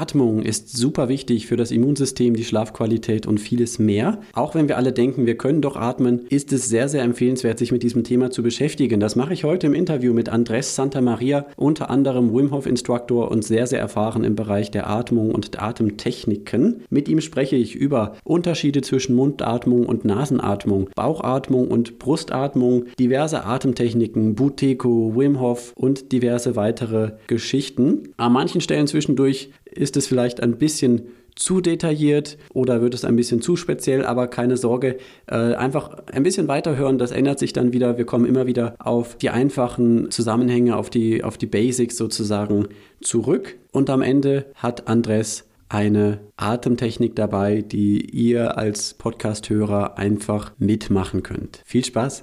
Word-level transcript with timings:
Atmung 0.00 0.42
ist 0.42 0.76
super 0.76 1.08
wichtig 1.08 1.48
für 1.48 1.56
das 1.56 1.72
Immunsystem, 1.72 2.34
die 2.34 2.44
Schlafqualität 2.44 3.26
und 3.26 3.38
vieles 3.38 3.80
mehr. 3.80 4.20
Auch 4.32 4.54
wenn 4.54 4.68
wir 4.68 4.76
alle 4.76 4.92
denken, 4.92 5.26
wir 5.26 5.36
können 5.36 5.60
doch 5.60 5.74
atmen, 5.74 6.26
ist 6.28 6.52
es 6.52 6.68
sehr, 6.68 6.88
sehr 6.88 7.02
empfehlenswert, 7.02 7.58
sich 7.58 7.72
mit 7.72 7.82
diesem 7.82 8.04
Thema 8.04 8.30
zu 8.30 8.44
beschäftigen. 8.44 9.00
Das 9.00 9.16
mache 9.16 9.32
ich 9.32 9.42
heute 9.42 9.66
im 9.66 9.74
Interview 9.74 10.12
mit 10.12 10.28
Andres 10.28 10.76
Santa 10.76 11.00
Maria, 11.00 11.46
unter 11.56 11.90
anderem 11.90 12.32
Wim 12.32 12.52
Hof 12.52 12.66
Instructor 12.66 13.28
und 13.30 13.44
sehr, 13.44 13.66
sehr 13.66 13.80
erfahren 13.80 14.22
im 14.22 14.36
Bereich 14.36 14.70
der 14.70 14.88
Atmung 14.88 15.32
und 15.32 15.60
Atemtechniken. 15.60 16.82
Mit 16.90 17.08
ihm 17.08 17.20
spreche 17.20 17.56
ich 17.56 17.74
über 17.74 18.14
Unterschiede 18.22 18.82
zwischen 18.82 19.16
Mundatmung 19.16 19.84
und 19.84 20.04
Nasenatmung, 20.04 20.90
Bauchatmung 20.94 21.68
und 21.68 21.98
Brustatmung, 21.98 22.84
diverse 23.00 23.44
Atemtechniken, 23.44 24.36
Buteyko, 24.36 25.14
Wim 25.16 25.40
Hof 25.40 25.72
und 25.74 26.12
diverse 26.12 26.54
weitere 26.54 27.12
Geschichten. 27.26 28.10
An 28.16 28.32
manchen 28.32 28.60
Stellen 28.60 28.86
zwischendurch 28.86 29.50
ist 29.78 29.96
es 29.96 30.06
vielleicht 30.06 30.42
ein 30.42 30.58
bisschen 30.58 31.08
zu 31.38 31.60
detailliert 31.60 32.36
oder 32.52 32.82
wird 32.82 32.94
es 32.94 33.04
ein 33.04 33.16
bisschen 33.16 33.40
zu 33.40 33.56
speziell, 33.56 34.04
aber 34.04 34.26
keine 34.26 34.56
Sorge, 34.56 34.98
äh, 35.26 35.54
einfach 35.54 35.96
ein 36.12 36.24
bisschen 36.24 36.48
weiterhören, 36.48 36.98
das 36.98 37.12
ändert 37.12 37.38
sich 37.38 37.52
dann 37.52 37.72
wieder. 37.72 37.96
Wir 37.96 38.06
kommen 38.06 38.26
immer 38.26 38.46
wieder 38.46 38.74
auf 38.78 39.16
die 39.16 39.30
einfachen 39.30 40.10
Zusammenhänge, 40.10 40.76
auf 40.76 40.90
die, 40.90 41.22
auf 41.22 41.38
die 41.38 41.46
Basics 41.46 41.96
sozusagen 41.96 42.68
zurück. 43.00 43.56
Und 43.70 43.88
am 43.88 44.02
Ende 44.02 44.46
hat 44.56 44.88
Andres 44.88 45.44
eine 45.68 46.18
Atemtechnik 46.36 47.14
dabei, 47.14 47.62
die 47.62 48.00
ihr 48.00 48.56
als 48.58 48.94
Podcast-Hörer 48.94 49.98
einfach 49.98 50.52
mitmachen 50.58 51.22
könnt. 51.22 51.62
Viel 51.64 51.84
Spaß! 51.84 52.22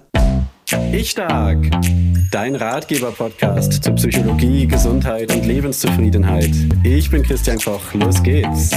Ich 0.92 1.12
Stark, 1.12 1.58
dein 2.32 2.56
Ratgeber-Podcast 2.56 3.84
zu 3.84 3.94
Psychologie, 3.94 4.68
Gesundheit 4.68 5.34
und 5.34 5.46
Lebenszufriedenheit. 5.46 6.52
Ich 6.84 7.10
bin 7.10 7.24
Christian 7.24 7.58
Koch, 7.60 7.94
los 7.94 8.22
geht's. 8.22 8.72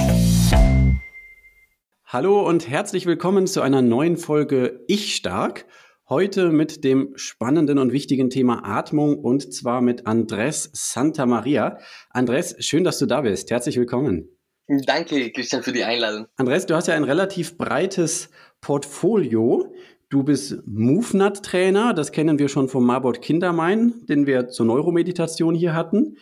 Hallo 2.04 2.46
und 2.46 2.68
herzlich 2.68 3.06
willkommen 3.06 3.46
zu 3.46 3.62
einer 3.62 3.82
neuen 3.82 4.16
Folge 4.16 4.84
Ich 4.86 5.16
Stark. 5.16 5.66
Heute 6.08 6.50
mit 6.50 6.84
dem 6.84 7.12
spannenden 7.16 7.78
und 7.78 7.92
wichtigen 7.92 8.30
Thema 8.30 8.64
Atmung 8.64 9.18
und 9.18 9.52
zwar 9.52 9.80
mit 9.80 10.06
Andres 10.06 10.70
Santa 10.72 11.26
Maria. 11.26 11.78
Andres, 12.10 12.54
schön, 12.60 12.84
dass 12.84 12.98
du 12.98 13.06
da 13.06 13.22
bist. 13.22 13.50
Herzlich 13.50 13.76
willkommen. 13.76 14.28
Danke, 14.68 15.32
Christian, 15.32 15.62
für 15.62 15.72
die 15.72 15.84
Einladung. 15.84 16.26
Andres, 16.36 16.66
du 16.66 16.74
hast 16.74 16.88
ja 16.88 16.94
ein 16.94 17.04
relativ 17.04 17.56
breites 17.56 18.28
Portfolio. 18.60 19.72
Du 20.10 20.22
bist 20.22 20.62
MoveNut-Trainer, 20.64 21.92
das 21.92 22.12
kennen 22.12 22.38
wir 22.38 22.48
schon 22.48 22.68
vom 22.68 22.86
Marbot 22.86 23.20
Kindermain, 23.20 23.92
den 24.08 24.26
wir 24.26 24.48
zur 24.48 24.64
Neuromeditation 24.64 25.54
hier 25.54 25.74
hatten. 25.74 26.16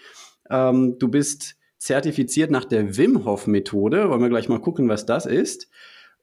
Ähm, 0.50 0.98
du 0.98 1.06
bist 1.06 1.56
zertifiziert 1.78 2.50
nach 2.50 2.64
der 2.64 2.96
Wim 2.96 3.24
Hof-Methode, 3.24 4.10
wollen 4.10 4.22
wir 4.22 4.28
gleich 4.28 4.48
mal 4.48 4.60
gucken, 4.60 4.88
was 4.88 5.06
das 5.06 5.24
ist. 5.24 5.68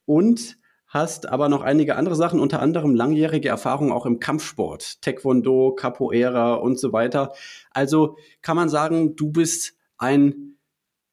Und 0.03 0.58
hast 0.88 1.30
aber 1.30 1.47
noch 1.47 1.61
einige 1.61 1.95
andere 1.95 2.16
Sachen, 2.16 2.42
unter 2.42 2.61
anderem 2.61 2.95
langjährige 2.95 3.47
Erfahrung 3.47 3.94
auch 3.94 4.05
im 4.05 4.20
Kampfsport, 4.20 5.02
Taekwondo, 5.02 5.73
Capoeira 5.73 6.55
und 6.55 6.77
so 6.77 6.92
weiter. 6.92 7.31
Also 7.72 8.17
kann 8.42 8.58
man 8.58 8.67
sagen, 8.67 9.16
du 9.16 9.31
bist 9.31 9.77
ein 9.98 10.58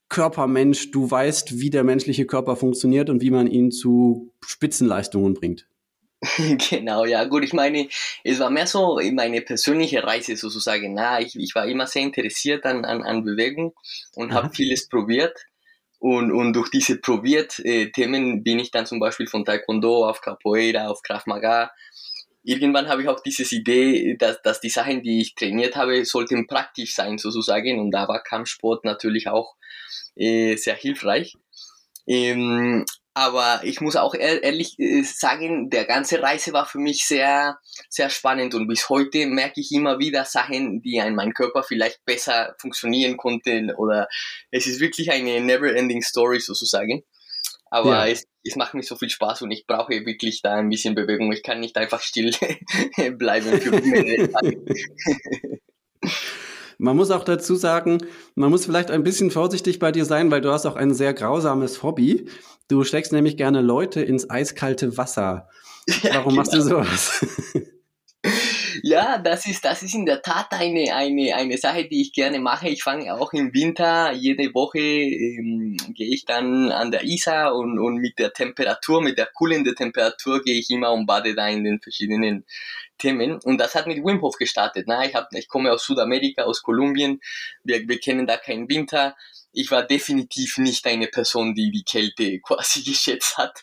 Körpermensch, 0.09 0.91
du 0.91 1.09
weißt, 1.09 1.61
wie 1.61 1.71
der 1.71 1.85
menschliche 1.85 2.27
Körper 2.27 2.57
funktioniert 2.57 3.09
und 3.09 3.23
wie 3.23 3.31
man 3.31 3.47
ihn 3.47 3.71
zu 3.71 4.33
Spitzenleistungen 4.45 5.35
bringt. 5.35 5.69
Genau, 6.71 7.05
ja, 7.05 7.25
gut, 7.25 7.45
ich 7.45 7.53
meine, 7.53 7.89
es 8.25 8.39
war 8.41 8.51
mehr 8.51 8.67
so 8.67 9.01
meine 9.13 9.41
persönliche 9.41 10.03
Reise 10.05 10.37
sozusagen. 10.37 10.95
Na, 10.95 11.21
ich, 11.21 11.37
ich 11.37 11.55
war 11.55 11.67
immer 11.67 11.87
sehr 11.87 12.03
interessiert 12.03 12.67
an, 12.67 12.85
an, 12.85 13.03
an 13.03 13.25
Bewegung 13.25 13.75
und 14.15 14.33
habe 14.33 14.51
vieles 14.55 14.89
probiert. 14.89 15.39
Und, 15.99 16.33
und 16.33 16.55
durch 16.55 16.71
diese 16.71 16.97
probiert 16.99 17.59
äh, 17.61 17.91
Themen 17.91 18.43
bin 18.43 18.59
ich 18.59 18.71
dann 18.71 18.87
zum 18.87 19.01
Beispiel 19.01 19.27
von 19.27 19.45
Taekwondo 19.45 20.09
auf 20.09 20.21
Capoeira, 20.23 20.89
auf 20.89 21.03
Krav 21.03 21.27
Maga. 21.27 21.71
Irgendwann 22.43 22.89
habe 22.89 23.03
ich 23.03 23.09
auch 23.09 23.21
diese 23.21 23.45
Idee, 23.55 24.17
dass, 24.19 24.41
dass 24.43 24.61
die 24.61 24.71
Sachen, 24.71 25.03
die 25.03 25.21
ich 25.21 25.35
trainiert 25.35 25.77
habe, 25.77 26.05
sollten 26.07 26.47
praktisch 26.47 26.95
sein 26.95 27.19
sozusagen. 27.19 27.79
Und 27.79 27.91
da 27.91 28.09
war 28.09 28.23
Kampfsport 28.23 28.85
natürlich 28.85 29.29
auch 29.29 29.57
äh, 30.17 30.57
sehr 30.57 30.75
hilfreich. 30.75 31.37
Ähm, 32.07 32.87
aber 33.21 33.61
ich 33.65 33.83
muss 33.83 33.97
auch 33.97 34.15
ehrlich 34.15 34.79
äh, 34.79 35.03
sagen, 35.03 35.69
der 35.69 35.85
ganze 35.85 36.23
Reise 36.23 36.55
war 36.55 36.65
für 36.65 36.79
mich 36.79 37.07
sehr, 37.07 37.59
sehr 37.91 38.09
spannend 38.09 38.55
und 38.55 38.67
bis 38.67 38.89
heute 38.89 39.27
merke 39.27 39.61
ich 39.61 39.73
immer 39.73 39.99
wieder 39.99 40.25
Sachen, 40.25 40.81
die 40.81 40.97
in 40.97 41.15
meinem 41.15 41.35
Körper 41.35 41.63
vielleicht 41.63 42.03
besser 42.07 42.55
funktionieren 42.59 43.19
konnten 43.19 43.75
oder 43.75 44.09
es 44.51 44.67
ist 44.67 44.81
wirklich 44.81 45.13
eine 45.13 45.39
never-ending 45.39 46.01
Story 46.01 46.41
sozusagen. 46.41 47.03
Aber 47.67 48.07
ja. 48.07 48.07
es, 48.07 48.25
es 48.43 48.57
macht 48.57 48.73
mir 48.73 48.83
so 48.83 48.97
viel 48.97 49.11
Spaß 49.11 49.43
und 49.43 49.51
ich 49.51 49.67
brauche 49.67 50.07
wirklich 50.07 50.41
da 50.41 50.55
ein 50.55 50.71
bisschen 50.71 50.95
Bewegung. 50.95 51.31
Ich 51.31 51.43
kann 51.43 51.61
nicht 51.61 51.77
einfach 51.77 52.01
still 52.01 52.31
bleiben 53.19 53.61
für 53.61 53.83
mehrere 53.83 54.33
Tage. 54.33 54.65
Man 56.81 56.97
muss 56.97 57.11
auch 57.11 57.25
dazu 57.25 57.57
sagen, 57.57 57.99
man 58.35 58.51
muss 58.51 58.65
vielleicht 58.65 58.91
ein 58.91 59.03
bisschen 59.03 59.31
vorsichtig 59.31 59.79
bei 59.79 59.93
dir 59.93 60.07
sein, 60.07 60.31
weil 60.31 60.41
du 60.41 60.51
hast 60.51 60.65
auch 60.65 60.77
ein 60.77 60.95
sehr 60.95 61.13
grausames 61.13 61.83
Hobby. 61.83 62.27
Du 62.69 62.85
steckst 62.85 63.13
nämlich 63.13 63.37
gerne 63.37 63.61
Leute 63.61 64.01
ins 64.01 64.29
eiskalte 64.29 64.97
Wasser. 64.97 65.49
Ja, 66.03 66.15
Warum 66.15 66.31
genau. 66.31 66.37
machst 66.37 66.55
du 66.55 66.59
genau. 66.59 66.83
sowas? 66.85 67.27
Ja, 68.83 69.19
das 69.19 69.47
ist, 69.47 69.65
das 69.65 69.83
ist 69.83 69.95
in 69.95 70.07
der 70.07 70.23
Tat 70.23 70.49
eine, 70.53 70.95
eine, 70.95 71.35
eine 71.35 71.59
Sache, 71.59 71.89
die 71.89 72.03
ich 72.03 72.13
gerne 72.13 72.39
mache. 72.39 72.69
Ich 72.69 72.83
fange 72.83 73.13
auch 73.15 73.33
im 73.33 73.53
Winter, 73.53 74.13
jede 74.13 74.55
Woche 74.55 74.79
ähm, 74.79 75.77
gehe 75.95 76.15
ich 76.15 76.25
dann 76.25 76.71
an 76.71 76.91
der 76.91 77.05
Isar 77.05 77.57
und, 77.57 77.79
und 77.79 77.97
mit 77.97 78.19
der 78.19 78.33
Temperatur, 78.33 79.03
mit 79.03 79.19
der 79.19 79.29
kühlenden 79.37 79.75
Temperatur 79.75 80.43
gehe 80.43 80.59
ich 80.59 80.71
immer 80.71 80.93
und 80.93 81.07
bade 81.07 81.35
da 81.35 81.49
in 81.49 81.65
den 81.65 81.81
verschiedenen 81.81 82.45
Themen. 83.01 83.41
Und 83.43 83.59
das 83.59 83.75
hat 83.75 83.87
mit 83.87 84.05
Wim 84.05 84.21
Hof 84.23 84.37
gestartet. 84.37 84.85
Na, 84.87 85.05
ich, 85.05 85.15
hab, 85.15 85.29
ich 85.33 85.49
komme 85.49 85.73
aus 85.73 85.85
Südamerika, 85.85 86.45
aus 86.45 86.63
Kolumbien. 86.63 87.21
Wir, 87.65 87.89
wir 87.89 87.99
kennen 87.99 88.27
da 88.27 88.37
keinen 88.37 88.69
Winter. 88.69 89.17
Ich 89.53 89.71
war 89.73 89.83
definitiv 89.83 90.59
nicht 90.59 90.87
eine 90.87 91.09
Person, 91.09 91.55
die 91.55 91.73
die 91.73 91.83
Kälte 91.83 92.39
quasi 92.47 92.83
geschätzt 92.83 93.37
hat. 93.39 93.63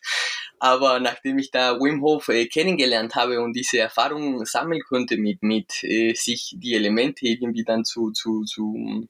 Aber 0.59 0.99
nachdem 0.99 1.37
ich 1.37 1.51
da 1.51 1.79
Wim 1.79 2.01
Hof 2.01 2.27
äh, 2.29 2.47
kennengelernt 2.47 3.15
habe 3.15 3.41
und 3.41 3.53
diese 3.53 3.79
Erfahrungen 3.79 4.43
sammeln 4.45 4.81
konnte 4.81 5.17
mit, 5.17 5.43
mit 5.43 5.83
äh, 5.83 6.13
sich 6.13 6.55
die 6.57 6.73
Elemente 6.73 7.25
irgendwie 7.27 7.63
dann 7.63 7.85
zu, 7.85 8.11
zu, 8.11 8.43
zu 8.43 9.07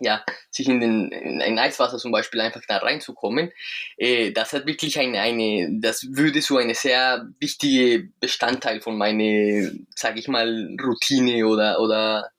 ja, 0.00 0.24
sich 0.50 0.68
in, 0.68 0.80
den, 0.80 1.10
in 1.10 1.42
ein 1.42 1.58
Eiswasser 1.58 1.98
zum 1.98 2.12
Beispiel 2.12 2.40
einfach 2.40 2.62
da 2.66 2.78
reinzukommen, 2.78 3.52
äh, 3.96 4.32
das 4.32 4.52
hat 4.52 4.66
wirklich 4.66 4.98
eine, 4.98 5.20
eine, 5.20 5.68
das 5.80 6.06
würde 6.10 6.42
so 6.42 6.56
eine 6.56 6.74
sehr 6.74 7.28
wichtige 7.40 8.08
Bestandteil 8.20 8.80
von 8.80 8.96
meiner, 8.96 9.70
sag 9.94 10.16
ich 10.18 10.28
mal, 10.28 10.76
Routine 10.82 11.46
oder, 11.46 11.80
oder, 11.80 12.30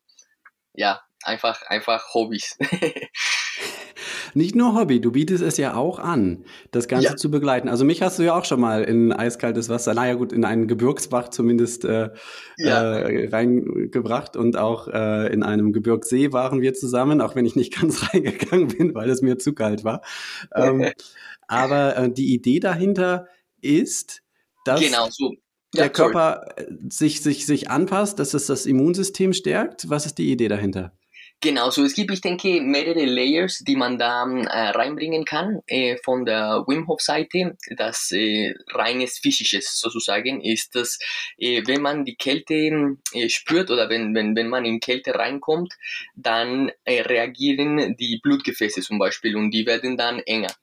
ja, 0.73 1.01
einfach, 1.23 1.61
einfach 1.63 2.13
Hobbys. 2.13 2.57
Nicht 4.33 4.55
nur 4.55 4.75
Hobby, 4.75 4.99
du 5.01 5.11
bietest 5.11 5.43
es 5.43 5.57
ja 5.57 5.75
auch 5.75 5.99
an, 5.99 6.43
das 6.71 6.87
Ganze 6.87 7.09
ja. 7.09 7.15
zu 7.15 7.31
begleiten. 7.31 7.69
Also 7.69 7.85
mich 7.85 8.01
hast 8.01 8.19
du 8.19 8.23
ja 8.23 8.37
auch 8.37 8.45
schon 8.45 8.59
mal 8.59 8.83
in 8.83 9.11
eiskaltes 9.11 9.69
Wasser, 9.69 9.93
naja 9.93 10.13
gut, 10.15 10.33
in 10.33 10.45
einen 10.45 10.67
Gebirgsbach 10.67 11.29
zumindest 11.29 11.85
äh, 11.85 12.09
ja. 12.57 12.99
äh, 12.99 13.29
reingebracht 13.29 14.35
und 14.35 14.57
auch 14.57 14.87
äh, 14.87 15.31
in 15.33 15.43
einem 15.43 15.73
Gebirgssee 15.73 16.31
waren 16.33 16.61
wir 16.61 16.73
zusammen, 16.73 17.21
auch 17.21 17.35
wenn 17.35 17.45
ich 17.45 17.55
nicht 17.55 17.73
ganz 17.79 18.13
reingegangen 18.13 18.67
bin, 18.67 18.95
weil 18.95 19.09
es 19.09 19.21
mir 19.21 19.37
zu 19.37 19.53
kalt 19.53 19.83
war. 19.83 20.01
Ähm, 20.55 20.91
aber 21.47 21.97
äh, 21.97 22.11
die 22.11 22.33
Idee 22.33 22.59
dahinter 22.59 23.27
ist, 23.61 24.21
dass 24.65 24.81
genau 24.81 25.07
so. 25.09 25.33
Ja, 25.73 25.83
der 25.83 25.89
Körper 25.91 26.47
sich, 26.89 27.21
sich, 27.21 27.45
sich 27.45 27.69
anpasst, 27.69 28.17
dass 28.17 28.33
es 28.33 28.47
das 28.47 28.65
Immunsystem 28.65 29.33
stärkt. 29.33 29.87
Was 29.87 30.07
ist 30.07 30.17
die 30.17 30.31
Idee 30.31 30.47
dahinter? 30.47 30.93
Genau, 31.41 31.69
so 31.69 31.85
es 31.85 31.93
gibt, 31.93 32.11
ich 32.11 32.19
denke, 32.19 32.59
mehrere 32.59 33.05
Layers, 33.05 33.59
die 33.59 33.77
man 33.77 33.97
da 33.97 34.25
äh, 34.25 34.69
reinbringen 34.71 35.23
kann. 35.23 35.61
Äh, 35.67 35.95
von 36.03 36.25
der 36.25 36.65
Wim 36.67 36.85
Hof 36.89 36.99
Seite, 36.99 37.55
das 37.77 38.11
äh, 38.11 38.53
reines 38.73 39.19
physisches 39.19 39.79
sozusagen, 39.79 40.41
ist 40.41 40.75
das, 40.75 40.99
äh, 41.37 41.63
wenn 41.65 41.81
man 41.81 42.03
die 42.03 42.15
Kälte 42.15 42.97
äh, 43.13 43.29
spürt 43.29 43.71
oder 43.71 43.89
wenn, 43.89 44.13
wenn, 44.15 44.35
wenn 44.35 44.49
man 44.49 44.65
in 44.65 44.81
Kälte 44.81 45.15
reinkommt, 45.15 45.73
dann 46.13 46.71
äh, 46.83 47.03
reagieren 47.03 47.95
die 47.95 48.19
Blutgefäße 48.21 48.81
zum 48.81 48.99
Beispiel 48.99 49.37
und 49.37 49.51
die 49.51 49.65
werden 49.65 49.95
dann 49.95 50.19
enger. 50.19 50.53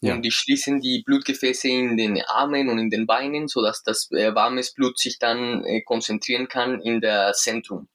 Ja. 0.00 0.14
Und 0.14 0.22
die 0.22 0.30
schließen 0.30 0.80
die 0.80 1.02
Blutgefäße 1.04 1.68
in 1.68 1.98
den 1.98 2.22
Armen 2.22 2.70
und 2.70 2.78
in 2.78 2.88
den 2.88 3.06
Beinen, 3.06 3.48
sodass 3.48 3.82
das 3.84 4.08
warmes 4.10 4.74
Blut 4.74 4.98
sich 4.98 5.18
dann 5.20 5.64
konzentrieren 5.84 6.48
kann 6.48 6.80
in 6.80 7.00
der 7.00 7.34
Zentrum. 7.34 7.88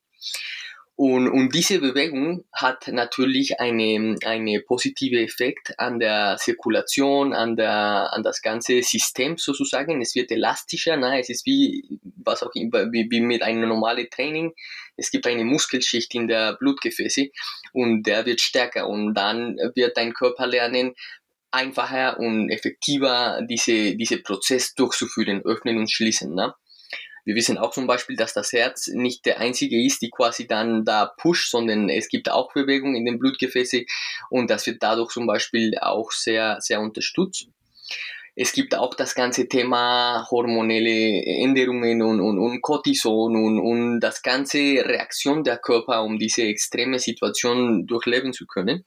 Und, 1.00 1.28
und 1.28 1.54
diese 1.54 1.78
Bewegung 1.78 2.44
hat 2.52 2.88
natürlich 2.88 3.60
eine, 3.60 4.16
eine 4.24 4.60
positive 4.62 5.22
Effekt 5.22 5.78
an 5.78 6.00
der 6.00 6.38
Zirkulation, 6.40 7.32
an, 7.32 7.54
der, 7.54 8.12
an 8.12 8.24
das 8.24 8.42
ganze 8.42 8.82
System 8.82 9.36
sozusagen. 9.38 10.02
Es 10.02 10.16
wird 10.16 10.32
elastischer, 10.32 10.96
ne? 10.96 11.20
es 11.20 11.28
ist 11.28 11.46
wie, 11.46 12.00
was 12.16 12.42
auch 12.42 12.52
immer, 12.56 12.90
wie, 12.90 13.06
wie 13.12 13.20
mit 13.20 13.42
einem 13.44 13.68
normalen 13.68 14.10
Training. 14.10 14.54
Es 14.96 15.12
gibt 15.12 15.28
eine 15.28 15.44
Muskelschicht 15.44 16.12
in 16.16 16.26
der 16.26 16.54
Blutgefäße 16.54 17.28
und 17.72 18.02
der 18.02 18.26
wird 18.26 18.40
stärker 18.40 18.88
und 18.88 19.14
dann 19.14 19.56
wird 19.76 19.96
dein 19.96 20.12
Körper 20.14 20.48
lernen, 20.48 20.96
einfacher 21.52 22.18
und 22.18 22.50
effektiver 22.50 23.40
diese, 23.48 23.94
diese 23.94 24.18
Prozess 24.18 24.74
durchzuführen, 24.74 25.42
öffnen 25.44 25.78
und 25.78 25.92
schließen. 25.92 26.34
Ne? 26.34 26.54
Wir 27.28 27.34
wissen 27.34 27.58
auch 27.58 27.72
zum 27.72 27.86
Beispiel, 27.86 28.16
dass 28.16 28.32
das 28.32 28.54
Herz 28.54 28.86
nicht 28.86 29.26
der 29.26 29.38
einzige 29.38 29.84
ist, 29.84 30.00
die 30.00 30.08
quasi 30.08 30.46
dann 30.46 30.86
da 30.86 31.04
pusht, 31.04 31.50
sondern 31.50 31.90
es 31.90 32.08
gibt 32.08 32.30
auch 32.30 32.54
Bewegung 32.54 32.96
in 32.96 33.04
den 33.04 33.18
Blutgefäßen 33.18 33.84
und 34.30 34.48
das 34.48 34.66
wird 34.66 34.82
dadurch 34.82 35.10
zum 35.10 35.26
Beispiel 35.26 35.76
auch 35.78 36.10
sehr, 36.10 36.56
sehr 36.60 36.80
unterstützt. 36.80 37.48
Es 38.34 38.54
gibt 38.54 38.74
auch 38.74 38.94
das 38.94 39.14
ganze 39.14 39.46
Thema 39.46 40.26
hormonelle 40.30 41.22
Änderungen 41.22 42.00
und, 42.00 42.20
und, 42.22 42.38
und 42.38 42.62
Cortison 42.62 43.36
und, 43.36 43.58
und 43.58 44.00
das 44.00 44.22
ganze 44.22 44.58
Reaktion 44.58 45.44
der 45.44 45.58
Körper, 45.58 46.04
um 46.04 46.18
diese 46.18 46.44
extreme 46.44 46.98
Situation 46.98 47.86
durchleben 47.86 48.32
zu 48.32 48.46
können. 48.46 48.86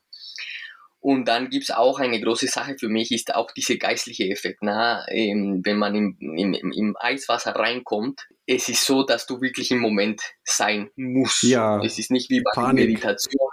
Und 1.02 1.28
dann 1.28 1.50
gibt's 1.50 1.72
auch 1.72 2.00
eine 2.00 2.22
große 2.22 2.46
Sache 2.46 2.76
für 2.80 2.88
mich, 2.88 3.12
ist 3.12 3.34
auch 3.34 3.52
dieser 3.52 3.76
geistliche 3.78 4.26
Effekt. 4.30 4.60
Na? 4.62 5.04
Ähm, 5.10 5.62
wenn 5.64 5.78
man 5.78 5.96
im, 5.96 6.16
im, 6.20 6.54
im 6.54 6.96
Eiswasser 7.00 7.56
reinkommt, 7.56 8.28
es 8.46 8.70
ist 8.70 8.86
so, 8.86 9.04
dass 9.04 9.26
du 9.26 9.42
wirklich 9.42 9.72
im 9.72 9.80
Moment 9.80 10.22
sein 10.44 10.92
musst. 10.96 11.42
Ja. 11.42 11.82
Es 11.84 11.98
ist 11.98 12.12
nicht 12.12 12.30
wie 12.30 12.42
bei 12.42 12.52
Panik. 12.54 12.88
Meditation. 12.88 13.50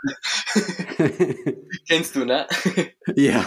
Kennst 1.88 2.16
du, 2.16 2.26
ne? 2.26 2.46
ja. 3.16 3.46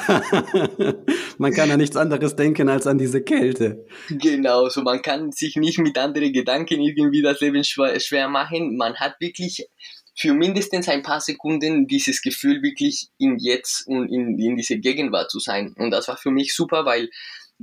man 1.38 1.54
kann 1.54 1.70
an 1.70 1.80
nichts 1.80 1.96
anderes 1.96 2.36
denken 2.36 2.70
als 2.70 2.88
an 2.88 2.98
diese 2.98 3.22
Kälte. 3.22 3.86
Genau, 4.10 4.70
so 4.70 4.82
man 4.82 5.04
kann 5.04 5.32
sich 5.32 5.58
nicht 5.58 5.78
mit 5.78 5.98
anderen 6.00 6.34
Gedanken 6.34 6.82
irgendwie 6.82 7.22
das 7.22 7.40
Leben 7.40 7.64
schwer, 7.64 8.00
schwer 8.00 8.30
machen. 8.30 8.78
Man 8.78 8.96
hat 8.96 9.16
wirklich 9.20 9.68
für 10.16 10.34
mindestens 10.34 10.90
ein 10.90 11.04
paar 11.04 11.22
Sekunden 11.22 11.88
dieses 11.88 12.22
Gefühl 12.22 12.62
wirklich 12.62 13.08
in 13.18 13.38
jetzt 13.40 13.88
und 13.88 14.10
in, 14.10 14.38
in 14.38 14.56
diese 14.58 14.78
Gegenwart 14.78 15.32
zu 15.32 15.40
sein. 15.40 15.74
Und 15.78 15.92
das 15.92 16.08
war 16.08 16.18
für 16.18 16.32
mich 16.32 16.54
super, 16.54 16.86
weil 16.86 17.10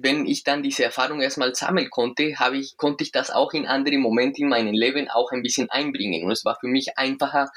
wenn 0.00 0.26
ich 0.26 0.44
dann 0.44 0.62
diese 0.62 0.84
Erfahrung 0.84 1.20
erstmal 1.20 1.54
sammeln 1.54 1.90
konnte, 1.90 2.38
habe 2.38 2.56
ich, 2.58 2.76
konnte 2.76 3.02
ich 3.02 3.10
das 3.10 3.30
auch 3.30 3.52
in 3.52 3.66
andere 3.66 3.98
Momente 3.98 4.42
in 4.42 4.48
meinem 4.48 4.72
Leben 4.72 5.08
auch 5.08 5.32
ein 5.32 5.42
bisschen 5.42 5.68
einbringen. 5.70 6.24
Und 6.24 6.30
es 6.30 6.44
war 6.44 6.56
für 6.60 6.68
mich 6.68 6.96
einfacher, 6.96 7.50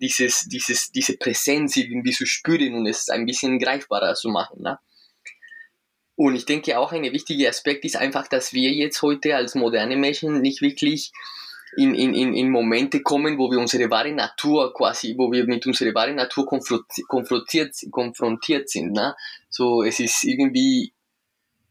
dieses, 0.00 0.42
dieses, 0.48 0.90
diese 0.92 1.16
Präsenz 1.16 1.76
irgendwie 1.76 2.12
zu 2.12 2.24
spüren 2.24 2.74
und 2.74 2.86
es 2.86 3.08
ein 3.08 3.26
bisschen 3.26 3.58
greifbarer 3.58 4.14
zu 4.14 4.28
machen. 4.28 4.62
Ne? 4.62 4.78
Und 6.14 6.36
ich 6.36 6.46
denke 6.46 6.78
auch 6.78 6.92
ein 6.92 7.02
wichtiger 7.02 7.48
Aspekt 7.48 7.84
ist 7.84 7.96
einfach, 7.96 8.28
dass 8.28 8.52
wir 8.52 8.72
jetzt 8.72 9.02
heute 9.02 9.36
als 9.36 9.54
moderne 9.54 9.96
Menschen 9.96 10.40
nicht 10.40 10.62
wirklich 10.62 11.12
in, 11.76 11.94
in, 11.94 12.14
in, 12.14 12.34
in 12.34 12.50
Momente 12.50 13.02
kommen, 13.02 13.38
wo 13.38 13.50
wir 13.50 13.58
unsere 13.58 13.90
wahre 13.90 14.12
Natur 14.12 14.72
quasi, 14.74 15.14
wo 15.16 15.30
wir 15.30 15.44
mit 15.46 15.66
unserer 15.66 15.94
wahren 15.94 16.16
Natur 16.16 16.46
konfrontiert, 16.46 17.74
konfrontiert 17.90 18.68
sind. 18.68 18.92
Ne? 18.92 19.14
So, 19.50 19.82
es 19.82 20.00
ist 20.00 20.24
irgendwie 20.24 20.92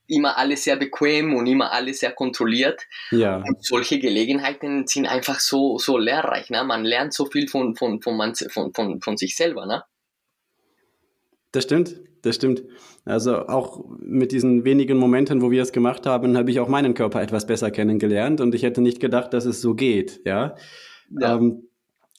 immer 0.08 0.38
alles 0.38 0.64
sehr 0.64 0.78
bequem 0.78 1.36
und 1.36 1.48
immer 1.48 1.72
alles 1.72 2.00
sehr 2.00 2.12
kontrolliert. 2.12 2.82
Ja. 3.12 3.38
Und 3.38 3.64
solche 3.64 4.00
Gelegenheiten 4.00 4.88
sind 4.88 5.06
einfach 5.06 5.40
so, 5.40 5.78
so 5.78 5.98
lehrreich. 5.98 6.50
Ne? 6.50 6.64
Man 6.64 6.86
lernt 6.86 7.14
so 7.14 7.26
viel 7.26 7.48
von, 7.48 7.76
von, 7.76 8.02
von, 8.02 8.16
man, 8.16 8.34
von, 8.36 8.74
von, 8.74 9.02
von 9.02 9.18
sich 9.18 9.36
selber. 9.36 9.66
Ne? 9.66 9.84
Das 11.52 11.64
stimmt, 11.64 11.96
das 12.28 12.36
stimmt. 12.36 12.64
Also 13.06 13.48
auch 13.48 13.86
mit 14.00 14.32
diesen 14.32 14.66
wenigen 14.66 14.98
Momenten, 14.98 15.42
wo 15.42 15.50
wir 15.50 15.62
es 15.62 15.72
gemacht 15.72 16.06
haben, 16.06 16.38
habe 16.38 16.52
ich 16.52 16.60
auch 16.60 16.68
meinen 16.68 16.94
Körper 16.94 17.22
etwas 17.22 17.48
besser 17.48 17.72
kennengelernt 17.72 18.42
und 18.42 18.54
ich 18.54 18.64
hätte 18.64 18.82
nicht 18.82 19.00
gedacht, 19.00 19.34
dass 19.34 19.46
es 19.46 19.62
so 19.62 19.74
geht, 19.74 20.22
ja. 20.26 20.56
ja. 21.20 21.36
Ähm, 21.36 21.64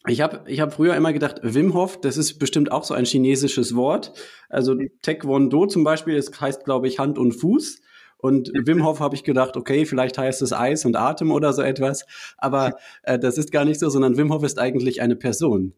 ich 0.06 0.20
habe 0.20 0.40
ich 0.46 0.60
hab 0.60 0.72
früher 0.72 0.94
immer 0.96 1.12
gedacht, 1.12 1.40
Wim 1.42 1.74
Hof, 1.74 2.00
das 2.00 2.16
ist 2.16 2.38
bestimmt 2.38 2.72
auch 2.72 2.84
so 2.84 2.94
ein 2.94 3.04
chinesisches 3.04 3.74
Wort. 3.74 4.12
Also 4.48 4.74
Taekwondo 5.02 5.66
zum 5.66 5.84
Beispiel, 5.84 6.16
das 6.16 6.40
heißt, 6.40 6.64
glaube 6.64 6.88
ich, 6.88 6.98
Hand 6.98 7.18
und 7.18 7.32
Fuß. 7.32 7.80
Und 8.16 8.50
Wim 8.54 8.84
Hof 8.84 9.00
habe 9.00 9.14
ich 9.14 9.22
gedacht, 9.22 9.56
okay, 9.56 9.84
vielleicht 9.84 10.18
heißt 10.18 10.40
es 10.42 10.52
Eis 10.52 10.84
und 10.84 10.96
Atem 10.96 11.30
oder 11.30 11.52
so 11.52 11.62
etwas. 11.62 12.06
Aber 12.36 12.76
äh, 13.02 13.18
das 13.18 13.38
ist 13.38 13.52
gar 13.52 13.64
nicht 13.64 13.80
so, 13.80 13.88
sondern 13.90 14.16
Wim 14.16 14.32
Hof 14.32 14.42
ist 14.44 14.58
eigentlich 14.58 15.02
eine 15.02 15.16
Person. 15.16 15.74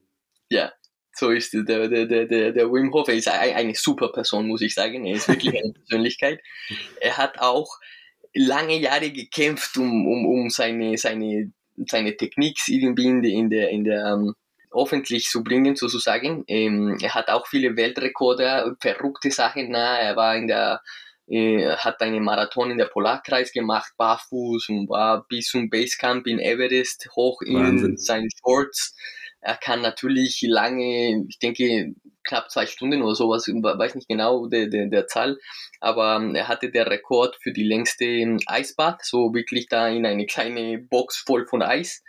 Ja, 0.51 0.71
so 1.21 1.31
ist 1.31 1.53
der, 1.53 1.63
der, 1.63 2.07
der, 2.07 2.27
der, 2.27 2.53
der 2.53 2.73
Wim 2.73 2.93
Hof. 2.93 3.09
Er 3.09 3.15
ist 3.15 3.29
eine 3.29 3.75
super 3.75 4.11
Person, 4.11 4.49
muss 4.49 4.63
ich 4.63 4.75
sagen. 4.75 5.05
Er 5.05 5.17
ist 5.17 5.29
wirklich 5.29 5.55
eine 5.63 5.73
Persönlichkeit. 5.87 6.41
Er 7.01 7.19
hat 7.19 7.39
auch 7.39 7.79
lange 8.35 8.79
Jahre 8.79 9.11
gekämpft, 9.11 9.77
um, 9.77 10.07
um, 10.07 10.27
um 10.27 10.51
seine, 10.51 10.97
seine, 10.97 11.53
seine 11.87 12.17
Technik 12.17 12.57
irgendwie 12.69 13.07
in 13.07 13.23
der, 13.23 13.33
in 13.33 13.51
der, 13.51 13.69
in 13.71 13.85
der 13.85 14.15
um, 14.15 14.35
öffentlich 14.73 15.27
zu 15.27 15.45
bringen, 15.45 15.77
sozusagen. 15.77 16.45
Ähm, 16.47 16.97
er 17.03 17.15
hat 17.15 17.29
auch 17.29 17.47
viele 17.47 17.77
Weltrekorde, 17.77 18.77
verrückte 18.81 19.31
Sachen. 19.31 19.71
Na, 19.71 19.99
er 19.99 20.17
war 20.17 20.37
in 20.37 20.47
der 20.47 20.81
äh, 21.27 21.77
hat 21.77 22.01
einen 22.01 22.25
Marathon 22.25 22.71
in 22.71 22.79
der 22.79 22.87
Polarkreis 22.87 23.53
gemacht, 23.53 23.93
barfuß 23.97 24.69
und 24.71 24.89
war 24.89 25.27
bis 25.29 25.49
zum 25.49 25.69
Basecamp 25.69 26.27
in 26.27 26.41
Everest 26.41 27.09
hoch 27.15 27.43
in 27.43 27.55
Wahnsinn. 27.55 27.97
seinen 27.99 28.29
Shorts. 28.43 28.97
Er 29.41 29.57
kann 29.57 29.81
natürlich 29.81 30.43
lange, 30.43 31.25
ich 31.29 31.39
denke 31.39 31.95
knapp 32.25 32.51
zwei 32.51 32.67
Stunden 32.67 33.03
oder 33.03 33.15
sowas, 33.15 33.49
weiß 33.49 33.95
nicht 33.95 34.09
genau 34.09 34.47
der, 34.47 34.67
der, 34.67 34.87
der 34.87 35.07
Zahl, 35.07 35.39
aber 35.81 36.17
ähm, 36.17 36.35
er 36.35 36.49
hatte 36.49 36.71
der 36.71 36.91
Rekord 36.91 37.37
für 37.43 37.53
die 37.53 37.65
längste 37.65 38.05
ähm, 38.05 38.39
Eisbad, 38.47 39.05
so 39.05 39.33
wirklich 39.35 39.69
da 39.69 39.89
in 39.89 40.05
eine 40.05 40.27
kleine 40.27 40.79
Box 40.79 41.17
voll 41.19 41.47
von 41.47 41.63
Eis. 41.63 42.03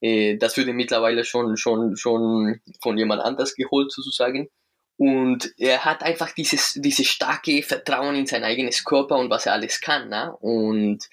Äh, 0.00 0.36
das 0.36 0.56
würde 0.56 0.72
mittlerweile 0.72 1.24
schon, 1.24 1.56
schon, 1.56 1.96
schon 1.96 2.60
von 2.80 2.96
jemand 2.96 3.22
anders 3.22 3.54
geholt 3.54 3.90
sozusagen. 3.90 4.48
Und 4.96 5.52
er 5.58 5.84
hat 5.84 6.02
einfach 6.02 6.32
dieses, 6.32 6.74
dieses 6.74 7.06
starke 7.06 7.62
Vertrauen 7.62 8.16
in 8.16 8.26
sein 8.26 8.42
eigenes 8.42 8.84
Körper 8.84 9.16
und 9.16 9.30
was 9.30 9.46
er 9.46 9.52
alles 9.52 9.80
kann. 9.80 10.08
Ne? 10.08 10.34
Und 10.40 11.04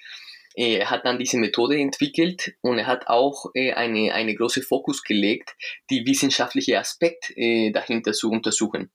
er 0.56 0.90
hat 0.90 1.06
dann 1.06 1.20
diese 1.20 1.38
Methode 1.38 1.78
entwickelt 1.78 2.56
und 2.62 2.78
er 2.78 2.88
hat 2.88 3.08
auch 3.08 3.52
äh, 3.54 3.74
eine, 3.74 4.14
eine 4.14 4.36
große 4.36 4.62
Fokus 4.62 5.04
gelegt, 5.04 5.56
die 5.90 6.06
wissenschaftliche 6.06 6.80
Aspekt 6.80 7.32
äh, 7.36 7.72
dahinter 7.72 8.14
zu 8.14 8.30
untersuchen. 8.30 8.92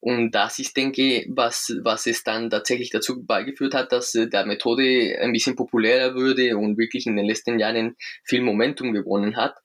Und 0.00 0.32
das 0.32 0.58
ist, 0.58 0.76
denke 0.76 1.02
ich, 1.02 1.26
was, 1.30 1.74
was 1.82 2.06
es 2.06 2.22
dann 2.22 2.48
tatsächlich 2.48 2.90
dazu 2.90 3.24
beigeführt 3.24 3.74
hat, 3.74 3.92
dass 3.92 4.14
äh, 4.14 4.28
der 4.28 4.46
Methode 4.46 5.18
ein 5.20 5.32
bisschen 5.32 5.56
populärer 5.56 6.14
würde 6.14 6.56
und 6.56 6.78
wirklich 6.78 7.06
in 7.06 7.16
den 7.16 7.26
letzten 7.26 7.58
Jahren 7.58 7.96
viel 8.24 8.42
Momentum 8.42 8.92
gewonnen 8.92 9.36
hat 9.36 9.56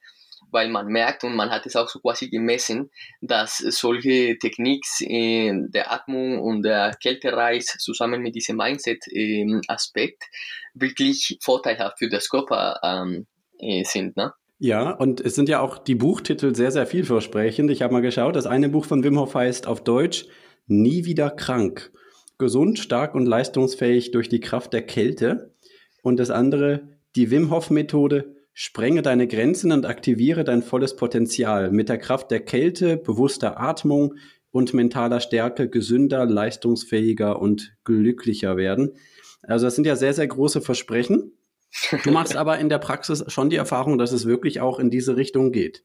weil 0.51 0.69
man 0.69 0.88
merkt 0.88 1.24
und 1.24 1.36
man 1.36 1.50
hat 1.50 1.65
es 1.65 1.75
auch 1.75 1.89
so 1.89 2.00
quasi 2.00 2.30
gemessen, 2.30 2.92
dass 3.21 3.57
solche 3.57 4.38
Techniks 4.38 5.01
äh, 5.01 5.53
der 5.69 5.92
Atmung 5.92 6.39
und 6.39 6.63
der 6.63 6.95
Kältereis 7.01 7.77
zusammen 7.80 8.22
mit 8.22 8.36
diesem 8.36 8.58
Mindset-Aspekt 8.58 10.24
äh, 10.24 10.79
wirklich 10.79 11.38
vorteilhaft 11.41 12.00
für 12.00 12.10
das 12.10 12.29
Körper 12.29 12.79
ähm, 12.84 13.27
äh, 13.60 13.84
sind. 13.84 14.17
Ne? 14.17 14.34
Ja, 14.60 14.91
und 14.91 15.22
es 15.22 15.36
sind 15.36 15.50
ja 15.50 15.60
auch 15.60 15.79
die 15.79 15.96
Buchtitel 15.96 16.53
sehr, 16.53 16.72
sehr 16.72 16.86
vielversprechend. 16.86 17.72
Ich 17.72 17.81
habe 17.81 17.93
mal 17.93 18.01
geschaut, 18.01 18.36
das 18.36 18.46
eine 18.46 18.70
Buch 18.70 18.86
von 18.86 19.03
Wim 19.03 19.17
Hof 19.17 19.34
heißt 19.34 19.65
auf 19.65 19.84
Deutsch 19.84 20.25
Nie 20.67 21.05
wieder 21.05 21.31
krank. 21.31 21.91
Gesund, 22.38 22.79
stark 22.79 23.15
und 23.15 23.25
leistungsfähig 23.25 24.12
durch 24.12 24.29
die 24.29 24.39
Kraft 24.39 24.74
der 24.74 24.84
Kälte. 24.84 25.53
Und 26.03 26.17
das 26.17 26.29
andere, 26.29 26.88
die 27.15 27.31
Wim 27.31 27.51
Hof 27.51 27.70
Methode, 27.70 28.36
Sprenge 28.63 29.01
deine 29.01 29.25
Grenzen 29.27 29.72
und 29.72 29.88
aktiviere 29.88 30.44
dein 30.44 30.62
volles 30.62 30.96
Potenzial 30.96 31.72
mit 31.72 31.89
der 31.89 31.98
Kraft 31.98 32.30
der 32.30 32.41
Kälte, 32.41 32.96
bewusster 32.96 33.60
Atmung 33.60 34.13
und 34.51 34.75
mentaler 34.75 35.20
Stärke 35.20 35.68
gesünder, 35.68 36.27
leistungsfähiger 36.27 37.41
und 37.41 37.75
glücklicher 37.86 38.58
werden. 38.58 38.96
Also 39.41 39.65
das 39.65 39.74
sind 39.74 39.88
ja 39.88 39.96
sehr, 39.96 40.13
sehr 40.13 40.27
große 40.27 40.62
Versprechen. 40.62 41.36
Du 42.03 42.12
machst 42.12 42.36
aber 42.36 42.60
in 42.60 42.70
der 42.70 42.77
Praxis 42.77 43.25
schon 43.30 43.50
die 43.50 43.56
Erfahrung, 43.56 43.98
dass 43.98 44.12
es 44.12 44.27
wirklich 44.27 44.62
auch 44.62 44.77
in 44.77 44.91
diese 44.91 45.18
Richtung 45.18 45.51
geht. 45.51 45.84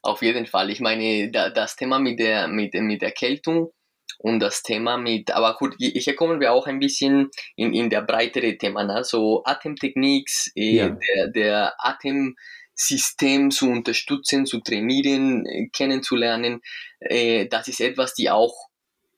Auf 0.00 0.22
jeden 0.22 0.46
Fall. 0.46 0.70
Ich 0.70 0.78
meine, 0.78 1.32
das 1.32 1.74
Thema 1.74 1.98
mit 1.98 2.20
der, 2.20 2.46
mit, 2.46 2.72
mit 2.74 3.02
der 3.02 3.10
Kältung 3.10 3.72
und 4.18 4.40
das 4.40 4.62
Thema 4.62 4.96
mit, 4.96 5.30
aber 5.30 5.56
gut, 5.56 5.74
hier 5.78 6.16
kommen 6.16 6.40
wir 6.40 6.52
auch 6.52 6.66
ein 6.66 6.78
bisschen 6.78 7.30
in, 7.54 7.72
in 7.72 7.90
der 7.90 8.02
breitere 8.02 8.56
Thema, 8.56 8.84
ne? 8.84 9.04
so 9.04 9.42
Atemtechniks, 9.44 10.52
äh, 10.56 10.76
ja. 10.76 10.88
der, 10.88 11.28
der 11.28 11.74
Atemsystem 11.78 13.50
zu 13.50 13.68
unterstützen, 13.70 14.46
zu 14.46 14.60
trainieren, 14.60 15.46
äh, 15.46 15.68
kennenzulernen, 15.68 16.60
äh, 17.00 17.46
das 17.46 17.68
ist 17.68 17.80
etwas, 17.80 18.14
die 18.14 18.30
auch 18.30 18.54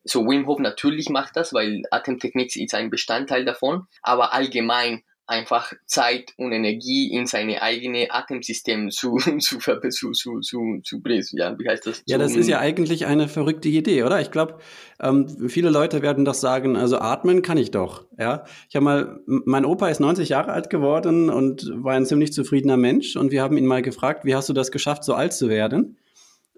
so 0.05 0.26
Wim 0.26 0.47
Hof 0.47 0.59
natürlich 0.59 1.09
macht 1.11 1.37
das, 1.37 1.52
weil 1.52 1.83
Atemtechniks 1.90 2.57
ist 2.57 2.75
ein 2.75 2.90
Bestandteil 2.90 3.45
davon, 3.45 3.87
aber 4.02 4.33
allgemein 4.33 5.02
einfach 5.28 5.73
Zeit 5.87 6.32
und 6.38 6.52
Energie 6.52 7.12
in 7.12 7.26
seine 7.26 7.61
eigene 7.62 8.08
Atemsystem 8.11 8.90
zu, 8.90 9.18
zu, 9.18 9.58
zu, 9.58 10.12
zu, 10.12 10.40
zu, 10.40 10.80
zu 10.82 11.02
ja, 11.32 11.58
wie 11.58 11.68
heißt 11.68 11.87
das? 11.87 12.02
Ja, 12.06 12.18
das 12.18 12.35
ist 12.35 12.49
ja 12.49 12.58
eigentlich 12.58 13.06
eine 13.06 13.28
verrückte 13.28 13.68
Idee, 13.68 14.02
oder? 14.02 14.20
Ich 14.20 14.30
glaube, 14.30 14.58
ähm, 15.00 15.49
viele 15.49 15.70
Leute 15.70 16.02
werden 16.02 16.25
doch 16.25 16.35
sagen, 16.35 16.76
also 16.76 16.99
atmen 16.99 17.42
kann 17.42 17.58
ich 17.58 17.70
doch, 17.70 18.06
ja. 18.18 18.44
Ich 18.68 18.75
habe 18.75 18.85
mal, 18.85 19.20
mein 19.26 19.64
Opa 19.64 19.88
ist 19.88 20.00
90 20.00 20.30
Jahre 20.30 20.52
alt 20.52 20.70
geworden 20.70 21.30
und 21.30 21.70
war 21.75 21.94
ein 21.94 22.06
ziemlich 22.06 22.32
zufriedener 22.32 22.76
Mensch 22.76 23.16
und 23.16 23.30
wir 23.30 23.42
haben 23.42 23.56
ihn 23.58 23.66
mal 23.66 23.82
gefragt, 23.82 24.25
wie 24.25 24.35
hast 24.35 24.49
du 24.49 24.54
das 24.54 24.73
geschafft, 24.73 25.04
so 25.04 25.14
alt 25.14 25.35
zu 25.35 25.49
werden? 25.49 25.99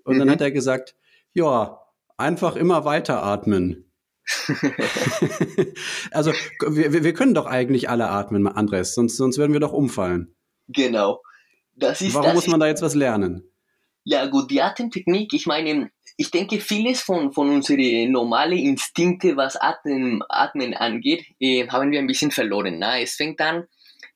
Und 0.04 0.14
mhm. 0.14 0.20
dann 0.20 0.30
hat 0.30 0.40
er 0.40 0.52
gesagt, 0.52 0.94
ja, 1.32 1.80
einfach 2.16 2.56
immer 2.56 2.84
weiter 2.84 3.22
atmen. 3.22 3.89
also 6.10 6.32
wir, 6.68 7.04
wir 7.04 7.14
können 7.14 7.34
doch 7.34 7.46
eigentlich 7.46 7.88
alle 7.88 8.08
atmen, 8.08 8.46
Andres, 8.46 8.94
sonst, 8.94 9.16
sonst 9.16 9.38
würden 9.38 9.52
wir 9.52 9.60
doch 9.60 9.72
umfallen. 9.72 10.34
Genau. 10.68 11.22
Das 11.75 12.00
ist, 12.00 12.14
Warum 12.14 12.26
das 12.26 12.34
muss 12.34 12.46
man 12.46 12.60
da 12.60 12.66
jetzt 12.66 12.82
was 12.82 12.94
lernen? 12.94 13.44
Ja 14.04 14.26
gut, 14.26 14.50
die 14.50 14.62
Atemtechnik, 14.62 15.32
ich 15.32 15.46
meine, 15.46 15.90
ich 16.16 16.30
denke, 16.30 16.60
vieles 16.60 17.00
von, 17.00 17.32
von 17.32 17.49
unseren 17.50 18.12
normalen 18.12 18.58
Instinkte, 18.58 19.37
was 19.37 19.56
Atmen, 19.56 20.22
Atmen 20.28 20.75
angeht, 20.75 21.25
äh, 21.38 21.66
haben 21.68 21.90
wir 21.90 21.99
ein 21.99 22.06
bisschen 22.06 22.30
verloren. 22.30 22.78
Na? 22.78 22.99
Es 22.99 23.14
fängt 23.14 23.40
an, 23.40 23.64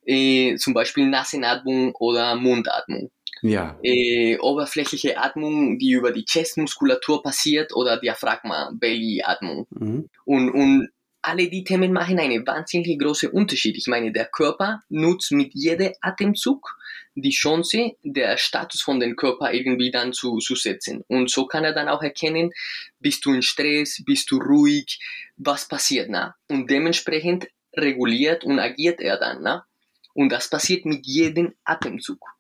äh, 0.04 0.56
zum 0.56 0.74
Beispiel 0.74 1.06
Nasenatmung 1.06 1.94
oder 1.94 2.34
Mundatmung. 2.34 3.10
Ja. 3.44 3.78
Äh, 3.82 4.38
oberflächliche 4.38 5.18
Atmung, 5.18 5.78
die 5.78 5.90
über 5.90 6.12
die 6.12 6.24
Chestmuskulatur 6.24 7.22
passiert 7.22 7.76
oder 7.76 8.00
Diaphragma, 8.00 8.72
Belly-Atmung. 8.74 9.66
Mhm. 9.68 10.08
Und, 10.24 10.50
und 10.50 10.88
alle 11.20 11.48
die 11.50 11.62
Themen 11.62 11.92
machen 11.92 12.18
einen 12.18 12.46
wahnsinnig 12.46 12.98
großen 12.98 13.30
Unterschied. 13.30 13.76
Ich 13.76 13.86
meine, 13.86 14.12
der 14.12 14.24
Körper 14.24 14.80
nutzt 14.88 15.30
mit 15.32 15.52
jedem 15.52 15.92
Atemzug 16.00 16.74
die 17.14 17.30
Chance, 17.30 17.92
der 18.02 18.38
Status 18.38 18.80
von 18.80 18.98
dem 18.98 19.14
Körper 19.14 19.52
irgendwie 19.52 19.90
dann 19.90 20.14
zu, 20.14 20.38
zu 20.38 20.54
setzen. 20.54 21.04
Und 21.06 21.30
so 21.30 21.46
kann 21.46 21.64
er 21.64 21.74
dann 21.74 21.88
auch 21.88 22.02
erkennen, 22.02 22.50
bist 22.98 23.26
du 23.26 23.34
in 23.34 23.42
Stress, 23.42 24.02
bist 24.06 24.30
du 24.30 24.38
ruhig, 24.38 24.98
was 25.36 25.68
passiert, 25.68 26.08
na? 26.08 26.34
Und 26.48 26.70
dementsprechend 26.70 27.46
reguliert 27.74 28.42
und 28.44 28.58
agiert 28.58 29.00
er 29.00 29.18
dann, 29.18 29.42
na? 29.42 29.66
Und 30.14 30.30
das 30.30 30.48
passiert 30.48 30.86
mit 30.86 31.06
jedem 31.06 31.52
Atemzug. 31.64 32.33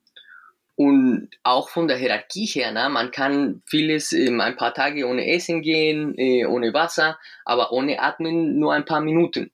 Und 0.76 1.30
auch 1.44 1.68
von 1.68 1.86
der 1.86 1.96
Hierarchie 1.96 2.46
her, 2.46 2.72
ne? 2.72 2.88
man 2.88 3.12
kann 3.12 3.62
vieles 3.66 4.12
ähm, 4.12 4.40
ein 4.40 4.56
paar 4.56 4.74
Tage 4.74 5.06
ohne 5.06 5.30
Essen 5.30 5.62
gehen, 5.62 6.14
äh, 6.18 6.46
ohne 6.46 6.74
Wasser, 6.74 7.18
aber 7.44 7.70
ohne 7.70 8.00
Atmen 8.02 8.58
nur 8.58 8.72
ein 8.72 8.84
paar 8.84 9.00
Minuten. 9.00 9.52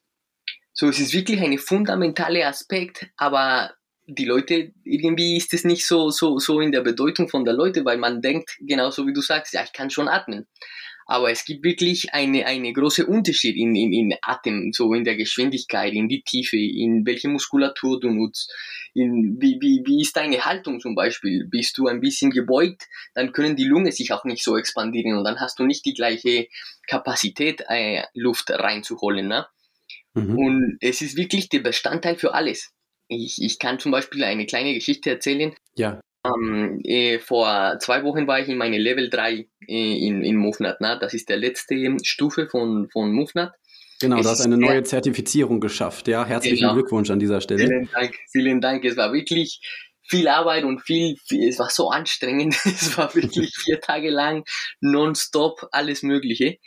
So, 0.73 0.89
es 0.89 0.99
ist 0.99 1.13
wirklich 1.13 1.41
ein 1.43 1.59
fundamentaler 1.59 2.47
Aspekt, 2.47 3.07
aber 3.19 3.75
die 4.07 4.25
Leute, 4.25 4.73
irgendwie 4.83 5.37
ist 5.37 5.53
es 5.53 5.65
nicht 5.65 5.87
so, 5.87 6.11
so, 6.11 6.39
so 6.39 6.61
in 6.61 6.73
der 6.73 6.81
Bedeutung 6.81 7.29
von 7.29 7.45
der 7.45 7.55
Leute, 7.55 7.85
weil 7.85 7.99
man 7.99 8.23
denkt, 8.23 8.57
genauso 8.61 9.07
wie 9.07 9.13
du 9.13 9.21
sagst, 9.21 9.53
ja, 9.53 9.63
ich 9.63 9.73
kann 9.73 9.91
schon 9.91 10.09
atmen. 10.09 10.47
Aber 11.11 11.29
es 11.33 11.45
gibt 11.45 11.65
wirklich 11.65 12.15
eine, 12.15 12.47
eine 12.47 12.73
große 12.73 13.05
Unterschied 13.05 13.57
in, 13.57 13.75
in, 13.75 13.93
in 13.93 14.15
Atem, 14.23 14.71
so 14.73 14.95
in 14.95 15.03
der 15.03 15.17
Geschwindigkeit, 15.17 15.93
in 15.93 16.09
die 16.09 16.23
Tiefe, 16.23 16.57
in 16.57 17.05
welche 17.05 17.27
Muskulatur 17.27 17.99
du 17.99 18.11
nutzt, 18.11 18.49
in 18.95 19.37
wie, 19.41 19.59
wie, 19.61 19.83
wie 19.85 20.03
ist 20.03 20.17
deine 20.17 20.45
Haltung 20.45 20.79
zum 20.79 20.95
Beispiel? 20.95 21.49
Bist 21.51 21.77
du 21.79 21.89
ein 21.89 22.01
bisschen 22.01 22.31
gebeugt, 22.31 22.87
dann 23.13 23.33
können 23.33 23.57
die 23.57 23.65
Lunge 23.65 23.91
sich 23.91 24.13
auch 24.13 24.23
nicht 24.23 24.45
so 24.45 24.57
expandieren 24.57 25.19
und 25.19 25.25
dann 25.25 25.41
hast 25.41 25.59
du 25.59 25.65
nicht 25.65 25.85
die 25.85 25.95
gleiche 25.95 26.47
Kapazität, 26.87 27.65
äh, 27.69 28.05
Luft 28.15 28.49
reinzuholen. 28.49 29.27
Ne? 29.27 29.49
Mhm. 30.15 30.39
Und 30.39 30.79
es 30.81 31.03
ist 31.03 31.17
wirklich 31.17 31.49
der 31.49 31.59
Bestandteil 31.59 32.19
für 32.19 32.35
alles. 32.35 32.71
Ich, 33.09 33.43
ich 33.43 33.59
kann 33.59 33.81
zum 33.81 33.91
Beispiel 33.91 34.23
eine 34.23 34.47
kleine 34.47 34.75
Geschichte 34.75 35.11
erzählen. 35.11 35.57
Ja. 35.75 36.01
Ähm, 36.25 36.81
äh, 36.85 37.19
vor 37.19 37.79
zwei 37.81 38.05
Wochen 38.05 38.27
war 38.27 38.41
ich 38.41 38.49
in 38.49 38.59
meine 38.59 38.79
Level 38.79 39.09
3 39.09 39.33
äh, 39.33 39.47
in, 39.67 40.23
in 40.23 40.37
Movnat. 40.37 40.81
Ne? 40.81 40.99
Das 41.01 41.15
ist 41.15 41.29
der 41.29 41.39
letzte 41.39 41.97
Stufe 42.03 42.47
von, 42.47 42.89
von 42.91 43.13
Movnat. 43.13 43.53
Genau, 44.01 44.17
es 44.17 44.23
du 44.23 44.29
hast 44.31 44.41
eine 44.43 44.57
neue 44.57 44.83
Zertifizierung 44.83 45.61
geschafft. 45.61 46.09
Ja, 46.09 46.25
herzlichen 46.25 46.61
genau. 46.61 46.75
Glückwunsch 46.75 47.11
an 47.11 47.19
dieser 47.19 47.41
Stelle. 47.41 47.67
Vielen 47.67 47.89
Dank, 47.93 48.15
vielen 48.31 48.61
Dank. 48.61 48.85
Es 48.85 48.97
war 48.97 49.13
wirklich 49.13 49.61
viel 50.03 50.29
Arbeit 50.29 50.65
und 50.65 50.81
viel, 50.81 51.17
viel 51.27 51.49
es 51.49 51.59
war 51.59 51.71
so 51.71 51.91
anstrengend. 51.91 52.55
es 52.65 52.97
war 52.99 53.15
wirklich 53.15 53.55
vier 53.57 53.81
Tage 53.81 54.11
lang 54.11 54.45
nonstop 54.81 55.69
alles 55.73 56.03
Mögliche. 56.03 56.59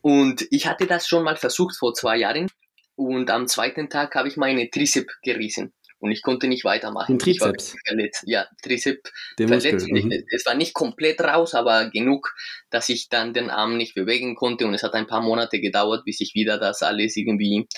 Und 0.00 0.46
ich 0.50 0.66
hatte 0.66 0.86
das 0.86 1.08
schon 1.08 1.24
mal 1.24 1.36
versucht 1.36 1.76
vor 1.76 1.94
zwei 1.94 2.18
Jahren. 2.18 2.48
Und 2.94 3.30
am 3.30 3.46
zweiten 3.46 3.88
Tag 3.88 4.14
habe 4.14 4.28
ich 4.28 4.36
meine 4.36 4.68
Trizep 4.68 5.08
gerissen 5.22 5.72
und 6.02 6.10
ich 6.10 6.20
konnte 6.20 6.48
nicht 6.48 6.64
weitermachen. 6.64 7.16
Den 7.16 7.18
Trizeps? 7.20 7.76
Ja, 8.24 8.46
Trizeps 8.60 9.12
verletzt. 9.36 9.88
Mhm. 9.88 10.12
Es 10.30 10.44
war 10.44 10.54
nicht 10.54 10.74
komplett 10.74 11.20
raus, 11.20 11.54
aber 11.54 11.90
genug, 11.90 12.34
dass 12.70 12.88
ich 12.88 13.08
dann 13.08 13.32
den 13.32 13.50
Arm 13.50 13.76
nicht 13.76 13.94
bewegen 13.94 14.34
konnte 14.34 14.66
und 14.66 14.74
es 14.74 14.82
hat 14.82 14.94
ein 14.94 15.06
paar 15.06 15.22
Monate 15.22 15.60
gedauert, 15.60 16.04
bis 16.04 16.20
ich 16.20 16.34
wieder 16.34 16.58
das 16.58 16.82
alles 16.82 17.16
irgendwie 17.16 17.68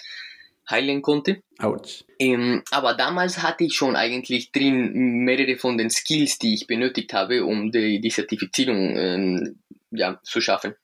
heilen 0.68 1.02
konnte. 1.02 1.42
Autsch. 1.58 2.04
Ähm, 2.18 2.62
aber 2.70 2.94
damals 2.94 3.42
hatte 3.42 3.64
ich 3.64 3.74
schon 3.74 3.94
eigentlich 3.94 4.52
drin 4.52 5.24
mehrere 5.24 5.58
von 5.58 5.76
den 5.76 5.90
Skills, 5.90 6.38
die 6.38 6.54
ich 6.54 6.66
benötigt 6.66 7.12
habe, 7.12 7.44
um 7.44 7.70
die, 7.70 8.00
die 8.00 8.08
Zertifizierung 8.08 8.96
ähm, 8.96 9.58
ja, 9.90 10.18
zu 10.22 10.40
schaffen. 10.40 10.74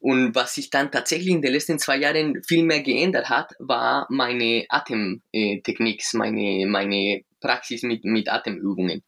Und 0.00 0.34
was 0.34 0.54
sich 0.54 0.70
dann 0.70 0.92
tatsächlich 0.92 1.30
in 1.30 1.42
den 1.42 1.52
letzten 1.52 1.78
zwei 1.78 1.96
Jahren 1.96 2.42
viel 2.44 2.64
mehr 2.64 2.82
geändert 2.82 3.28
hat, 3.28 3.52
war 3.58 4.06
meine 4.10 4.64
Atemtechnik, 4.68 6.02
meine, 6.12 6.66
meine 6.66 7.22
Praxis 7.40 7.82
mit, 7.82 8.04
mit 8.04 8.28
Atemübungen. 8.28 9.02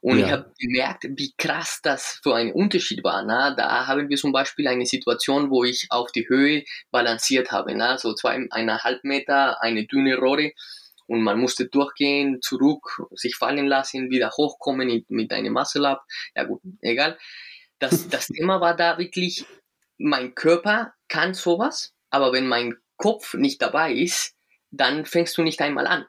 Und 0.00 0.18
ja. 0.18 0.26
ich 0.26 0.32
habe 0.32 0.52
gemerkt, 0.58 1.04
wie 1.16 1.34
krass 1.36 1.80
das 1.82 2.20
für 2.22 2.34
ein 2.34 2.52
Unterschied 2.52 3.02
war. 3.02 3.24
Na? 3.24 3.54
Da 3.54 3.86
haben 3.86 4.08
wir 4.08 4.16
zum 4.16 4.32
Beispiel 4.32 4.68
eine 4.68 4.86
Situation, 4.86 5.50
wo 5.50 5.64
ich 5.64 5.86
auf 5.90 6.12
die 6.12 6.28
Höhe 6.28 6.64
balanciert 6.90 7.50
habe. 7.50 7.74
Na? 7.74 7.98
So 7.98 8.14
zweieinhalb 8.14 9.04
Meter, 9.04 9.62
eine 9.62 9.86
dünne 9.86 10.16
Rohre. 10.16 10.52
Und 11.08 11.22
man 11.22 11.38
musste 11.38 11.66
durchgehen, 11.66 12.40
zurück, 12.40 13.02
sich 13.12 13.36
fallen 13.36 13.66
lassen, 13.66 14.10
wieder 14.10 14.30
hochkommen 14.30 14.88
mit, 14.88 15.10
mit 15.10 15.32
einem 15.32 15.52
Muscle-Up. 15.52 16.02
Ja 16.34 16.44
gut, 16.44 16.62
egal. 16.80 17.18
Das, 17.78 18.08
das 18.08 18.26
Thema 18.28 18.60
war 18.60 18.76
da 18.76 18.98
wirklich 18.98 19.44
mein 19.98 20.34
Körper 20.34 20.94
kann 21.08 21.34
sowas, 21.34 21.94
aber 22.10 22.32
wenn 22.32 22.46
mein 22.46 22.76
Kopf 22.96 23.34
nicht 23.34 23.62
dabei 23.62 23.92
ist, 23.92 24.34
dann 24.70 25.04
fängst 25.04 25.36
du 25.38 25.42
nicht 25.42 25.60
einmal 25.60 25.86
an. 25.86 26.06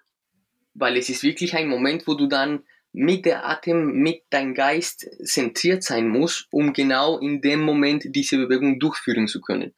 Weil 0.73 0.97
es 0.97 1.09
ist 1.09 1.23
wirklich 1.23 1.55
ein 1.55 1.69
Moment, 1.69 2.07
wo 2.07 2.15
du 2.15 2.27
dann 2.27 2.63
mit 2.91 3.25
der 3.25 3.47
Atem, 3.47 3.93
mit 3.93 4.23
deinem 4.29 4.53
Geist 4.53 5.07
zentriert 5.23 5.83
sein 5.83 6.07
musst, 6.07 6.47
um 6.51 6.73
genau 6.73 7.19
in 7.19 7.41
dem 7.41 7.61
Moment 7.61 8.03
diese 8.07 8.37
Bewegung 8.37 8.79
durchführen 8.79 9.27
zu 9.27 9.41
können. 9.41 9.73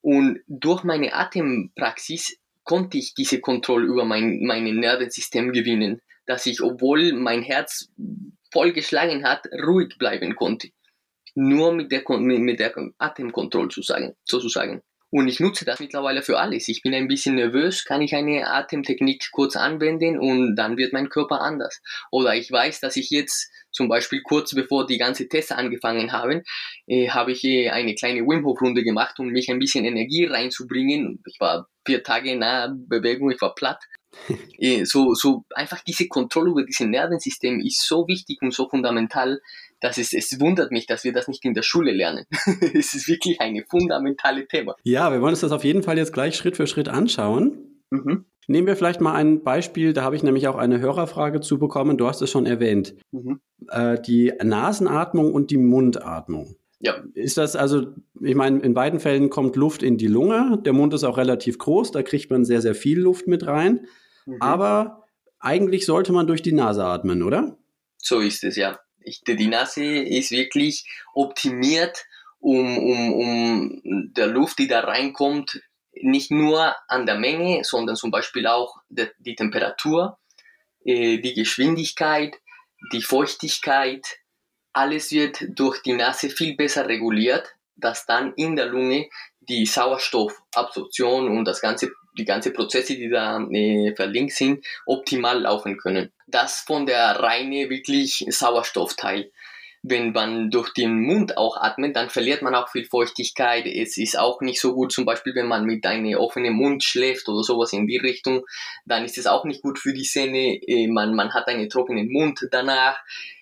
Und 0.00 0.40
durch 0.46 0.84
meine 0.84 1.14
Atempraxis 1.14 2.38
konnte 2.64 2.98
ich 2.98 3.14
diese 3.14 3.40
Kontrolle 3.40 3.86
über 3.86 4.04
mein, 4.04 4.40
mein 4.44 4.64
Nervensystem 4.64 5.52
gewinnen, 5.52 6.02
dass 6.26 6.46
ich, 6.46 6.62
obwohl 6.62 7.12
mein 7.12 7.42
Herz 7.42 7.90
voll 8.52 8.72
geschlagen 8.72 9.24
hat, 9.24 9.46
ruhig 9.52 9.96
bleiben 9.98 10.34
konnte 10.34 10.70
nur 11.36 11.72
mit 11.72 11.92
der, 11.92 12.02
mit 12.18 12.58
der 12.58 12.74
Atemkontrolle 12.98 13.68
zu 13.68 13.82
sagen, 13.82 14.14
sozusagen. 14.24 14.82
Und 15.10 15.28
ich 15.28 15.38
nutze 15.38 15.64
das 15.64 15.78
mittlerweile 15.78 16.20
für 16.22 16.38
alles. 16.38 16.66
Ich 16.66 16.82
bin 16.82 16.92
ein 16.92 17.06
bisschen 17.06 17.36
nervös, 17.36 17.84
kann 17.84 18.02
ich 18.02 18.14
eine 18.14 18.48
Atemtechnik 18.48 19.30
kurz 19.30 19.54
anwenden 19.54 20.18
und 20.18 20.56
dann 20.56 20.76
wird 20.76 20.92
mein 20.92 21.08
Körper 21.08 21.40
anders. 21.40 21.80
Oder 22.10 22.34
ich 22.34 22.50
weiß, 22.50 22.80
dass 22.80 22.96
ich 22.96 23.10
jetzt 23.10 23.50
zum 23.70 23.88
Beispiel 23.88 24.22
kurz 24.22 24.54
bevor 24.54 24.86
die 24.86 24.98
ganze 24.98 25.28
Tests 25.28 25.52
angefangen 25.52 26.12
haben, 26.12 26.42
äh, 26.86 27.08
habe 27.10 27.32
ich 27.32 27.44
äh, 27.44 27.70
eine 27.70 27.94
kleine 27.94 28.22
Wim 28.22 28.44
Hof 28.44 28.60
Runde 28.60 28.82
gemacht, 28.82 29.18
um 29.20 29.28
mich 29.28 29.48
ein 29.48 29.60
bisschen 29.60 29.84
Energie 29.84 30.24
reinzubringen. 30.24 31.22
Ich 31.26 31.38
war 31.38 31.68
vier 31.84 32.02
Tage 32.02 32.36
nach 32.36 32.70
Bewegung, 32.74 33.30
ich 33.30 33.40
war 33.40 33.54
platt. 33.54 33.82
So, 34.84 35.14
so 35.14 35.44
einfach 35.54 35.82
diese 35.82 36.08
Kontrolle 36.08 36.50
über 36.50 36.64
dieses 36.64 36.86
Nervensystem 36.86 37.60
ist 37.60 37.86
so 37.86 38.06
wichtig 38.08 38.42
und 38.42 38.52
so 38.52 38.68
fundamental, 38.68 39.40
das 39.80 39.98
ist, 39.98 40.14
es 40.14 40.40
wundert 40.40 40.72
mich, 40.72 40.86
dass 40.86 41.04
wir 41.04 41.12
das 41.12 41.28
nicht 41.28 41.44
in 41.44 41.54
der 41.54 41.62
Schule 41.62 41.92
lernen. 41.92 42.24
es 42.74 42.94
ist 42.94 43.08
wirklich 43.08 43.40
ein 43.40 43.62
fundamentales 43.68 44.48
Thema. 44.48 44.74
Ja, 44.82 45.12
wir 45.12 45.20
wollen 45.20 45.32
uns 45.32 45.40
das 45.40 45.52
auf 45.52 45.64
jeden 45.64 45.82
Fall 45.82 45.98
jetzt 45.98 46.12
gleich 46.12 46.36
Schritt 46.36 46.56
für 46.56 46.66
Schritt 46.66 46.88
anschauen. 46.88 47.82
Mhm. 47.90 48.24
Nehmen 48.48 48.66
wir 48.66 48.76
vielleicht 48.76 49.00
mal 49.00 49.14
ein 49.14 49.42
Beispiel, 49.42 49.92
da 49.92 50.02
habe 50.02 50.14
ich 50.14 50.22
nämlich 50.22 50.46
auch 50.46 50.56
eine 50.56 50.78
Hörerfrage 50.78 51.40
zu 51.40 51.58
bekommen, 51.58 51.98
du 51.98 52.06
hast 52.06 52.22
es 52.22 52.30
schon 52.30 52.46
erwähnt. 52.46 52.94
Mhm. 53.10 53.40
Äh, 53.68 54.00
die 54.00 54.32
Nasenatmung 54.42 55.32
und 55.32 55.50
die 55.50 55.56
Mundatmung. 55.56 56.56
Ja. 56.78 57.02
Ist 57.14 57.38
das 57.38 57.56
also, 57.56 57.86
ich 58.20 58.34
meine, 58.34 58.60
in 58.60 58.74
beiden 58.74 59.00
Fällen 59.00 59.30
kommt 59.30 59.56
Luft 59.56 59.82
in 59.82 59.96
die 59.96 60.06
Lunge, 60.06 60.60
der 60.64 60.72
Mund 60.72 60.94
ist 60.94 61.04
auch 61.04 61.16
relativ 61.16 61.58
groß, 61.58 61.90
da 61.90 62.02
kriegt 62.02 62.30
man 62.30 62.44
sehr, 62.44 62.60
sehr 62.60 62.74
viel 62.74 63.00
Luft 63.00 63.26
mit 63.26 63.46
rein, 63.46 63.86
mhm. 64.26 64.40
aber 64.40 65.04
eigentlich 65.38 65.86
sollte 65.86 66.12
man 66.12 66.26
durch 66.26 66.42
die 66.42 66.52
Nase 66.52 66.84
atmen, 66.84 67.22
oder? 67.22 67.56
So 67.98 68.20
ist 68.20 68.44
es, 68.44 68.56
ja. 68.56 68.78
Ich, 69.00 69.22
die 69.22 69.46
Nase 69.46 69.84
ist 69.84 70.30
wirklich 70.30 70.86
optimiert, 71.14 72.04
um, 72.40 72.78
um, 72.78 73.12
um 73.12 74.12
der 74.12 74.26
Luft, 74.26 74.58
die 74.58 74.68
da 74.68 74.80
reinkommt, 74.80 75.62
nicht 75.92 76.30
nur 76.30 76.74
an 76.88 77.06
der 77.06 77.18
Menge, 77.18 77.64
sondern 77.64 77.96
zum 77.96 78.10
Beispiel 78.10 78.46
auch 78.46 78.76
die, 78.88 79.08
die 79.18 79.34
Temperatur, 79.34 80.18
äh, 80.84 81.18
die 81.18 81.34
Geschwindigkeit, 81.34 82.36
die 82.92 83.02
Feuchtigkeit, 83.02 84.04
alles 84.72 85.10
wird 85.10 85.44
durch 85.48 85.82
die 85.82 85.94
Nase 85.94 86.28
viel 86.28 86.54
besser 86.54 86.86
reguliert, 86.86 87.48
dass 87.76 88.06
dann 88.06 88.34
in 88.34 88.56
der 88.56 88.66
Lunge 88.66 89.08
die 89.40 89.64
Sauerstoffabsorption 89.66 91.28
und 91.36 91.44
das 91.44 91.60
ganze, 91.60 91.90
die 92.16 92.24
ganze 92.24 92.52
Prozesse, 92.52 92.96
die 92.96 93.08
da 93.08 93.40
äh, 93.50 93.94
verlinkt 93.94 94.32
sind, 94.32 94.64
optimal 94.86 95.40
laufen 95.40 95.76
können. 95.76 96.12
Das 96.26 96.60
von 96.60 96.86
der 96.86 97.20
reine 97.20 97.70
wirklich 97.70 98.24
Sauerstoffteil 98.28 99.30
wenn 99.88 100.12
man 100.12 100.50
durch 100.50 100.72
den 100.72 101.00
Mund 101.00 101.36
auch 101.36 101.56
atmet, 101.56 101.94
dann 101.94 102.10
verliert 102.10 102.42
man 102.42 102.54
auch 102.54 102.68
viel 102.68 102.84
Feuchtigkeit. 102.84 103.66
Es 103.66 103.96
ist 103.96 104.18
auch 104.18 104.40
nicht 104.40 104.60
so 104.60 104.74
gut, 104.74 104.92
zum 104.92 105.04
Beispiel, 105.04 105.34
wenn 105.34 105.46
man 105.46 105.64
mit 105.64 105.86
einem 105.86 106.18
offenen 106.18 106.54
Mund 106.54 106.82
schläft 106.82 107.28
oder 107.28 107.42
sowas 107.42 107.72
in 107.72 107.86
die 107.86 107.96
Richtung, 107.96 108.44
dann 108.84 109.04
ist 109.04 109.18
es 109.18 109.26
auch 109.26 109.44
nicht 109.44 109.62
gut 109.62 109.78
für 109.78 109.92
die 109.92 110.02
Zähne. 110.02 110.60
Äh, 110.66 110.88
man, 110.88 111.14
man 111.14 111.34
hat 111.34 111.46
einen 111.46 111.70
trockenen 111.70 112.10
Mund 112.10 112.40
danach. 112.50 112.98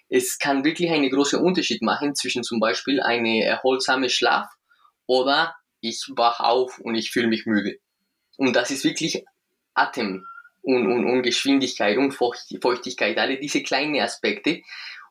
Es 0.08 0.38
kann 0.38 0.64
wirklich 0.64 0.90
einen 0.90 1.10
großen 1.10 1.40
Unterschied 1.40 1.82
machen 1.82 2.14
zwischen 2.14 2.42
zum 2.42 2.60
Beispiel 2.60 3.00
eine 3.00 3.42
erholsame 3.44 4.10
Schlaf 4.10 4.46
oder 5.06 5.54
ich 5.80 6.04
wach 6.14 6.40
auf 6.40 6.78
und 6.78 6.94
ich 6.94 7.10
fühle 7.10 7.28
mich 7.28 7.46
müde. 7.46 7.78
Und 8.36 8.54
das 8.56 8.70
ist 8.70 8.84
wirklich 8.84 9.24
Atem 9.74 10.24
und, 10.62 10.86
und, 10.86 11.04
und 11.04 11.22
Geschwindigkeit 11.22 11.98
und 11.98 12.12
Feuchtigkeit, 12.12 13.18
alle 13.18 13.38
diese 13.38 13.62
kleinen 13.62 14.00
Aspekte. 14.00 14.62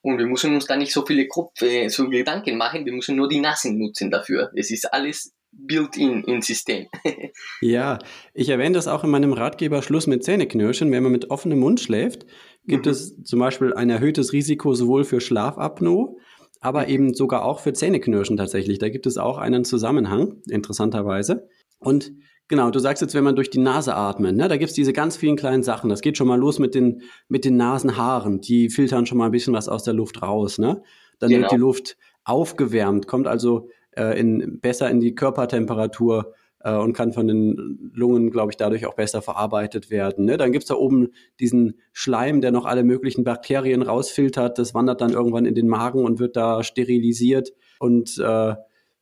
Und 0.01 0.17
wir 0.17 0.25
müssen 0.25 0.53
uns 0.53 0.65
da 0.65 0.75
nicht 0.75 0.91
so 0.91 1.05
viele 1.05 1.27
Kopf, 1.27 1.61
äh, 1.61 1.87
so 1.87 2.09
Gedanken 2.09 2.57
machen, 2.57 2.85
wir 2.85 2.91
müssen 2.91 3.15
nur 3.15 3.29
die 3.29 3.39
Nasen 3.39 3.77
nutzen 3.77 4.11
dafür. 4.11 4.51
Es 4.53 4.69
ist 4.69 4.91
alles 4.93 5.33
built-in 5.53 6.23
ins 6.23 6.47
System. 6.47 6.87
ja, 7.61 7.99
ich 8.33 8.49
erwähne 8.49 8.75
das 8.75 8.87
auch 8.87 9.03
in 9.03 9.11
meinem 9.11 9.33
Ratgeber 9.33 9.81
Schluss 9.81 10.07
mit 10.07 10.23
Zähneknirschen. 10.23 10.91
Wenn 10.91 11.03
man 11.03 11.11
mit 11.11 11.29
offenem 11.29 11.59
Mund 11.59 11.79
schläft, 11.79 12.25
gibt 12.65 12.85
mhm. 12.85 12.91
es 12.91 13.23
zum 13.23 13.39
Beispiel 13.39 13.73
ein 13.73 13.89
erhöhtes 13.89 14.33
Risiko 14.33 14.73
sowohl 14.73 15.05
für 15.05 15.21
Schlafapnoe, 15.21 16.17
aber 16.59 16.87
eben 16.87 17.13
sogar 17.13 17.45
auch 17.45 17.59
für 17.59 17.73
Zähneknirschen 17.73 18.35
tatsächlich. 18.35 18.79
Da 18.79 18.89
gibt 18.89 19.05
es 19.05 19.17
auch 19.17 19.37
einen 19.37 19.63
Zusammenhang, 19.63 20.41
interessanterweise. 20.49 21.47
Und 21.79 22.11
Genau, 22.49 22.69
du 22.69 22.79
sagst 22.79 23.01
jetzt, 23.01 23.15
wenn 23.15 23.23
man 23.23 23.35
durch 23.35 23.49
die 23.49 23.59
Nase 23.59 23.95
atmet, 23.95 24.35
ne, 24.35 24.47
da 24.47 24.57
gibt's 24.57 24.73
diese 24.73 24.93
ganz 24.93 25.15
vielen 25.15 25.37
kleinen 25.37 25.63
Sachen. 25.63 25.89
Das 25.89 26.01
geht 26.01 26.17
schon 26.17 26.27
mal 26.27 26.37
los 26.37 26.59
mit 26.59 26.75
den, 26.75 27.01
mit 27.27 27.45
den 27.45 27.55
Nasenhaaren. 27.55 28.41
Die 28.41 28.69
filtern 28.69 29.05
schon 29.05 29.17
mal 29.17 29.25
ein 29.25 29.31
bisschen 29.31 29.53
was 29.53 29.69
aus 29.69 29.83
der 29.83 29.93
Luft 29.93 30.21
raus. 30.21 30.59
Ne? 30.59 30.83
Dann 31.19 31.29
genau. 31.29 31.43
wird 31.43 31.51
die 31.51 31.57
Luft 31.57 31.97
aufgewärmt, 32.25 33.07
kommt 33.07 33.27
also 33.27 33.69
äh, 33.91 34.19
in, 34.19 34.59
besser 34.59 34.89
in 34.89 34.99
die 34.99 35.15
Körpertemperatur 35.15 36.33
äh, 36.59 36.75
und 36.75 36.93
kann 36.93 37.13
von 37.13 37.27
den 37.27 37.91
Lungen, 37.93 38.29
glaube 38.29 38.51
ich, 38.51 38.57
dadurch 38.57 38.85
auch 38.85 38.95
besser 38.95 39.21
verarbeitet 39.21 39.89
werden. 39.89 40.25
Ne? 40.25 40.37
Dann 40.37 40.51
gibt's 40.51 40.67
da 40.67 40.75
oben 40.75 41.09
diesen 41.39 41.79
Schleim, 41.91 42.41
der 42.41 42.51
noch 42.51 42.65
alle 42.65 42.83
möglichen 42.83 43.23
Bakterien 43.23 43.81
rausfiltert. 43.81 44.57
Das 44.57 44.73
wandert 44.73 45.01
dann 45.01 45.11
irgendwann 45.11 45.45
in 45.45 45.55
den 45.55 45.67
Magen 45.67 46.03
und 46.03 46.19
wird 46.19 46.35
da 46.35 46.63
sterilisiert. 46.63 47.53
Und 47.79 48.17
äh, 48.19 48.55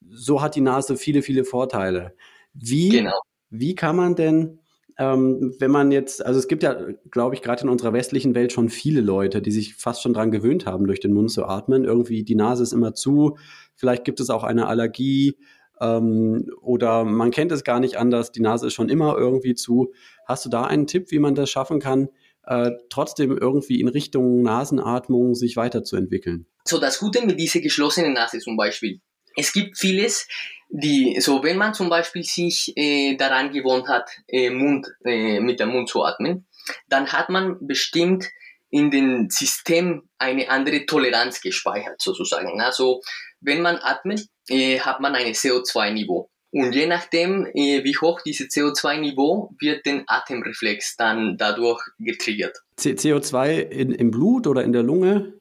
so 0.10 0.42
hat 0.42 0.56
die 0.56 0.62
Nase 0.62 0.96
viele, 0.96 1.22
viele 1.22 1.44
Vorteile. 1.44 2.14
Wie 2.54 2.90
genau. 2.90 3.20
Wie 3.52 3.76
kann 3.76 3.96
man 3.96 4.16
denn, 4.16 4.60
ähm, 4.98 5.54
wenn 5.60 5.72
man 5.72 5.92
jetzt, 5.92 6.26
also 6.26 6.40
es 6.40 6.48
gibt 6.48 6.64
ja, 6.64 6.76
glaube 7.12 7.36
ich, 7.36 7.42
gerade 7.42 7.64
in 7.64 7.70
unserer 7.70 7.94
westlichen 7.94 8.34
Welt 8.34 8.52
schon 8.52 8.70
viele 8.70 9.02
Leute, 9.02 9.42
die 9.42 9.52
sich 9.52 9.76
fast 9.76 10.02
schon 10.02 10.14
dran 10.14 10.32
gewöhnt 10.32 10.66
haben, 10.66 10.88
durch 10.88 11.00
den 11.00 11.14
Mund 11.14 11.30
zu 11.32 11.46
atmen. 11.46 11.84
Irgendwie 11.84 12.24
die 12.24 12.36
Nase 12.36 12.64
ist 12.64 12.74
immer 12.74 12.94
zu, 12.94 13.38
vielleicht 13.76 14.06
gibt 14.06 14.20
es 14.20 14.30
auch 14.30 14.44
eine 14.44 14.68
Allergie 14.68 15.38
ähm, 15.82 16.50
oder 16.62 17.04
man 17.04 17.32
kennt 17.32 17.52
es 17.52 17.64
gar 17.64 17.80
nicht 17.80 17.98
anders, 17.98 18.32
die 18.32 18.42
Nase 18.42 18.68
ist 18.68 18.74
schon 18.74 18.90
immer 18.90 19.18
irgendwie 19.18 19.56
zu. 19.56 19.92
Hast 20.26 20.46
du 20.46 20.50
da 20.50 20.64
einen 20.64 20.88
Tipp, 20.88 21.12
wie 21.12 21.20
man 21.20 21.36
das 21.36 21.50
schaffen 21.50 21.80
kann, 21.80 22.10
äh, 22.46 22.72
trotzdem 22.90 23.38
irgendwie 23.38 23.82
in 23.82 23.88
Richtung 23.88 24.44
Nasenatmung 24.44 25.36
sich 25.36 25.58
weiterzuentwickeln? 25.58 26.46
So, 26.66 26.80
das 26.80 27.00
Gute 27.00 27.26
mit 27.26 27.40
dieser 27.40 27.60
geschlossenen 27.60 28.14
Nase 28.14 28.40
zum 28.40 28.56
Beispiel. 28.56 29.02
Es 29.36 29.54
gibt 29.54 29.78
vieles, 29.78 30.28
die, 30.72 31.20
so 31.20 31.44
wenn 31.44 31.58
man 31.58 31.74
zum 31.74 31.90
Beispiel 31.90 32.24
sich 32.24 32.74
äh, 32.76 33.16
daran 33.16 33.52
gewohnt 33.52 33.88
hat, 33.88 34.10
äh, 34.28 34.50
Mund, 34.50 34.88
äh, 35.04 35.40
mit 35.40 35.60
dem 35.60 35.70
Mund 35.70 35.90
zu 35.90 36.04
atmen, 36.04 36.48
dann 36.88 37.12
hat 37.12 37.30
man 37.30 37.58
bestimmt 37.62 38.26
in 38.70 38.90
dem 38.90 39.30
System 39.30 40.04
eine 40.18 40.50
andere 40.50 40.86
Toleranz 40.86 41.42
gespeichert, 41.42 42.02
sozusagen. 42.02 42.62
Also 42.62 43.02
wenn 43.42 43.62
man 43.62 43.78
atmet, 43.78 44.28
äh, 44.48 44.80
hat 44.80 45.02
man 45.02 45.14
ein 45.14 45.34
CO2-Niveau. 45.34 46.30
Und 46.52 46.74
je 46.74 46.86
nachdem, 46.86 47.46
äh, 47.54 47.84
wie 47.84 47.98
hoch 47.98 48.22
dieses 48.22 48.50
CO2-Niveau, 48.50 49.54
wird 49.60 49.86
den 49.86 50.04
Atemreflex 50.08 50.96
dann 50.98 51.38
dadurch 51.38 51.82
getriggert. 52.00 52.58
CO2 52.78 53.60
in, 53.60 53.92
im 53.92 54.12
Blut 54.12 54.48
oder 54.48 54.64
in 54.64 54.74
der 54.74 54.84
Lunge? 54.84 55.34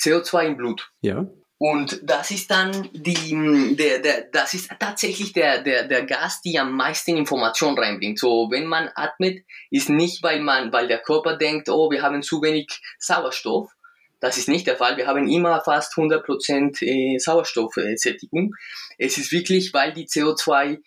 CO2 0.00 0.46
im 0.46 0.56
Blut. 0.56 0.90
Ja. 1.00 1.26
Und 1.60 2.00
das 2.04 2.30
ist 2.30 2.52
dann 2.52 2.88
die, 2.92 3.74
der, 3.76 3.98
der, 3.98 4.28
das 4.30 4.54
ist 4.54 4.70
tatsächlich 4.78 5.32
der, 5.32 5.60
der, 5.60 5.88
der 5.88 6.06
Gas, 6.06 6.40
die 6.40 6.56
am 6.56 6.72
meisten 6.72 7.16
Information 7.16 7.76
reinbringt. 7.76 8.20
So, 8.20 8.48
wenn 8.50 8.66
man 8.66 8.88
atmet, 8.94 9.44
ist 9.70 9.88
nicht, 9.88 10.22
weil 10.22 10.40
man, 10.40 10.72
weil 10.72 10.86
der 10.86 10.98
Körper 10.98 11.36
denkt, 11.36 11.68
oh, 11.68 11.90
wir 11.90 12.02
haben 12.02 12.22
zu 12.22 12.42
wenig 12.42 12.68
Sauerstoff. 13.00 13.72
Das 14.20 14.38
ist 14.38 14.48
nicht 14.48 14.68
der 14.68 14.76
Fall. 14.76 14.96
Wir 14.96 15.08
haben 15.08 15.28
immer 15.28 15.60
fast 15.60 15.94
100% 15.94 16.84
äh, 16.84 17.18
Sauerstoffsättigung. 17.18 18.54
Es 18.96 19.18
ist 19.18 19.32
wirklich, 19.32 19.74
weil 19.74 19.92
die 19.92 20.06
CO2 20.06 20.78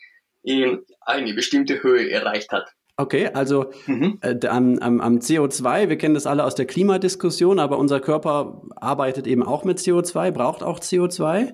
äh, 0.43 0.77
eine 1.01 1.34
bestimmte 1.34 1.84
Höhe 1.84 2.10
erreicht 2.10 2.51
hat. 2.53 2.73
Okay, 3.01 3.29
also 3.33 3.71
mhm. 3.87 4.19
äh, 4.21 4.45
am, 4.45 4.77
am, 4.77 5.01
am, 5.01 5.17
CO2, 5.17 5.89
wir 5.89 5.97
kennen 5.97 6.13
das 6.13 6.27
alle 6.27 6.43
aus 6.43 6.53
der 6.53 6.67
Klimadiskussion, 6.67 7.57
aber 7.57 7.79
unser 7.79 7.99
Körper 7.99 8.61
arbeitet 8.75 9.25
eben 9.25 9.41
auch 9.41 9.63
mit 9.63 9.79
CO2, 9.79 10.29
braucht 10.29 10.61
auch 10.61 10.79
CO2. 10.79 11.51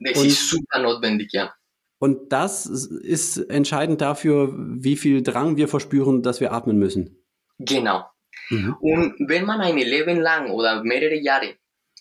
Das 0.00 0.18
und, 0.18 0.26
ist 0.26 0.50
super 0.50 0.80
notwendig, 0.80 1.28
ja. 1.32 1.54
Und 2.00 2.32
das 2.32 2.66
ist 2.66 3.36
entscheidend 3.36 4.00
dafür, 4.00 4.52
wie 4.56 4.96
viel 4.96 5.22
Drang 5.22 5.56
wir 5.56 5.68
verspüren, 5.68 6.24
dass 6.24 6.40
wir 6.40 6.52
atmen 6.52 6.78
müssen. 6.78 7.24
Genau. 7.60 8.04
Mhm. 8.50 8.74
Und 8.80 9.14
wenn 9.28 9.44
man 9.44 9.60
ein 9.60 9.76
Leben 9.76 10.18
lang 10.18 10.50
oder 10.50 10.82
mehrere 10.82 11.14
Jahre 11.14 11.54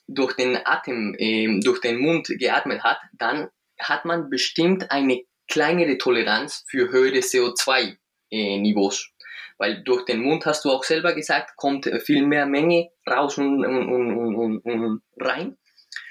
durch 0.07 0.35
den 0.35 0.57
Atem, 0.65 1.13
äh, 1.19 1.59
durch 1.59 1.81
den 1.81 1.99
Mund 1.99 2.29
geatmet 2.39 2.81
hat, 2.81 2.97
dann 3.13 3.49
hat 3.79 4.05
man 4.05 4.31
bestimmt 4.31 4.89
eine 4.89 5.21
kleinere 5.47 5.99
Toleranz 5.99 6.65
für 6.67 6.91
höhere 6.91 7.19
CO2 7.19 7.97
äh, 8.31 8.57
Niveaus. 8.57 9.09
Weil 9.57 9.83
durch 9.83 10.05
den 10.05 10.21
Mund, 10.21 10.45
hast 10.45 10.65
du 10.65 10.71
auch 10.71 10.83
selber 10.83 11.13
gesagt, 11.13 11.55
kommt 11.55 11.85
viel 12.03 12.25
mehr 12.25 12.47
Menge 12.47 12.89
raus 13.07 13.37
und, 13.37 13.63
und, 13.63 13.89
und, 13.89 14.35
und, 14.35 14.59
und 14.65 15.01
rein. 15.19 15.57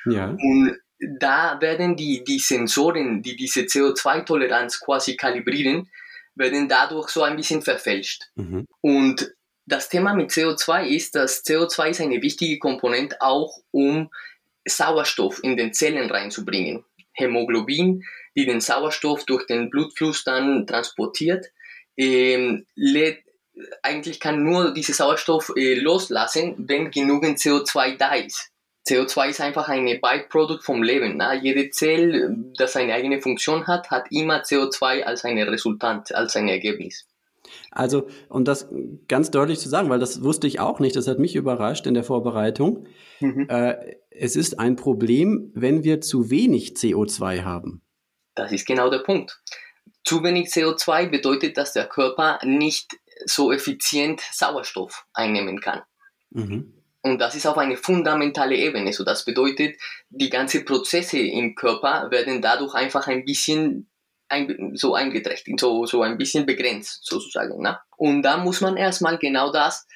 Ja. 0.06 0.26
Und 0.26 0.76
da 1.18 1.60
werden 1.60 1.96
die, 1.96 2.22
die 2.22 2.38
Sensoren, 2.38 3.22
die 3.22 3.34
diese 3.34 3.62
CO2-Toleranz 3.62 4.80
quasi 4.80 5.16
kalibrieren, 5.16 5.90
werden 6.34 6.68
dadurch 6.68 7.08
so 7.08 7.22
ein 7.22 7.36
bisschen 7.36 7.62
verfälscht. 7.62 8.24
Mhm. 8.34 8.66
Und 8.80 9.32
das 9.66 9.88
Thema 9.88 10.14
mit 10.14 10.30
CO2 10.30 10.86
ist, 10.86 11.14
dass 11.14 11.44
CO2 11.44 11.90
ist 11.90 12.00
eine 12.00 12.22
wichtige 12.22 12.58
Komponente 12.58 13.16
auch, 13.20 13.58
um 13.70 14.10
Sauerstoff 14.66 15.42
in 15.42 15.56
den 15.56 15.72
Zellen 15.72 16.10
reinzubringen. 16.10 16.84
Hämoglobin, 17.12 18.04
die 18.36 18.46
den 18.46 18.60
Sauerstoff 18.60 19.24
durch 19.24 19.46
den 19.46 19.70
Blutfluss 19.70 20.24
dann 20.24 20.66
transportiert, 20.66 21.46
ähm, 22.00 22.66
lädt, 22.74 23.18
eigentlich 23.82 24.20
kann 24.20 24.42
nur 24.42 24.72
diese 24.72 24.94
Sauerstoff 24.94 25.52
äh, 25.56 25.74
loslassen, 25.74 26.54
wenn 26.58 26.90
genügend 26.90 27.38
CO2 27.38 27.98
da 27.98 28.14
ist. 28.14 28.50
CO2 28.88 29.28
ist 29.28 29.40
einfach 29.40 29.68
ein 29.68 29.84
Byproduct 29.84 30.64
vom 30.64 30.82
Leben. 30.82 31.18
Ne? 31.18 31.38
Jede 31.42 31.68
Zelle, 31.70 32.34
das 32.56 32.74
eine 32.76 32.94
eigene 32.94 33.20
Funktion 33.20 33.66
hat, 33.66 33.90
hat 33.90 34.06
immer 34.10 34.42
CO2 34.42 35.02
als 35.02 35.24
ein 35.24 35.38
Resultat, 35.38 36.14
als 36.14 36.34
ein 36.36 36.48
Ergebnis. 36.48 37.06
Also, 37.70 38.08
um 38.28 38.44
das 38.44 38.68
ganz 39.06 39.30
deutlich 39.30 39.58
zu 39.58 39.68
sagen, 39.68 39.90
weil 39.90 39.98
das 39.98 40.22
wusste 40.22 40.46
ich 40.46 40.60
auch 40.60 40.80
nicht, 40.80 40.96
das 40.96 41.06
hat 41.06 41.18
mich 41.18 41.36
überrascht 41.36 41.86
in 41.86 41.94
der 41.94 42.04
Vorbereitung. 42.04 42.86
Mhm. 43.20 43.46
Äh, 43.48 43.96
es 44.10 44.36
ist 44.36 44.58
ein 44.58 44.76
Problem, 44.76 45.50
wenn 45.54 45.84
wir 45.84 46.00
zu 46.00 46.30
wenig 46.30 46.72
CO2 46.72 47.42
haben. 47.42 47.82
Das 48.34 48.52
ist 48.52 48.66
genau 48.66 48.88
der 48.88 49.00
Punkt. 49.00 49.40
Zu 50.04 50.22
wenig 50.22 50.48
CO2 50.48 51.08
bedeutet, 51.08 51.56
dass 51.56 51.72
der 51.72 51.86
Körper 51.86 52.38
nicht 52.44 52.96
so 53.26 53.52
effizient 53.52 54.20
Sauerstoff 54.32 55.04
einnehmen 55.12 55.60
kann. 55.60 55.82
Mhm. 56.30 56.74
Und 57.02 57.18
das 57.18 57.34
ist 57.34 57.46
auf 57.46 57.58
eine 57.58 57.76
fundamentale 57.76 58.56
Ebene. 58.56 58.92
So, 58.92 59.04
das 59.04 59.24
bedeutet, 59.24 59.76
die 60.10 60.30
ganzen 60.30 60.64
Prozesse 60.64 61.18
im 61.18 61.54
Körper 61.54 62.10
werden 62.10 62.42
dadurch 62.42 62.74
einfach 62.74 63.06
ein 63.06 63.24
bisschen 63.24 63.90
ein, 64.28 64.72
so 64.74 64.94
eingeträchtigt, 64.94 65.58
so, 65.58 65.86
so 65.86 66.02
ein 66.02 66.18
bisschen 66.18 66.46
begrenzt 66.46 67.00
sozusagen. 67.04 67.62
Ne? 67.62 67.78
Und 67.96 68.22
da 68.22 68.36
muss 68.36 68.60
man 68.60 68.76
erstmal 68.76 69.18
genau 69.18 69.50
das, 69.50 69.86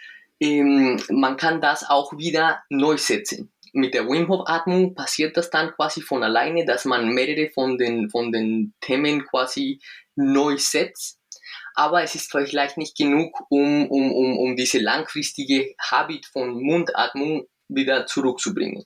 ähm, 0.40 1.00
man 1.10 1.36
kann 1.36 1.60
das 1.60 1.88
auch 1.88 2.16
wieder 2.16 2.62
neu 2.68 2.96
setzen 2.96 3.53
mit 3.74 3.94
der 3.94 4.08
Wim 4.08 4.28
Hof 4.28 4.42
Atmung 4.46 4.94
passiert 4.94 5.36
das 5.36 5.50
dann 5.50 5.72
quasi 5.72 6.00
von 6.00 6.22
alleine, 6.22 6.64
dass 6.64 6.84
man 6.84 7.08
mehrere 7.08 7.50
von 7.50 7.76
den, 7.76 8.08
von 8.08 8.32
den 8.32 8.72
Themen 8.80 9.26
quasi 9.26 9.80
neu 10.16 10.56
setzt. 10.58 11.18
aber 11.74 12.02
es 12.02 12.14
ist 12.14 12.30
vielleicht 12.30 12.78
nicht 12.78 12.96
genug, 12.96 13.34
um, 13.50 13.88
um, 13.90 14.12
um, 14.12 14.38
um 14.38 14.56
diese 14.56 14.78
langfristige 14.78 15.74
Habit 15.80 16.26
von 16.26 16.62
Mundatmung 16.62 17.46
wieder 17.68 18.06
zurückzubringen. 18.06 18.84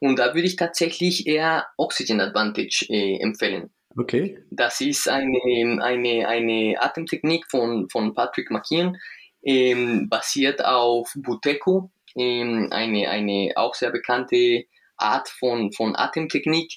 Und 0.00 0.18
da 0.18 0.34
würde 0.34 0.48
ich 0.48 0.56
tatsächlich 0.56 1.26
eher 1.26 1.66
Oxygen 1.76 2.20
Advantage 2.20 2.86
äh, 2.88 3.20
empfehlen. 3.20 3.70
Okay. 3.96 4.38
Das 4.50 4.80
ist 4.80 5.08
eine, 5.08 5.82
eine, 5.82 6.28
eine 6.28 6.76
Atemtechnik 6.80 7.46
von, 7.48 7.88
von 7.90 8.14
Patrick 8.14 8.50
McKeon, 8.50 8.96
ähm, 9.42 10.08
basiert 10.08 10.64
auf 10.64 11.12
Buteco, 11.16 11.90
ähm, 12.16 12.68
eine, 12.70 13.08
eine 13.08 13.52
auch 13.56 13.74
sehr 13.74 13.90
bekannte 13.90 14.64
Art 14.96 15.28
von, 15.28 15.72
von 15.72 15.96
Atemtechnik, 15.96 16.72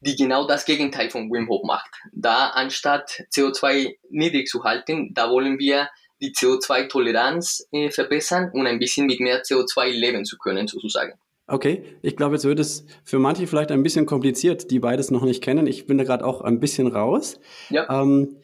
die 0.00 0.16
genau 0.16 0.46
das 0.46 0.64
Gegenteil 0.64 1.10
von 1.10 1.30
Wim 1.30 1.48
Hof 1.48 1.62
macht. 1.64 1.90
Da 2.12 2.48
anstatt 2.48 3.22
CO2 3.34 3.96
niedrig 4.10 4.48
zu 4.48 4.64
halten, 4.64 5.14
da 5.14 5.30
wollen 5.30 5.58
wir 5.58 5.88
die 6.20 6.32
CO2-Toleranz 6.32 7.68
äh, 7.72 7.90
verbessern 7.90 8.50
und 8.52 8.66
ein 8.66 8.78
bisschen 8.78 9.06
mit 9.06 9.20
mehr 9.20 9.42
CO2 9.42 9.90
leben 9.90 10.24
zu 10.24 10.38
können, 10.38 10.66
sozusagen. 10.66 11.12
Okay, 11.48 11.82
ich 12.02 12.16
glaube, 12.16 12.36
jetzt 12.36 12.44
wird 12.44 12.60
es 12.60 12.86
für 13.04 13.18
manche 13.18 13.46
vielleicht 13.46 13.72
ein 13.72 13.82
bisschen 13.82 14.06
kompliziert, 14.06 14.70
die 14.70 14.78
beides 14.78 15.10
noch 15.10 15.24
nicht 15.24 15.42
kennen. 15.42 15.66
Ich 15.66 15.86
bin 15.86 15.98
da 15.98 16.04
gerade 16.04 16.24
auch 16.24 16.40
ein 16.40 16.60
bisschen 16.60 16.86
raus. 16.86 17.40
Ja. 17.68 18.02
Ähm, 18.02 18.36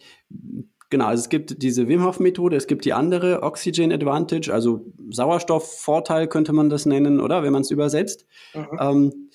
genau, 0.90 1.06
also 1.06 1.22
es 1.22 1.28
gibt 1.28 1.62
diese 1.62 1.88
Wim 1.88 2.04
Hof 2.04 2.20
Methode, 2.20 2.56
es 2.56 2.66
gibt 2.66 2.84
die 2.84 2.92
andere 2.92 3.42
Oxygen 3.42 3.92
Advantage, 3.92 4.52
also 4.52 4.86
Sauerstoffvorteil 5.10 6.28
könnte 6.28 6.52
man 6.52 6.70
das 6.70 6.86
nennen, 6.86 7.20
oder 7.20 7.42
wenn 7.42 7.52
man 7.52 7.62
es 7.62 7.70
übersetzt. 7.70 8.26
Mhm. 8.54 8.78
Ähm, 8.80 9.30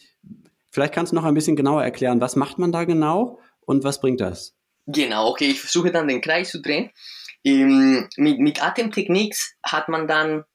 vielleicht 0.72 0.94
kannst 0.94 1.12
du 1.12 1.16
noch 1.16 1.26
ein 1.26 1.34
bisschen 1.34 1.56
genauer 1.56 1.84
erklären, 1.84 2.22
was 2.22 2.36
macht 2.36 2.60
man 2.60 2.72
da 2.72 2.84
genau 2.84 3.40
und 3.62 3.84
was 3.84 4.02
bringt 4.02 4.22
das? 4.22 4.56
Genau, 4.88 5.30
okay, 5.30 5.46
ich 5.46 5.62
versuche 5.62 5.92
dann 5.92 6.08
den 6.08 6.22
Kreis 6.22 6.52
zu 6.52 6.62
drehen. 6.62 6.92
Ähm, 7.44 8.08
mit, 8.18 8.40
mit 8.40 8.64
Atemtechniks 8.64 9.56
hat 9.64 9.90
man 9.90 10.08
dann 10.08 10.46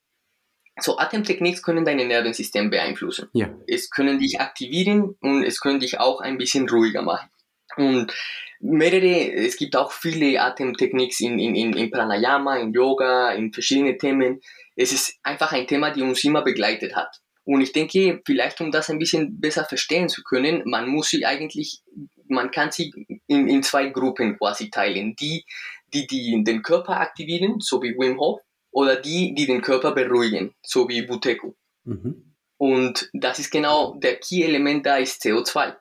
so 0.81 0.97
Atemtechniks 0.97 1.61
können 1.61 1.85
dein 1.85 1.97
Nervensystem 1.97 2.69
beeinflussen. 2.69 3.29
Ja. 3.33 3.49
Es 3.67 3.89
können 3.89 4.19
dich 4.19 4.39
aktivieren 4.39 5.15
und 5.19 5.43
es 5.43 5.59
können 5.59 5.79
dich 5.79 5.99
auch 5.99 6.21
ein 6.21 6.37
bisschen 6.37 6.69
ruhiger 6.69 7.01
machen. 7.01 7.29
Und 7.75 8.13
mehrere, 8.59 9.33
es 9.33 9.57
gibt 9.57 9.75
auch 9.75 9.91
viele 9.91 10.41
Atemtechniks 10.41 11.19
in, 11.21 11.39
in, 11.39 11.73
in 11.73 11.91
Pranayama, 11.91 12.57
in 12.57 12.73
Yoga, 12.73 13.31
in 13.31 13.53
verschiedene 13.53 13.97
Themen. 13.97 14.41
Es 14.75 14.91
ist 14.91 15.17
einfach 15.23 15.51
ein 15.51 15.67
Thema, 15.67 15.91
die 15.91 16.01
uns 16.01 16.23
immer 16.23 16.43
begleitet 16.43 16.95
hat. 16.95 17.21
Und 17.45 17.61
ich 17.61 17.71
denke, 17.71 18.21
vielleicht 18.25 18.61
um 18.61 18.71
das 18.71 18.89
ein 18.89 18.99
bisschen 18.99 19.39
besser 19.39 19.65
verstehen 19.65 20.09
zu 20.09 20.23
können, 20.23 20.61
man 20.65 20.87
muss 20.87 21.09
sie 21.09 21.25
eigentlich, 21.25 21.81
man 22.27 22.51
kann 22.51 22.71
sie 22.71 22.93
in, 23.27 23.47
in 23.47 23.63
zwei 23.63 23.87
Gruppen 23.87 24.37
quasi 24.37 24.69
teilen. 24.69 25.15
Die, 25.15 25.45
die, 25.93 26.05
die 26.05 26.43
den 26.43 26.61
Körper 26.61 26.99
aktivieren, 26.99 27.59
so 27.59 27.81
wie 27.81 27.95
Wim 27.97 28.19
Hof, 28.19 28.41
oder 28.71 28.97
die, 28.97 29.33
die 29.33 29.47
den 29.47 29.61
Körper 29.61 29.93
beruhigen, 29.93 30.53
so 30.61 30.87
wie 30.87 31.01
Buteco. 31.01 31.55
Mhm. 31.85 32.35
Und 32.57 33.09
das 33.13 33.39
ist 33.39 33.51
genau 33.51 33.95
der 33.95 34.17
Key-Element 34.17 34.85
da 34.85 34.97
ist 34.97 35.23
CO2. 35.23 35.75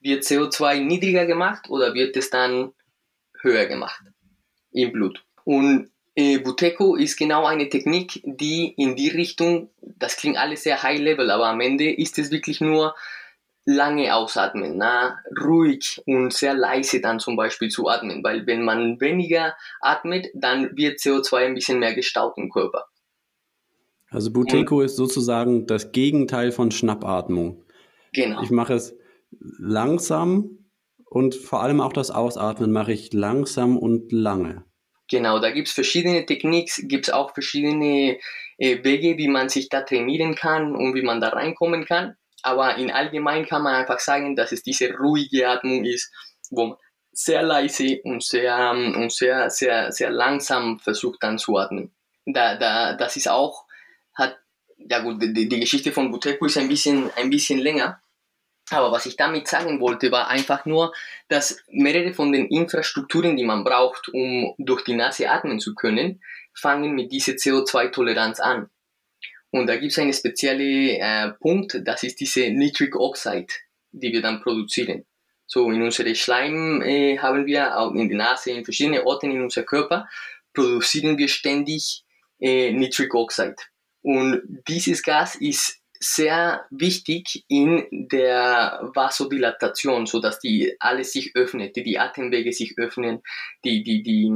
Wird 0.00 0.24
CO2 0.24 0.80
niedriger 0.80 1.26
gemacht 1.26 1.68
oder 1.68 1.94
wird 1.94 2.16
es 2.16 2.30
dann 2.30 2.72
höher 3.40 3.66
gemacht 3.66 4.02
im 4.72 4.92
Blut? 4.92 5.24
Und 5.44 5.90
äh, 6.14 6.38
Buteco 6.38 6.96
ist 6.96 7.16
genau 7.16 7.44
eine 7.46 7.68
Technik, 7.68 8.20
die 8.24 8.74
in 8.76 8.96
die 8.96 9.08
Richtung, 9.08 9.70
das 9.80 10.16
klingt 10.16 10.36
alles 10.36 10.62
sehr 10.62 10.82
high-level, 10.82 11.30
aber 11.30 11.46
am 11.46 11.60
Ende 11.60 11.92
ist 11.92 12.18
es 12.18 12.30
wirklich 12.30 12.60
nur 12.60 12.94
lange 13.64 14.14
ausatmen, 14.14 14.76
na, 14.76 15.18
ruhig 15.40 16.02
und 16.06 16.32
sehr 16.32 16.54
leise 16.54 17.00
dann 17.00 17.20
zum 17.20 17.36
Beispiel 17.36 17.68
zu 17.68 17.88
atmen, 17.88 18.24
weil 18.24 18.46
wenn 18.46 18.64
man 18.64 19.00
weniger 19.00 19.54
atmet, 19.80 20.28
dann 20.34 20.76
wird 20.76 20.98
CO2 20.98 21.36
ein 21.36 21.54
bisschen 21.54 21.78
mehr 21.78 21.94
gestaut 21.94 22.36
im 22.36 22.50
Körper. 22.50 22.86
Also 24.10 24.32
Buteco 24.32 24.78
und, 24.78 24.84
ist 24.84 24.96
sozusagen 24.96 25.66
das 25.66 25.92
Gegenteil 25.92 26.50
von 26.50 26.70
Schnappatmung. 26.70 27.62
Genau. 28.12 28.42
Ich 28.42 28.50
mache 28.50 28.74
es 28.74 28.96
langsam 29.30 30.70
und 31.04 31.34
vor 31.34 31.62
allem 31.62 31.80
auch 31.80 31.92
das 31.92 32.10
Ausatmen 32.10 32.72
mache 32.72 32.92
ich 32.92 33.12
langsam 33.12 33.76
und 33.76 34.12
lange. 34.12 34.64
Genau, 35.10 35.40
da 35.40 35.50
gibt 35.50 35.68
es 35.68 35.74
verschiedene 35.74 36.24
Techniks, 36.24 36.80
gibt 36.84 37.08
es 37.08 37.12
auch 37.12 37.34
verschiedene 37.34 38.18
äh, 38.58 38.84
Wege, 38.84 39.18
wie 39.18 39.26
man 39.26 39.48
sich 39.48 39.68
da 39.68 39.82
trainieren 39.82 40.36
kann 40.36 40.76
und 40.76 40.94
wie 40.94 41.02
man 41.02 41.20
da 41.20 41.30
reinkommen 41.30 41.84
kann. 41.84 42.14
Aber 42.42 42.76
in 42.76 42.90
allgemein 42.90 43.44
kann 43.44 43.62
man 43.62 43.74
einfach 43.74 43.98
sagen, 43.98 44.36
dass 44.36 44.52
es 44.52 44.62
diese 44.62 44.94
ruhige 44.94 45.48
Atmung 45.48 45.84
ist, 45.84 46.12
wo 46.50 46.66
man 46.66 46.76
sehr 47.12 47.42
leise 47.42 48.00
und 48.04 48.22
sehr, 48.22 48.56
ähm, 48.56 48.94
und 48.94 49.12
sehr, 49.12 49.50
sehr, 49.50 49.90
sehr 49.90 50.10
langsam 50.10 50.78
versucht 50.78 51.22
dann 51.22 51.38
zu 51.38 51.56
atmen. 51.56 51.92
Da, 52.24 52.56
da, 52.56 52.94
das 52.96 53.16
ist 53.16 53.28
auch, 53.28 53.64
hat, 54.14 54.38
ja 54.76 55.00
gut, 55.00 55.20
die, 55.20 55.48
die 55.48 55.60
Geschichte 55.60 55.90
von 55.90 56.10
Buteco 56.10 56.46
ist 56.46 56.56
ein 56.56 56.68
bisschen, 56.68 57.10
ein 57.16 57.30
bisschen 57.30 57.58
länger. 57.58 58.00
Aber 58.70 58.92
was 58.92 59.06
ich 59.06 59.16
damit 59.16 59.48
sagen 59.48 59.80
wollte, 59.80 60.12
war 60.12 60.28
einfach 60.28 60.64
nur, 60.64 60.92
dass 61.28 61.62
mehrere 61.70 62.14
von 62.14 62.32
den 62.32 62.46
Infrastrukturen, 62.46 63.36
die 63.36 63.44
man 63.44 63.64
braucht, 63.64 64.08
um 64.08 64.54
durch 64.58 64.84
die 64.84 64.94
Nase 64.94 65.28
atmen 65.28 65.58
zu 65.58 65.74
können, 65.74 66.22
fangen 66.54 66.94
mit 66.94 67.10
dieser 67.10 67.32
CO2-Toleranz 67.32 68.38
an. 68.40 68.70
Und 69.50 69.66
da 69.66 69.76
gibt 69.76 69.90
es 69.90 69.98
einen 69.98 70.12
speziellen 70.12 71.00
äh, 71.00 71.32
Punkt, 71.40 71.80
das 71.84 72.04
ist 72.04 72.20
diese 72.20 72.50
Nitric 72.50 72.94
Oxide, 72.94 73.52
die 73.90 74.12
wir 74.12 74.22
dann 74.22 74.40
produzieren. 74.40 75.04
So 75.46 75.68
in 75.72 75.82
unserem 75.82 76.14
Schleim 76.14 76.80
äh, 76.82 77.18
haben 77.18 77.46
wir, 77.46 77.76
auch 77.76 77.92
in 77.92 78.08
der 78.08 78.18
Nase, 78.18 78.52
in 78.52 78.64
verschiedenen 78.64 79.02
Orten 79.04 79.32
in 79.32 79.42
unserem 79.42 79.66
Körper, 79.66 80.08
produzieren 80.54 81.18
wir 81.18 81.26
ständig 81.26 82.04
äh, 82.38 82.70
Nitric 82.70 83.12
Oxide. 83.14 83.56
Und 84.02 84.42
dieses 84.68 85.02
Gas 85.02 85.34
ist 85.34 85.79
sehr 86.00 86.64
wichtig 86.70 87.44
in 87.48 87.86
der 87.90 88.90
Vasodilatation, 88.94 90.06
so 90.06 90.18
dass 90.20 90.40
die 90.40 90.74
alles 90.80 91.12
sich 91.12 91.36
öffnet, 91.36 91.76
die, 91.76 91.84
die 91.84 91.98
Atemwege 91.98 92.52
sich 92.52 92.78
öffnen, 92.78 93.22
die 93.64 93.82
die 93.82 94.02
die, 94.02 94.26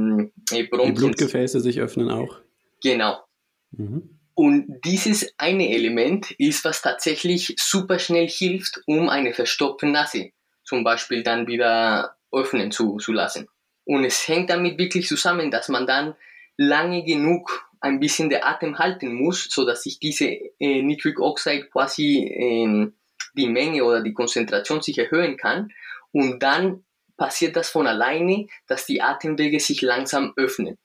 äh, 0.51 0.63
Bronchien, 0.63 0.95
die 0.95 1.01
Blutgefäße 1.01 1.59
sich 1.59 1.79
öffnen 1.79 2.11
auch. 2.11 2.39
Genau. 2.83 3.23
Mhm. 3.71 4.19
Und 4.35 4.81
dieses 4.83 5.33
eine 5.37 5.69
Element 5.69 6.31
ist, 6.31 6.65
was 6.65 6.81
tatsächlich 6.81 7.55
super 7.57 7.99
schnell 7.99 8.27
hilft, 8.27 8.81
um 8.85 9.09
eine 9.09 9.33
verstopfte 9.33 9.87
Nase 9.87 10.31
zum 10.63 10.83
Beispiel 10.83 11.23
dann 11.23 11.47
wieder 11.47 12.15
öffnen 12.31 12.71
zu, 12.71 12.97
zu 12.97 13.13
lassen. 13.13 13.47
Und 13.85 14.03
es 14.03 14.27
hängt 14.27 14.49
damit 14.49 14.77
wirklich 14.77 15.07
zusammen, 15.07 15.51
dass 15.51 15.69
man 15.69 15.87
dann 15.87 16.15
lange 16.57 17.03
genug 17.03 17.64
ein 17.85 17.99
bisschen 17.99 18.29
der 18.29 18.47
Atem 18.47 18.79
halten 18.79 19.13
muss, 19.13 19.47
so 19.49 19.65
dass 19.65 19.83
sich 19.83 19.99
diese 19.99 20.25
äh, 20.25 20.81
Nitric 20.81 21.19
Oxide 21.19 21.67
quasi 21.67 22.25
äh, 22.25 22.91
die 23.37 23.47
Menge 23.47 23.83
oder 23.83 24.01
die 24.01 24.13
Konzentration 24.13 24.81
sich 24.81 24.97
erhöhen 24.97 25.37
kann. 25.37 25.69
Und 26.11 26.41
dann 26.41 26.83
passiert 27.17 27.55
das 27.55 27.69
von 27.69 27.87
alleine, 27.87 28.47
dass 28.67 28.85
die 28.85 29.01
Atemwege 29.01 29.59
sich 29.59 29.81
langsam 29.81 30.33
öffnen. 30.35 30.77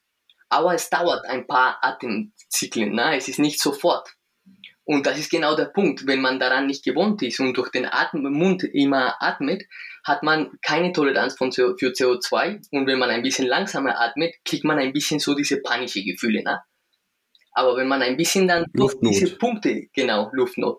Aber 0.48 0.74
es 0.74 0.90
dauert 0.90 1.24
ein 1.26 1.46
paar 1.46 1.78
Atemzyklen, 1.82 2.92
ne? 2.92 3.16
es 3.16 3.28
ist 3.28 3.38
nicht 3.38 3.60
sofort. 3.60 4.14
Und 4.84 5.06
das 5.06 5.18
ist 5.18 5.30
genau 5.30 5.54
der 5.54 5.66
Punkt. 5.66 6.06
Wenn 6.06 6.20
man 6.20 6.40
daran 6.40 6.66
nicht 6.66 6.84
gewohnt 6.84 7.22
ist 7.22 7.38
und 7.38 7.56
durch 7.56 7.70
den 7.70 7.86
Atem, 7.86 8.22
Mund 8.22 8.64
immer 8.64 9.22
atmet, 9.22 9.62
hat 10.02 10.24
man 10.24 10.50
keine 10.62 10.92
Toleranz 10.92 11.36
von 11.36 11.50
CO, 11.50 11.76
für 11.78 11.92
CO2. 11.92 12.66
Und 12.72 12.88
wenn 12.88 12.98
man 12.98 13.10
ein 13.10 13.22
bisschen 13.22 13.46
langsamer 13.46 14.00
atmet, 14.00 14.34
kriegt 14.44 14.64
man 14.64 14.78
ein 14.78 14.92
bisschen 14.92 15.20
so 15.20 15.34
diese 15.34 15.60
panische 15.60 16.02
Gefühle. 16.02 16.42
Ne? 16.42 16.60
Aber 17.52 17.76
wenn 17.76 17.88
man 17.88 18.02
ein 18.02 18.16
bisschen 18.16 18.48
dann 18.48 18.64
durch 18.72 18.94
diese 19.00 19.36
Punkte, 19.36 19.86
genau, 19.92 20.30
Luftnot, 20.32 20.78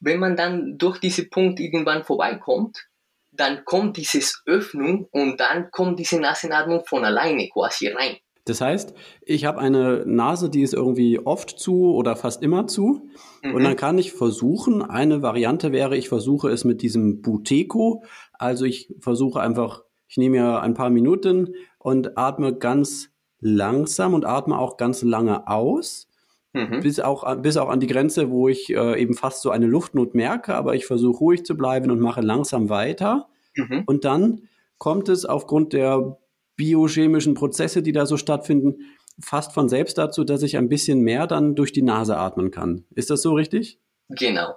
wenn 0.00 0.20
man 0.20 0.36
dann 0.36 0.78
durch 0.78 0.98
diese 0.98 1.26
Punkte 1.26 1.62
irgendwann 1.62 2.04
vorbeikommt, 2.04 2.86
dann 3.32 3.64
kommt 3.64 3.96
dieses 3.96 4.42
Öffnung 4.46 5.08
und 5.10 5.40
dann 5.40 5.70
kommt 5.70 5.98
diese 5.98 6.18
Nasenatmung 6.20 6.84
von 6.86 7.04
alleine 7.04 7.48
quasi 7.48 7.88
rein. 7.88 8.16
Das 8.46 8.60
heißt, 8.60 8.94
ich 9.22 9.44
habe 9.44 9.58
eine 9.58 10.04
Nase, 10.06 10.48
die 10.48 10.62
ist 10.62 10.72
irgendwie 10.72 11.18
oft 11.18 11.58
zu 11.58 11.92
oder 11.92 12.14
fast 12.14 12.44
immer 12.44 12.68
zu. 12.68 13.08
Mhm. 13.42 13.54
Und 13.54 13.64
dann 13.64 13.74
kann 13.74 13.98
ich 13.98 14.12
versuchen, 14.12 14.82
eine 14.82 15.20
Variante 15.20 15.72
wäre, 15.72 15.96
ich 15.96 16.08
versuche 16.08 16.48
es 16.48 16.64
mit 16.64 16.80
diesem 16.80 17.22
Buteco. 17.22 18.04
Also 18.32 18.64
ich 18.64 18.94
versuche 19.00 19.40
einfach, 19.40 19.82
ich 20.06 20.16
nehme 20.16 20.38
mir 20.38 20.60
ein 20.60 20.74
paar 20.74 20.90
Minuten 20.90 21.56
und 21.78 22.16
atme 22.16 22.56
ganz 22.56 23.10
langsam 23.40 24.14
und 24.14 24.24
atme 24.24 24.58
auch 24.58 24.76
ganz 24.76 25.02
lange 25.02 25.48
aus. 25.48 26.08
Mhm. 26.52 26.80
Bis, 26.80 27.00
auch, 27.00 27.36
bis 27.36 27.56
auch 27.58 27.68
an 27.68 27.80
die 27.80 27.86
Grenze, 27.86 28.30
wo 28.30 28.48
ich 28.48 28.70
äh, 28.70 29.00
eben 29.00 29.14
fast 29.14 29.42
so 29.42 29.50
eine 29.50 29.66
Luftnot 29.66 30.14
merke, 30.14 30.54
aber 30.54 30.74
ich 30.74 30.86
versuche 30.86 31.18
ruhig 31.18 31.44
zu 31.44 31.56
bleiben 31.56 31.90
und 31.90 32.00
mache 32.00 32.22
langsam 32.22 32.70
weiter. 32.70 33.28
Mhm. 33.54 33.82
Und 33.86 34.04
dann 34.04 34.48
kommt 34.78 35.08
es 35.08 35.26
aufgrund 35.26 35.72
der 35.74 36.18
biochemischen 36.56 37.34
Prozesse, 37.34 37.82
die 37.82 37.92
da 37.92 38.06
so 38.06 38.16
stattfinden, 38.16 38.76
fast 39.20 39.52
von 39.52 39.68
selbst 39.68 39.98
dazu, 39.98 40.24
dass 40.24 40.42
ich 40.42 40.56
ein 40.56 40.68
bisschen 40.68 41.00
mehr 41.00 41.26
dann 41.26 41.54
durch 41.54 41.72
die 41.72 41.82
Nase 41.82 42.16
atmen 42.16 42.50
kann. 42.50 42.84
Ist 42.94 43.10
das 43.10 43.22
so 43.22 43.34
richtig? 43.34 43.78
Genau. 44.08 44.54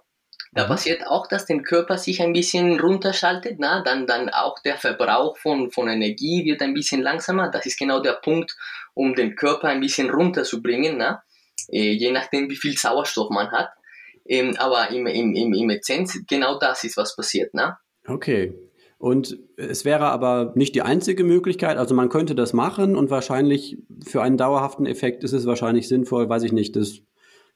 Da 0.51 0.65
passiert 0.65 1.05
auch, 1.05 1.27
dass 1.27 1.45
der 1.45 1.61
Körper 1.61 1.97
sich 1.97 2.21
ein 2.21 2.33
bisschen 2.33 2.79
runterschaltet, 2.79 3.57
na? 3.59 3.83
Dann, 3.83 4.07
dann 4.07 4.29
auch 4.29 4.59
der 4.59 4.77
Verbrauch 4.77 5.37
von, 5.37 5.69
von 5.69 5.87
Energie 5.87 6.43
wird 6.45 6.61
ein 6.61 6.73
bisschen 6.73 7.01
langsamer. 7.01 7.49
Das 7.49 7.65
ist 7.65 7.77
genau 7.77 7.99
der 7.99 8.13
Punkt, 8.13 8.55
um 8.95 9.13
den 9.13 9.35
Körper 9.35 9.67
ein 9.67 9.79
bisschen 9.79 10.09
runterzubringen, 10.09 10.97
na? 10.97 11.23
Äh, 11.71 11.91
je 11.91 12.11
nachdem, 12.11 12.49
wie 12.49 12.55
viel 12.55 12.75
Sauerstoff 12.77 13.29
man 13.29 13.51
hat. 13.51 13.69
Ähm, 14.25 14.55
aber 14.57 14.89
im, 14.89 15.05
im, 15.07 15.35
im, 15.35 15.53
im 15.53 15.69
Essenz, 15.69 16.19
genau 16.27 16.57
das 16.57 16.83
ist, 16.83 16.97
was 16.97 17.15
passiert. 17.15 17.51
Na? 17.53 17.79
Okay, 18.07 18.53
und 18.99 19.39
es 19.55 19.85
wäre 19.85 20.07
aber 20.07 20.51
nicht 20.55 20.75
die 20.75 20.81
einzige 20.81 21.23
Möglichkeit. 21.23 21.77
Also 21.77 21.95
man 21.95 22.09
könnte 22.09 22.35
das 22.35 22.51
machen 22.51 22.97
und 22.97 23.09
wahrscheinlich 23.09 23.77
für 24.05 24.21
einen 24.21 24.35
dauerhaften 24.35 24.85
Effekt 24.85 25.23
ist 25.23 25.31
es 25.31 25.45
wahrscheinlich 25.45 25.87
sinnvoll, 25.87 26.27
weiß 26.27 26.43
ich 26.43 26.51
nicht, 26.51 26.75
das 26.75 26.99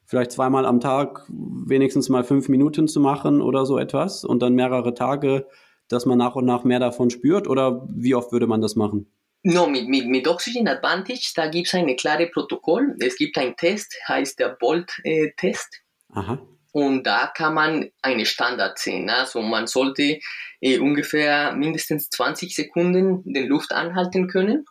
vielleicht 0.06 0.32
zweimal 0.32 0.66
am 0.66 0.80
Tag 0.80 1.24
wenigstens 1.28 2.08
mal 2.08 2.24
fünf 2.24 2.48
Minuten 2.48 2.88
zu 2.88 3.00
machen 3.00 3.40
oder 3.40 3.66
so 3.66 3.78
etwas 3.78 4.24
und 4.24 4.40
dann 4.40 4.54
mehrere 4.54 4.94
Tage, 4.94 5.46
dass 5.88 6.06
man 6.06 6.18
nach 6.18 6.34
und 6.34 6.44
nach 6.44 6.64
mehr 6.64 6.80
davon 6.80 7.10
spürt 7.10 7.48
oder 7.48 7.86
wie 7.90 8.14
oft 8.14 8.32
würde 8.32 8.46
man 8.46 8.60
das 8.60 8.76
machen? 8.76 9.10
No, 9.42 9.66
mit, 9.66 9.88
mit, 9.88 10.06
mit 10.06 10.26
Oxygen 10.26 10.66
Advantage, 10.68 11.32
da 11.34 11.48
gibt 11.48 11.66
es 11.66 11.74
ein 11.74 11.94
klares 11.96 12.30
Protokoll. 12.32 12.96
Es 13.00 13.16
gibt 13.16 13.36
einen 13.36 13.56
Test, 13.56 13.94
heißt 14.08 14.38
der 14.38 14.56
Bolt-Test. 14.58 15.82
Äh, 16.14 16.18
Aha. 16.18 16.38
Und 16.72 17.04
da 17.04 17.26
kann 17.26 17.54
man 17.54 17.90
eine 18.00 18.24
Standard 18.24 18.78
sehen. 18.78 19.10
Also 19.10 19.42
man 19.42 19.66
sollte 19.66 20.18
äh, 20.60 20.78
ungefähr 20.78 21.54
mindestens 21.54 22.08
20 22.08 22.54
Sekunden 22.54 23.22
den 23.32 23.46
Luft 23.46 23.72
anhalten 23.72 24.28
können. 24.28 24.64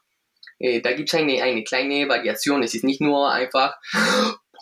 Äh, 0.57 0.81
da 0.81 0.91
gibt 0.93 1.13
es 1.13 1.19
eine, 1.19 1.41
eine 1.43 1.63
kleine 1.63 2.09
Variation. 2.09 2.63
Es 2.63 2.73
ist 2.73 2.83
nicht 2.83 2.99
nur 2.99 3.31
einfach 3.31 3.75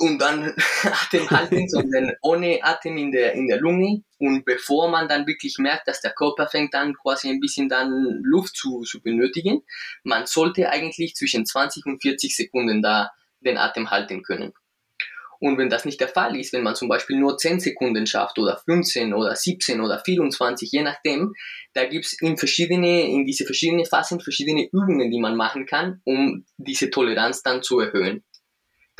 und 0.01 0.19
dann 0.19 0.53
Atem 0.83 1.29
halten, 1.29 1.69
sondern 1.69 2.11
ohne 2.21 2.59
Atem 2.63 2.97
in 2.97 3.11
der, 3.11 3.33
in 3.33 3.47
der 3.47 3.59
Lunge. 3.59 4.03
Und 4.17 4.45
bevor 4.45 4.89
man 4.89 5.07
dann 5.07 5.27
wirklich 5.27 5.57
merkt, 5.59 5.87
dass 5.87 6.01
der 6.01 6.11
Körper 6.11 6.47
fängt 6.47 6.73
an 6.75 6.95
quasi 6.95 7.29
ein 7.29 7.39
bisschen 7.39 7.69
dann 7.69 8.19
Luft 8.23 8.55
zu, 8.55 8.81
zu 8.81 9.01
benötigen, 9.01 9.61
man 10.03 10.25
sollte 10.25 10.69
eigentlich 10.69 11.15
zwischen 11.15 11.45
20 11.45 11.85
und 11.85 12.01
40 12.01 12.35
Sekunden 12.35 12.81
da 12.81 13.11
den 13.41 13.57
Atem 13.57 13.89
halten 13.89 14.23
können. 14.23 14.53
Und 15.39 15.57
wenn 15.57 15.69
das 15.69 15.85
nicht 15.85 15.99
der 15.99 16.07
Fall 16.07 16.35
ist, 16.39 16.53
wenn 16.53 16.61
man 16.61 16.75
zum 16.75 16.87
Beispiel 16.87 17.17
nur 17.17 17.35
10 17.35 17.59
Sekunden 17.59 18.05
schafft 18.05 18.37
oder 18.37 18.61
15 18.63 19.11
oder 19.11 19.35
17 19.35 19.81
oder 19.81 19.99
24, 19.99 20.71
je 20.71 20.83
nachdem, 20.83 21.33
da 21.73 21.85
gibt 21.85 22.05
es 22.05 22.21
in 22.21 22.37
verschiedene, 22.37 23.09
in 23.09 23.25
diese 23.25 23.45
verschiedenen 23.45 23.85
Phasen 23.85 24.19
verschiedene 24.19 24.67
Übungen, 24.67 25.09
die 25.09 25.19
man 25.19 25.35
machen 25.35 25.65
kann, 25.65 25.99
um 26.03 26.45
diese 26.57 26.91
Toleranz 26.91 27.41
dann 27.41 27.63
zu 27.63 27.79
erhöhen. 27.79 28.23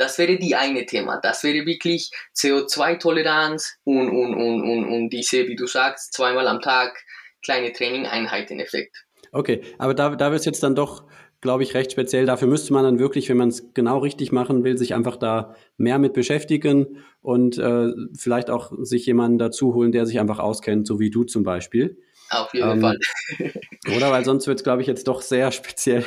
Das 0.02 0.18
wäre 0.18 0.36
die 0.36 0.54
eine 0.54 0.84
Thema. 0.86 1.20
Das 1.22 1.44
wäre 1.44 1.64
wirklich 1.64 2.10
CO2-Toleranz 2.36 3.78
und, 3.84 4.10
und, 4.10 4.34
und, 4.34 4.62
und, 4.62 4.84
und 4.84 5.10
diese, 5.10 5.46
wie 5.46 5.56
du 5.56 5.66
sagst, 5.66 6.12
zweimal 6.12 6.48
am 6.48 6.60
Tag 6.60 6.98
kleine 7.44 7.72
Training-Einheiten-Effekt. 7.72 9.04
Okay, 9.32 9.62
aber 9.78 9.94
da, 9.94 10.14
da 10.16 10.30
wird 10.30 10.40
es 10.40 10.46
jetzt 10.46 10.62
dann 10.62 10.74
doch 10.74 11.04
glaube 11.42 11.64
ich, 11.64 11.74
recht 11.74 11.92
speziell. 11.92 12.24
Dafür 12.24 12.48
müsste 12.48 12.72
man 12.72 12.84
dann 12.84 12.98
wirklich, 13.00 13.28
wenn 13.28 13.36
man 13.36 13.48
es 13.48 13.74
genau 13.74 13.98
richtig 13.98 14.32
machen 14.32 14.64
will, 14.64 14.78
sich 14.78 14.94
einfach 14.94 15.16
da 15.16 15.56
mehr 15.76 15.98
mit 15.98 16.14
beschäftigen 16.14 17.04
und 17.20 17.58
äh, 17.58 17.88
vielleicht 18.16 18.48
auch 18.48 18.72
sich 18.82 19.04
jemanden 19.06 19.38
dazu 19.38 19.74
holen, 19.74 19.90
der 19.92 20.06
sich 20.06 20.20
einfach 20.20 20.38
auskennt, 20.38 20.86
so 20.86 21.00
wie 21.00 21.10
du 21.10 21.24
zum 21.24 21.42
Beispiel. 21.42 21.98
Auf 22.30 22.54
jeden 22.54 22.70
ähm, 22.70 22.80
Fall. 22.80 22.98
oder 23.96 24.12
weil 24.12 24.24
sonst 24.24 24.46
wird 24.46 24.58
es, 24.58 24.64
glaube 24.64 24.82
ich, 24.82 24.86
jetzt 24.86 25.08
doch 25.08 25.20
sehr 25.20 25.50
speziell. 25.50 26.04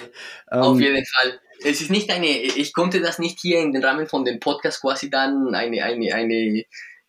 Ähm, 0.50 0.62
Auf 0.62 0.80
jeden 0.80 1.06
Fall. 1.06 1.40
Es 1.66 1.82
ist 1.82 1.90
nicht 1.90 2.12
eine, 2.12 2.28
ich 2.28 2.74
konnte 2.74 3.02
das 3.02 3.20
nicht 3.20 3.40
hier 3.40 3.60
in 3.60 3.74
den 3.74 3.84
Rahmen 3.84 4.08
von 4.08 4.24
dem 4.24 4.40
Podcast 4.40 4.82
quasi 4.82 5.10
dann 5.10 5.54
eine, 5.54 5.84
eine, 5.84 6.14
eine, 6.14 6.64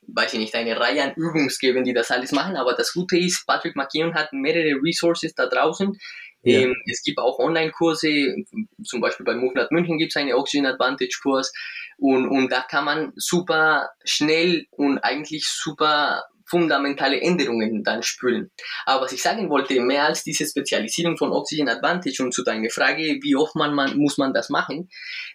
weiß 0.06 0.34
ich 0.34 0.40
nicht, 0.40 0.54
eine 0.54 0.78
Reihe 0.80 1.02
an 1.02 1.14
Übungs 1.14 1.58
geben, 1.58 1.84
die 1.84 1.92
das 1.92 2.10
alles 2.10 2.32
machen, 2.32 2.56
aber 2.56 2.72
das 2.72 2.92
Gute 2.92 3.18
ist, 3.18 3.46
Patrick 3.46 3.76
McKeown 3.76 4.14
hat 4.14 4.32
mehrere 4.32 4.80
Resources 4.82 5.34
da 5.34 5.46
draußen, 5.46 5.98
ja. 6.46 6.60
Ähm, 6.60 6.76
es 6.88 7.02
gibt 7.02 7.18
auch 7.18 7.40
Online-Kurse, 7.40 8.36
zum 8.84 9.00
Beispiel 9.00 9.26
bei 9.26 9.34
MoveNet 9.34 9.72
München 9.72 9.98
gibt 9.98 10.12
es 10.12 10.16
einen 10.16 10.32
Oxygen 10.32 10.66
Advantage-Kurs 10.66 11.52
und, 11.98 12.28
und 12.28 12.52
da 12.52 12.60
kann 12.60 12.84
man 12.84 13.12
super 13.16 13.90
schnell 14.04 14.66
und 14.70 14.98
eigentlich 14.98 15.48
super 15.48 16.22
fundamentale 16.46 17.20
Änderungen 17.20 17.82
dann 17.82 18.02
spüren. 18.02 18.50
Aber 18.84 19.04
was 19.04 19.12
ich 19.12 19.22
sagen 19.22 19.50
wollte, 19.50 19.80
mehr 19.80 20.04
als 20.04 20.24
diese 20.24 20.46
Spezialisierung 20.46 21.16
von 21.16 21.32
Oxygen 21.32 21.68
Advantage 21.68 22.22
und 22.22 22.32
zu 22.32 22.44
deiner 22.44 22.70
Frage, 22.70 23.18
wie 23.22 23.36
oft 23.36 23.54
man, 23.56 23.74
man 23.74 23.96
muss 23.96 24.18
man 24.18 24.32
das 24.32 24.48
machen, 24.48 24.88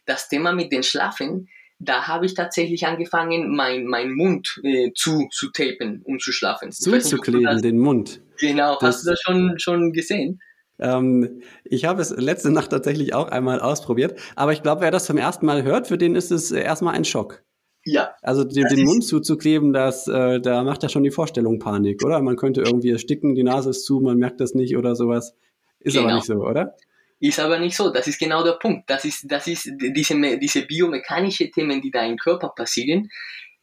das 0.05 0.29
Thema 0.29 0.53
mit 0.53 0.71
den 0.71 0.83
Schlafen, 0.83 1.47
da 1.83 2.07
habe 2.07 2.25
ich 2.25 2.35
tatsächlich 2.35 2.85
angefangen, 2.85 3.55
mein, 3.55 3.85
mein 3.85 4.11
Mund 4.11 4.59
äh, 4.63 4.91
zu, 4.93 5.27
zu 5.31 5.49
tapen, 5.49 6.01
um 6.03 6.19
zu 6.19 6.31
schlafen. 6.31 6.71
Zuzukleben, 6.71 7.61
den 7.61 7.79
Mund. 7.79 8.21
Genau, 8.39 8.77
das, 8.79 8.97
hast 8.97 9.05
du 9.05 9.09
das 9.09 9.19
schon, 9.21 9.59
schon 9.59 9.91
gesehen? 9.91 10.41
Ähm, 10.79 11.41
ich 11.63 11.85
habe 11.85 12.01
es 12.01 12.11
letzte 12.11 12.51
Nacht 12.51 12.71
tatsächlich 12.71 13.13
auch 13.13 13.29
einmal 13.29 13.59
ausprobiert, 13.59 14.19
aber 14.35 14.53
ich 14.53 14.63
glaube, 14.63 14.81
wer 14.81 14.91
das 14.91 15.05
zum 15.05 15.17
ersten 15.17 15.45
Mal 15.45 15.63
hört, 15.63 15.87
für 15.87 15.97
den 15.97 16.15
ist 16.15 16.31
es 16.31 16.51
erstmal 16.51 16.95
ein 16.95 17.05
Schock. 17.05 17.43
Ja. 17.83 18.13
Also 18.21 18.43
den, 18.43 18.67
den 18.67 18.83
Mund 18.85 19.03
zuzukleben, 19.03 19.73
das, 19.73 20.07
äh, 20.07 20.39
da 20.39 20.63
macht 20.63 20.83
ja 20.83 20.89
schon 20.89 21.03
die 21.03 21.11
Vorstellung 21.11 21.59
Panik, 21.59 22.03
oder? 22.05 22.21
Man 22.21 22.35
könnte 22.35 22.61
irgendwie 22.61 22.91
ersticken, 22.91 23.33
die 23.33 23.43
Nase 23.43 23.71
ist 23.71 23.85
zu, 23.85 23.99
man 23.99 24.17
merkt 24.17 24.39
das 24.39 24.53
nicht 24.53 24.77
oder 24.77 24.95
sowas. 24.95 25.35
Ist 25.79 25.93
genau. 25.93 26.05
aber 26.05 26.15
nicht 26.15 26.25
so, 26.25 26.35
oder? 26.35 26.75
Ist 27.19 27.39
aber 27.39 27.59
nicht 27.59 27.75
so. 27.75 27.91
Das 27.91 28.07
ist 28.07 28.19
genau 28.19 28.43
der 28.43 28.53
Punkt. 28.53 28.89
Das 28.89 29.05
ist, 29.05 29.31
das 29.31 29.47
ist 29.47 29.69
diese, 29.95 30.37
diese 30.39 30.61
biomechanische 30.63 31.49
Themen, 31.49 31.81
die 31.81 31.91
da 31.91 32.05
im 32.05 32.17
Körper 32.17 32.49
passieren, 32.49 33.09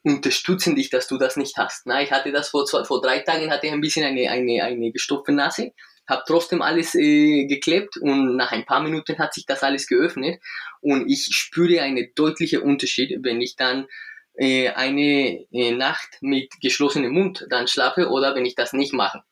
unterstützen 0.03 0.75
dich, 0.75 0.91
dass 0.91 1.09
du 1.09 1.19
das 1.19 1.37
nicht 1.37 1.57
hast. 1.57 1.87
Na, 1.87 2.03
ich 2.03 2.11
hatte 2.11 2.33
das 2.33 2.49
vor, 2.49 2.65
zwei, 2.67 2.85
vor 2.85 3.01
drei 3.01 3.21
Tagen, 3.21 3.51
hatte 3.51 3.67
ich 3.67 3.73
ein 3.73 3.81
bisschen 3.81 4.05
eine, 4.05 4.31
eine, 4.31 4.63
eine 4.63 4.93
gestopfte 4.93 5.33
Nase 5.33 5.73
habe 6.09 6.23
trotzdem 6.27 6.63
alles 6.63 6.95
äh, 6.95 7.45
geklebt 7.47 7.97
und 7.99 8.37
nach 8.37 8.51
ein 8.51 8.65
paar 8.65 8.83
Minuten 8.83 9.19
hat 9.19 9.35
sich 9.35 9.45
das 9.47 9.63
alles 9.63 9.87
geöffnet 9.87 10.41
und 10.81 11.09
ich 11.09 11.29
spüre 11.31 11.83
einen 11.83 12.09
deutlichen 12.15 12.63
Unterschied, 12.63 13.19
wenn 13.23 13.41
ich 13.41 13.57
dann 13.57 13.87
äh, 14.35 14.71
eine 14.71 15.45
äh, 15.53 15.73
Nacht 15.73 16.19
mit 16.21 16.53
geschlossenem 16.61 17.13
Mund 17.13 17.47
dann 17.51 17.69
schlafe 17.69 18.09
oder 18.09 18.35
wenn 18.35 18.47
ich 18.47 18.55
das 18.55 18.73
nicht 18.73 18.93
mache. 18.93 19.23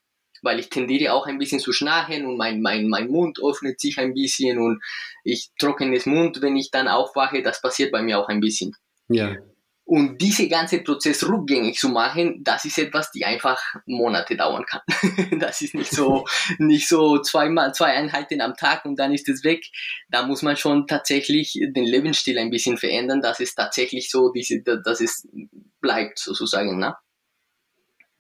Weil 0.42 0.58
ich 0.58 0.68
tendiere 0.68 1.14
auch 1.14 1.26
ein 1.26 1.38
bisschen 1.38 1.60
zu 1.60 1.72
schnarchen 1.72 2.26
und 2.26 2.36
mein, 2.36 2.60
mein, 2.60 2.88
mein 2.88 3.08
Mund 3.08 3.38
öffnet 3.42 3.80
sich 3.80 3.98
ein 3.98 4.12
bisschen 4.12 4.58
und 4.58 4.82
ich 5.24 5.50
trockenes 5.58 6.04
Mund, 6.04 6.42
wenn 6.42 6.56
ich 6.56 6.70
dann 6.70 6.88
aufwache, 6.88 7.42
das 7.42 7.62
passiert 7.62 7.90
bei 7.90 8.02
mir 8.02 8.18
auch 8.18 8.28
ein 8.28 8.40
bisschen. 8.40 8.76
Ja. 9.08 9.34
Und 9.88 10.20
diese 10.20 10.48
ganze 10.48 10.80
Prozess 10.82 11.22
rückgängig 11.28 11.78
zu 11.78 11.88
machen, 11.88 12.42
das 12.42 12.64
ist 12.64 12.76
etwas, 12.76 13.12
die 13.12 13.24
einfach 13.24 13.62
Monate 13.86 14.36
dauern 14.36 14.64
kann. 14.66 14.80
das 15.38 15.62
ist 15.62 15.76
nicht 15.76 15.92
so, 15.92 16.24
nicht 16.58 16.88
so 16.88 17.20
zweimal, 17.22 17.72
zwei 17.72 17.94
Einheiten 17.94 18.40
am 18.40 18.54
Tag 18.54 18.84
und 18.84 18.98
dann 18.98 19.14
ist 19.14 19.28
es 19.28 19.44
weg. 19.44 19.64
Da 20.08 20.26
muss 20.26 20.42
man 20.42 20.56
schon 20.56 20.88
tatsächlich 20.88 21.52
den 21.70 21.84
Lebensstil 21.84 22.36
ein 22.36 22.50
bisschen 22.50 22.78
verändern, 22.78 23.20
dass 23.20 23.38
es 23.38 23.54
tatsächlich 23.54 24.10
so 24.10 24.32
diese, 24.32 24.60
dass 24.60 25.00
es 25.00 25.28
bleibt, 25.80 26.18
sozusagen, 26.18 26.80
ne? 26.80 26.96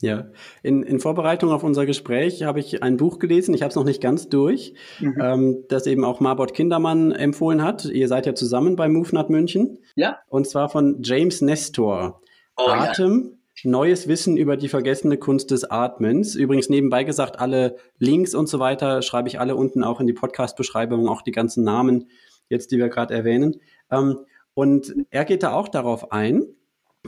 Ja, 0.02 0.26
in, 0.62 0.82
in 0.82 1.00
Vorbereitung 1.00 1.50
auf 1.52 1.64
unser 1.64 1.86
Gespräch 1.86 2.42
habe 2.42 2.60
ich 2.60 2.82
ein 2.82 2.98
Buch 2.98 3.18
gelesen, 3.18 3.54
ich 3.54 3.62
habe 3.62 3.70
es 3.70 3.76
noch 3.76 3.84
nicht 3.84 4.02
ganz 4.02 4.28
durch, 4.28 4.74
mhm. 5.00 5.18
ähm, 5.18 5.64
das 5.70 5.86
eben 5.86 6.04
auch 6.04 6.20
Marbot 6.20 6.52
Kindermann 6.52 7.12
empfohlen 7.12 7.62
hat. 7.62 7.86
Ihr 7.86 8.06
seid 8.06 8.26
ja 8.26 8.34
zusammen 8.34 8.76
bei 8.76 8.88
MoveNut 8.88 9.30
München. 9.30 9.78
Ja. 9.94 10.18
Und 10.28 10.46
zwar 10.46 10.68
von 10.68 11.02
James 11.02 11.40
Nestor. 11.40 12.20
Oh, 12.58 12.68
Atem, 12.68 13.38
ja. 13.62 13.70
neues 13.70 14.06
Wissen 14.06 14.36
über 14.36 14.58
die 14.58 14.68
vergessene 14.68 15.16
Kunst 15.16 15.50
des 15.50 15.64
Atmens. 15.64 16.34
Übrigens 16.34 16.68
nebenbei 16.68 17.04
gesagt, 17.04 17.40
alle 17.40 17.76
Links 17.98 18.34
und 18.34 18.50
so 18.50 18.58
weiter 18.58 19.00
schreibe 19.00 19.28
ich 19.28 19.40
alle 19.40 19.56
unten 19.56 19.82
auch 19.82 20.00
in 20.00 20.06
die 20.06 20.12
Podcast-Beschreibung, 20.12 21.08
auch 21.08 21.22
die 21.22 21.32
ganzen 21.32 21.64
Namen 21.64 22.10
jetzt, 22.50 22.70
die 22.70 22.76
wir 22.76 22.90
gerade 22.90 23.14
erwähnen. 23.14 23.60
Ähm, 23.90 24.18
und 24.52 24.94
er 25.10 25.24
geht 25.24 25.42
da 25.42 25.54
auch 25.54 25.68
darauf 25.68 26.12
ein, 26.12 26.44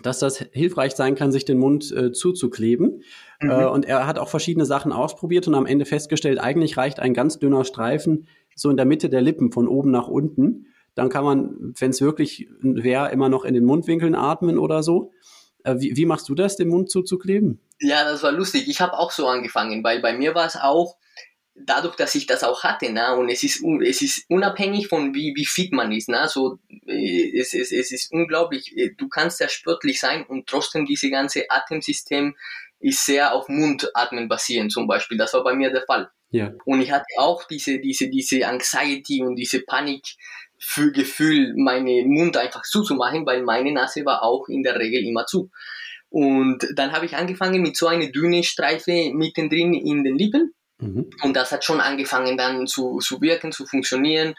dass 0.03 0.19
das 0.19 0.39
hilfreich 0.53 0.95
sein 0.95 1.15
kann, 1.15 1.33
sich 1.33 1.45
den 1.45 1.59
Mund 1.59 1.93
äh, 1.93 2.13
zuzukleben. 2.13 3.03
Mhm. 3.41 3.51
Äh, 3.51 3.67
und 3.67 3.85
er 3.85 4.07
hat 4.07 4.19
auch 4.19 4.29
verschiedene 4.29 4.67
Sachen 4.67 4.93
ausprobiert 4.93 5.47
und 5.49 5.55
am 5.55 5.67
Ende 5.67 5.85
festgestellt, 5.85 6.41
eigentlich 6.41 6.77
reicht 6.77 7.01
ein 7.01 7.15
ganz 7.15 7.39
dünner 7.39 7.65
Streifen 7.65 8.27
so 8.59 8.71
in 8.71 8.77
der 8.77 8.87
Mitte 8.87 9.09
der 9.09 9.21
Lippen 9.21 9.53
von 9.53 9.69
oben 9.69 9.91
nach 9.91 10.09
unten. 10.09 10.67
Dann 10.95 11.09
kann 11.09 11.25
man, 11.25 11.75
wenn 11.79 11.91
es 11.91 12.01
wirklich 12.01 12.49
wäre, 12.61 13.13
immer 13.13 13.29
noch 13.29 13.45
in 13.45 13.55
den 13.55 13.65
Mundwinkeln 13.65 14.15
atmen 14.15 14.59
oder 14.59 14.83
so. 14.83 15.13
Äh, 15.63 15.77
wie, 15.79 15.97
wie 15.97 16.07
machst 16.07 16.29
du 16.29 16.35
das, 16.35 16.57
den 16.57 16.69
Mund 16.69 16.91
zuzukleben? 16.91 17.61
Ja, 17.81 18.05
das 18.05 18.23
war 18.25 18.33
lustig. 18.33 18.69
Ich 18.69 18.81
habe 18.81 18.99
auch 18.99 19.13
so 19.13 19.27
angefangen, 19.27 19.85
weil 19.85 20.01
bei 20.01 20.17
mir 20.17 20.35
war 20.35 20.47
es 20.47 20.57
auch, 20.57 20.97
dadurch, 21.65 21.97
dass 21.97 22.15
ich 22.15 22.27
das 22.27 22.45
auch 22.45 22.63
hatte, 22.65 22.93
ne, 22.93 23.15
und 23.17 23.29
es 23.29 23.43
ist, 23.43 23.63
es 23.85 24.03
ist 24.03 24.25
unabhängig 24.29 24.89
von 24.89 25.15
wie, 25.15 25.33
wie 25.37 25.47
fit 25.47 25.73
man 25.73 25.93
ist, 25.93 26.09
ne, 26.09 26.27
so, 26.29 26.59
äh, 26.87 27.39
es, 27.39 27.55
es, 27.55 27.73
es 27.73 27.93
ist 27.93 28.13
unglaublich, 28.13 28.77
äh, 28.77 28.91
du 28.97 29.09
kannst 29.09 29.39
sehr 29.39 29.49
sportlich 29.49 30.01
sein 30.01 30.25
und 30.27 30.47
trotzdem 30.47 30.87
diese 30.87 31.11
ganze 31.11 31.51
Atemsystem 31.51 32.37
ist 32.81 33.05
sehr 33.05 33.35
auf 33.35 33.49
Mundatmen 33.49 34.29
basierend 34.29 34.73
zum 34.73 34.87
Beispiel, 34.87 35.19
das 35.19 35.35
war 35.35 35.45
bei 35.45 35.55
mir 35.55 35.71
der 35.71 35.83
Fall. 35.83 36.11
Ja. 36.31 36.53
Und 36.65 36.83
ich 36.83 36.93
hatte 36.93 37.07
auch 37.17 37.45
diese, 37.45 37.79
diese, 37.81 38.11
diese 38.11 38.47
Anxiety 38.47 39.23
und 39.23 39.37
diese 39.37 39.63
Panik, 39.63 40.05
für 40.59 40.93
Gefühl, 40.93 41.55
meine 41.57 42.05
Mund 42.05 42.37
einfach 42.37 42.63
zuzumachen, 42.63 43.25
weil 43.27 43.43
meine 43.43 43.73
Nase 43.73 44.05
war 44.05 44.23
auch 44.23 44.49
in 44.49 44.63
der 44.63 44.79
Regel 44.79 45.05
immer 45.05 45.25
zu. 45.25 45.51
Und 46.11 46.67
dann 46.75 46.93
habe 46.93 47.07
ich 47.07 47.17
angefangen 47.17 47.63
mit 47.63 47.77
so 47.77 47.87
einer 47.87 48.09
dünnen 48.09 48.43
Streife 48.43 49.11
mittendrin 49.13 49.75
in 49.75 50.05
den 50.05 50.17
Lippen. 50.17 50.55
Mhm. 50.81 51.11
Und 51.23 51.35
das 51.35 51.53
hat 51.53 51.65
schon 51.65 51.81
angefangen 51.81 52.37
dann 52.37 52.67
zu, 52.67 52.99
zu 52.99 53.21
wirken, 53.21 53.53
zu 53.53 53.67
funktionieren. 53.67 54.35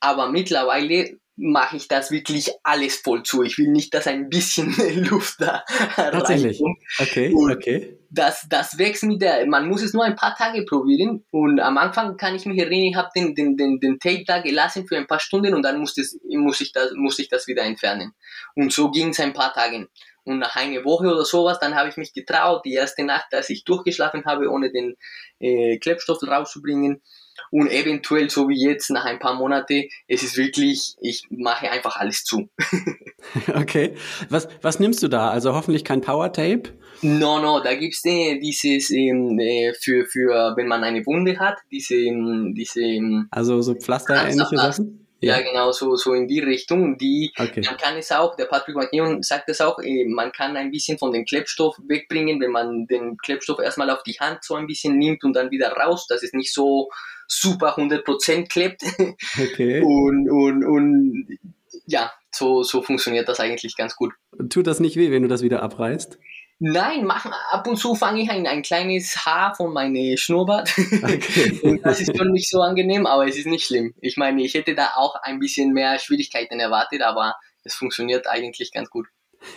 Aber 0.00 0.30
mittlerweile 0.30 1.18
mache 1.36 1.76
ich 1.76 1.88
das 1.88 2.10
wirklich 2.10 2.52
alles 2.62 2.96
voll 2.96 3.24
zu. 3.24 3.42
Ich 3.42 3.58
will 3.58 3.68
nicht, 3.68 3.92
dass 3.92 4.06
ein 4.06 4.28
bisschen 4.28 4.74
Luft 5.10 5.40
da 5.40 5.64
Tatsächlich. 5.96 6.60
Reinkommt. 6.60 6.78
Okay, 7.00 7.32
und 7.32 7.52
okay. 7.52 7.98
Das, 8.10 8.46
das 8.48 8.78
wächst 8.78 9.02
mit 9.02 9.20
der, 9.20 9.44
man 9.46 9.68
muss 9.68 9.82
es 9.82 9.92
nur 9.92 10.04
ein 10.04 10.14
paar 10.14 10.36
Tage 10.36 10.64
probieren 10.64 11.24
und 11.30 11.58
am 11.58 11.78
Anfang 11.78 12.16
kann 12.16 12.36
ich 12.36 12.46
mich 12.46 12.58
erinnern, 12.58 12.90
ich 12.90 12.96
habe 12.96 13.08
den, 13.16 13.34
den, 13.34 13.56
den, 13.56 13.80
den 13.80 13.98
Tape 13.98 14.22
da 14.24 14.40
gelassen 14.40 14.86
für 14.86 14.96
ein 14.96 15.08
paar 15.08 15.18
Stunden 15.18 15.54
und 15.54 15.62
dann 15.62 15.80
muss, 15.80 15.94
das, 15.94 16.16
muss, 16.28 16.60
ich, 16.60 16.72
das, 16.72 16.92
muss 16.94 17.18
ich 17.18 17.28
das 17.28 17.48
wieder 17.48 17.64
entfernen. 17.64 18.12
Und 18.54 18.72
so 18.72 18.92
ging 18.92 19.08
es 19.08 19.18
ein 19.18 19.32
paar 19.32 19.52
Tage. 19.52 19.88
Und 20.24 20.38
nach 20.38 20.56
einer 20.56 20.84
Woche 20.84 21.06
oder 21.06 21.24
sowas, 21.24 21.58
dann 21.60 21.74
habe 21.74 21.88
ich 21.88 21.96
mich 21.96 22.12
getraut, 22.12 22.64
die 22.64 22.74
erste 22.74 23.04
Nacht, 23.04 23.32
als 23.32 23.50
ich 23.50 23.64
durchgeschlafen 23.64 24.24
habe, 24.24 24.48
ohne 24.48 24.70
den 24.70 24.96
äh, 25.38 25.78
Klebstoff 25.78 26.22
rauszubringen, 26.22 27.02
und 27.50 27.70
eventuell, 27.70 28.30
so 28.30 28.48
wie 28.48 28.60
jetzt, 28.60 28.90
nach 28.90 29.04
ein 29.04 29.18
paar 29.18 29.34
Monaten, 29.34 29.84
es 30.08 30.22
ist 30.22 30.36
wirklich, 30.36 30.94
ich 31.00 31.24
mache 31.30 31.70
einfach 31.70 31.96
alles 31.96 32.24
zu. 32.24 32.48
okay. 33.54 33.94
Was, 34.28 34.48
was 34.62 34.80
nimmst 34.80 35.02
du 35.02 35.08
da? 35.08 35.30
Also 35.30 35.54
hoffentlich 35.54 35.84
kein 35.84 36.00
Power 36.00 36.32
Tape? 36.32 36.70
No, 37.02 37.40
no, 37.40 37.60
da 37.60 37.74
gibt's 37.74 38.04
äh, 38.04 38.38
dieses 38.38 38.90
ähm, 38.90 39.38
äh, 39.38 39.72
für, 39.74 40.06
für, 40.06 40.54
wenn 40.56 40.68
man 40.68 40.84
eine 40.84 41.04
Wunde 41.06 41.38
hat, 41.38 41.58
diese, 41.70 41.94
ähm, 41.94 42.54
diese. 42.56 42.80
Ähm, 42.80 43.28
also 43.30 43.60
so 43.62 43.74
Pflaster-ähnliche 43.74 44.56
Sachen? 44.56 45.03
Ja, 45.26 45.40
genau, 45.40 45.72
so, 45.72 45.96
so 45.96 46.12
in 46.14 46.28
die 46.28 46.40
Richtung. 46.40 46.98
Die, 46.98 47.32
okay. 47.38 47.62
Man 47.64 47.76
kann 47.76 47.96
es 47.96 48.10
auch, 48.12 48.36
der 48.36 48.46
Patrick 48.46 48.76
McKeown 48.76 49.22
sagt 49.22 49.48
es 49.48 49.60
auch, 49.60 49.78
eh, 49.80 50.04
man 50.06 50.32
kann 50.32 50.56
ein 50.56 50.70
bisschen 50.70 50.98
von 50.98 51.12
dem 51.12 51.24
Klebstoff 51.24 51.76
wegbringen, 51.88 52.40
wenn 52.40 52.50
man 52.50 52.86
den 52.86 53.16
Klebstoff 53.18 53.58
erstmal 53.58 53.90
auf 53.90 54.02
die 54.02 54.18
Hand 54.20 54.42
so 54.42 54.54
ein 54.54 54.66
bisschen 54.66 54.98
nimmt 54.98 55.24
und 55.24 55.34
dann 55.34 55.50
wieder 55.50 55.72
raus, 55.72 56.06
dass 56.06 56.22
es 56.22 56.32
nicht 56.32 56.52
so 56.52 56.90
super 57.26 57.76
100% 57.76 58.48
klebt. 58.48 58.82
Okay. 59.36 59.80
Und, 59.82 60.30
und, 60.30 60.64
und 60.64 61.38
ja, 61.86 62.12
so, 62.30 62.62
so 62.62 62.82
funktioniert 62.82 63.28
das 63.28 63.40
eigentlich 63.40 63.76
ganz 63.76 63.96
gut. 63.96 64.12
Tut 64.48 64.66
das 64.66 64.80
nicht 64.80 64.96
weh, 64.96 65.10
wenn 65.10 65.22
du 65.22 65.28
das 65.28 65.42
wieder 65.42 65.62
abreißt? 65.62 66.18
Nein, 66.60 67.04
mach, 67.04 67.26
ab 67.50 67.66
und 67.66 67.76
zu 67.76 67.94
fange 67.94 68.22
ich 68.22 68.30
ein, 68.30 68.46
ein 68.46 68.62
kleines 68.62 69.26
Haar 69.26 69.54
von 69.54 69.72
meinem 69.72 70.16
Schnurrbart. 70.16 70.72
Okay. 70.78 71.60
und 71.62 71.84
das 71.84 72.00
ist 72.00 72.16
schon 72.16 72.30
nicht 72.30 72.48
so 72.48 72.60
angenehm, 72.60 73.06
aber 73.06 73.26
es 73.26 73.36
ist 73.36 73.46
nicht 73.46 73.66
schlimm. 73.66 73.94
Ich 74.00 74.16
meine, 74.16 74.42
ich 74.42 74.54
hätte 74.54 74.74
da 74.74 74.92
auch 74.96 75.16
ein 75.22 75.40
bisschen 75.40 75.72
mehr 75.72 75.98
Schwierigkeiten 75.98 76.60
erwartet, 76.60 77.02
aber 77.02 77.34
es 77.64 77.74
funktioniert 77.74 78.26
eigentlich 78.28 78.72
ganz 78.72 78.88
gut. 78.88 79.06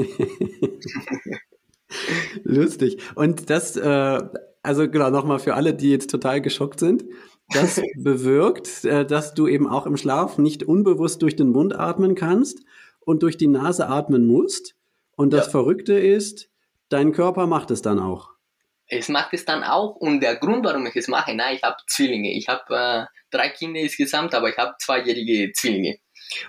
Lustig. 2.44 2.98
Und 3.14 3.50
das, 3.50 3.76
äh, 3.76 4.20
also 4.62 4.90
genau, 4.90 5.10
nochmal 5.10 5.38
für 5.38 5.54
alle, 5.54 5.74
die 5.74 5.90
jetzt 5.90 6.10
total 6.10 6.40
geschockt 6.40 6.80
sind. 6.80 7.04
Das 7.50 7.80
bewirkt, 7.96 8.84
äh, 8.84 9.04
dass 9.06 9.34
du 9.34 9.46
eben 9.46 9.68
auch 9.68 9.86
im 9.86 9.96
Schlaf 9.96 10.38
nicht 10.38 10.64
unbewusst 10.64 11.22
durch 11.22 11.36
den 11.36 11.50
Mund 11.50 11.78
atmen 11.78 12.14
kannst 12.14 12.60
und 13.00 13.22
durch 13.22 13.36
die 13.36 13.46
Nase 13.46 13.88
atmen 13.88 14.26
musst. 14.26 14.74
Und 15.16 15.32
das 15.32 15.46
ja. 15.46 15.50
Verrückte 15.52 15.94
ist, 15.94 16.50
dein 16.88 17.12
Körper 17.12 17.46
macht 17.46 17.70
es 17.70 17.82
dann 17.82 17.98
auch. 17.98 18.30
Es 18.88 19.08
macht 19.08 19.32
es 19.32 19.44
dann 19.44 19.64
auch 19.64 19.96
und 19.96 20.20
der 20.20 20.36
Grund, 20.36 20.64
warum 20.64 20.86
ich 20.86 20.94
es 20.94 21.08
mache, 21.08 21.34
na, 21.34 21.52
ich 21.52 21.62
habe 21.62 21.76
Zwillinge. 21.88 22.32
Ich 22.32 22.48
habe 22.48 22.76
äh, 22.76 23.04
drei 23.30 23.48
Kinder 23.48 23.80
insgesamt, 23.80 24.34
aber 24.34 24.48
ich 24.48 24.56
habe 24.56 24.74
zweijährige 24.78 25.52
Zwillinge. 25.52 25.98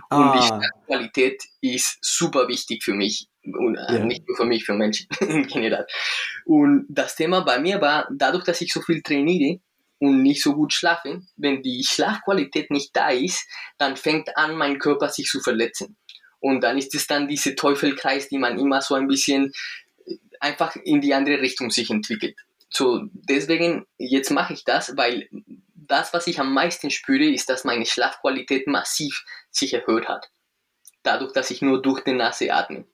Und 0.10 0.18
ah. 0.18 0.38
die 0.38 0.46
Schlafqualität 0.46 1.44
ist 1.62 1.98
super 2.02 2.48
wichtig 2.48 2.84
für 2.84 2.94
mich. 2.94 3.28
Und, 3.44 3.76
äh, 3.76 3.98
ja. 3.98 4.06
Nicht 4.06 4.28
nur 4.28 4.38
für 4.38 4.46
mich, 4.46 4.66
für 4.66 4.74
Menschen 4.74 5.08
in 5.20 5.48
general. 5.48 5.88
Und 6.46 6.86
das 6.90 7.16
Thema 7.16 7.42
bei 7.42 7.60
mir 7.60 7.82
war, 7.82 8.08
dadurch, 8.12 8.44
dass 8.44 8.62
ich 8.62 8.72
so 8.72 8.82
viel 8.82 9.02
trainiere 9.02 9.60
und 10.00 10.22
nicht 10.22 10.44
so 10.44 10.54
gut 10.54 10.74
schlafe, 10.74 11.22
wenn 11.38 11.62
die 11.64 11.84
Schlafqualität 11.84 12.70
nicht 12.72 12.96
da 12.96 13.10
ist, 13.10 13.48
dann 13.78 13.96
fängt 13.98 14.36
an, 14.38 14.56
mein 14.56 14.78
Körper 14.78 15.10
sich 15.10 15.28
zu 15.28 15.40
verletzen. 15.40 15.98
Und 16.40 16.62
dann 16.62 16.78
ist 16.78 16.94
es 16.94 17.08
dann 17.08 17.28
diese 17.28 17.56
Teufelkreis, 17.56 18.30
die 18.30 18.38
man 18.38 18.60
immer 18.60 18.82
so 18.82 18.96
ein 18.96 19.08
bisschen 19.08 19.54
einfach 20.40 20.76
in 20.76 21.02
die 21.02 21.14
andere 21.14 21.42
Richtung 21.42 21.72
sich 21.72 21.90
entwickelt. 21.90 22.38
So, 22.70 23.02
deswegen, 23.14 23.86
jetzt 23.98 24.30
mache 24.30 24.54
ich 24.54 24.64
das, 24.64 24.98
weil 24.98 25.30
das, 25.74 26.14
was 26.14 26.28
ich 26.28 26.40
am 26.40 26.54
meisten 26.54 26.90
spüre, 26.90 27.26
ist, 27.26 27.50
dass 27.50 27.64
meine 27.64 27.86
Schlafqualität 27.86 28.68
massiv 28.68 29.24
sich 29.52 29.74
erhöht 29.74 30.08
hat. 30.08 30.30
Dadurch, 31.04 31.32
dass 31.32 31.52
ich 31.52 31.62
nur 31.62 31.82
durch 31.82 32.04
die 32.04 32.14
Nase 32.14 32.54
atme. 32.54 32.86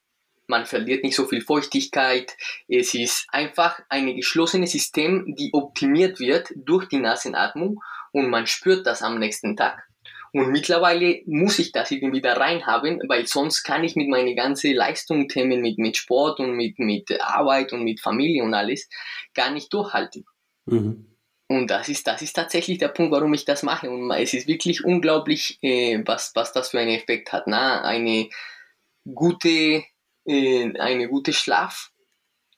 Man 0.47 0.65
verliert 0.65 1.03
nicht 1.03 1.15
so 1.15 1.25
viel 1.25 1.41
Feuchtigkeit. 1.41 2.36
Es 2.67 2.93
ist 2.93 3.25
einfach 3.29 3.79
ein 3.89 4.15
geschlossenes 4.15 4.71
System, 4.71 5.36
die 5.36 5.49
optimiert 5.53 6.19
wird 6.19 6.51
durch 6.56 6.88
die 6.88 6.99
Nasenatmung 6.99 7.82
und 8.12 8.29
man 8.29 8.45
spürt 8.45 8.86
das 8.86 9.01
am 9.01 9.17
nächsten 9.17 9.56
Tag. 9.56 9.88
Und 10.33 10.49
mittlerweile 10.49 11.21
muss 11.27 11.59
ich 11.59 11.71
das 11.71 11.91
irgendwie 11.91 12.21
da 12.21 12.33
reinhaben, 12.33 12.99
weil 13.07 13.27
sonst 13.27 13.63
kann 13.63 13.83
ich 13.83 13.95
mit 13.95 14.09
meinen 14.09 14.35
ganzen 14.35 14.73
Leistungsthemen, 14.73 15.61
mit, 15.61 15.77
mit 15.77 15.95
Sport 15.95 16.39
und 16.39 16.55
mit, 16.55 16.79
mit 16.79 17.21
Arbeit 17.21 17.71
und 17.71 17.83
mit 17.83 18.01
Familie 18.01 18.43
und 18.43 18.55
alles 18.55 18.89
gar 19.35 19.51
nicht 19.51 19.71
durchhalten. 19.71 20.25
Mhm. 20.65 21.13
Und 21.47 21.69
das 21.69 21.87
ist, 21.87 22.07
das 22.07 22.23
ist 22.23 22.33
tatsächlich 22.33 22.79
der 22.79 22.87
Punkt, 22.87 23.11
warum 23.11 23.31
ich 23.35 23.45
das 23.45 23.61
mache. 23.61 23.91
Und 23.91 24.09
es 24.09 24.33
ist 24.33 24.47
wirklich 24.47 24.83
unglaublich, 24.83 25.59
äh, 25.61 26.01
was, 26.03 26.31
was 26.33 26.51
das 26.51 26.69
für 26.69 26.79
einen 26.79 26.95
Effekt 26.95 27.31
hat. 27.31 27.45
Na? 27.45 27.83
Eine 27.83 28.29
gute, 29.13 29.83
äh, 30.25 30.79
eine 30.79 31.09
gute 31.09 31.33
Schlaf 31.33 31.91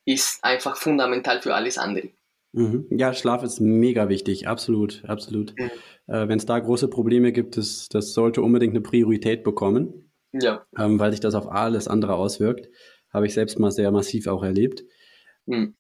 ist 0.05 0.41
einfach 0.45 0.77
fundamental 0.77 1.41
für 1.41 1.53
alles 1.55 1.77
andere. 1.77 2.09
Mhm. 2.56 2.88
Ja, 2.89 3.13
Schlaf 3.13 3.44
ist 3.44 3.60
mega 3.60 4.08
wichtig, 4.08 4.48
absolut, 4.48 5.04
absolut. 5.06 5.54
Mhm. 5.60 5.70
Äh, 6.08 6.28
Wenn 6.30 6.38
es 6.38 6.46
da 6.46 6.58
große 6.58 6.88
Probleme 6.88 7.34
gibt, 7.34 7.58
das, 7.58 7.89
das 7.89 8.13
sollte 8.13 8.41
unbedingt 8.41 8.72
eine 8.72 8.82
Priorität 8.82 9.44
bekommen, 9.44 10.10
ja. 10.32 10.65
ähm, 10.78 10.98
weil 10.98 11.12
sich 11.12 11.20
das 11.20 11.36
auf 11.36 11.52
alles 11.52 11.89
andere 11.89 12.15
auswirkt. 12.15 12.70
Habe 13.12 13.26
ich 13.26 13.34
selbst 13.34 13.60
mal 13.60 13.72
sehr 13.72 13.91
massiv 13.91 14.28
auch 14.28 14.41
erlebt. 14.41 14.86
Mhm. 15.46 15.76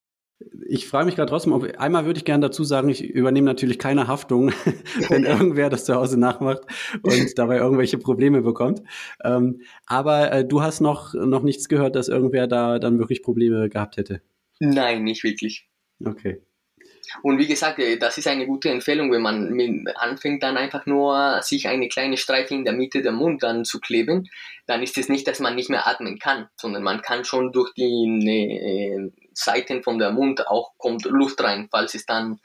Ich 0.67 0.85
frage 0.85 1.05
mich 1.05 1.15
gerade 1.15 1.29
trotzdem, 1.29 1.53
ob 1.53 1.63
einmal 1.77 2.05
würde 2.05 2.17
ich 2.17 2.25
gerne 2.25 2.47
dazu 2.47 2.65
sagen, 2.65 2.89
ich 2.89 3.01
übernehme 3.01 3.45
natürlich 3.45 3.79
keine 3.79 4.09
Haftung, 4.09 4.49
wenn 5.07 5.23
irgendwer 5.23 5.69
das 5.69 5.85
zu 5.85 5.95
Hause 5.95 6.19
nachmacht 6.19 6.63
und 7.03 7.37
dabei 7.39 7.59
irgendwelche 7.59 7.97
Probleme 7.97 8.41
bekommt. 8.41 8.81
Ähm, 9.23 9.61
aber 9.85 10.33
äh, 10.33 10.45
du 10.45 10.61
hast 10.61 10.81
noch, 10.81 11.13
noch 11.13 11.41
nichts 11.41 11.69
gehört, 11.69 11.95
dass 11.95 12.09
irgendwer 12.09 12.47
da 12.47 12.79
dann 12.79 12.99
wirklich 12.99 13.23
Probleme 13.23 13.69
gehabt 13.69 13.95
hätte. 13.95 14.21
Nein, 14.59 15.05
nicht 15.05 15.23
wirklich. 15.23 15.69
Okay. 16.03 16.41
Und 17.21 17.37
wie 17.37 17.47
gesagt, 17.47 17.79
äh, 17.79 17.97
das 17.97 18.17
ist 18.17 18.27
eine 18.27 18.45
gute 18.45 18.69
Empfehlung, 18.69 19.11
wenn 19.11 19.21
man 19.21 19.87
anfängt 19.95 20.43
dann 20.43 20.57
einfach 20.57 20.85
nur 20.85 21.41
sich 21.41 21.67
eine 21.67 21.87
kleine 21.87 22.17
Streife 22.17 22.53
in 22.53 22.65
der 22.65 22.73
Mitte 22.73 23.01
der 23.01 23.11
Mund 23.11 23.43
dann 23.43 23.65
zu 23.65 23.79
kleben, 23.79 24.29
dann 24.67 24.81
ist 24.81 24.97
es 24.97 25.09
nicht, 25.09 25.27
dass 25.27 25.39
man 25.39 25.55
nicht 25.55 25.69
mehr 25.69 25.87
atmen 25.87 26.19
kann, 26.19 26.47
sondern 26.55 26.83
man 26.83 27.01
kann 27.01 27.25
schon 27.25 27.51
durch 27.51 27.73
die 27.73 28.27
äh, 28.27 29.11
Seiten 29.33 29.83
von 29.83 29.99
der 29.99 30.11
Mund 30.11 30.47
auch 30.47 30.71
kommt 30.77 31.05
Luft 31.05 31.41
rein, 31.43 31.67
falls 31.69 31.93
es 31.95 32.05
dann 32.05 32.39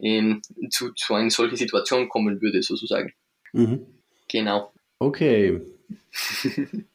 ähm, 0.00 0.42
zu, 0.70 0.92
zu 0.94 1.14
einer 1.14 1.30
solchen 1.30 1.56
Situation 1.56 2.08
kommen 2.08 2.40
würde, 2.40 2.62
sozusagen. 2.62 3.12
Mhm. 3.52 3.86
Genau. 4.28 4.72
Okay. 4.98 5.60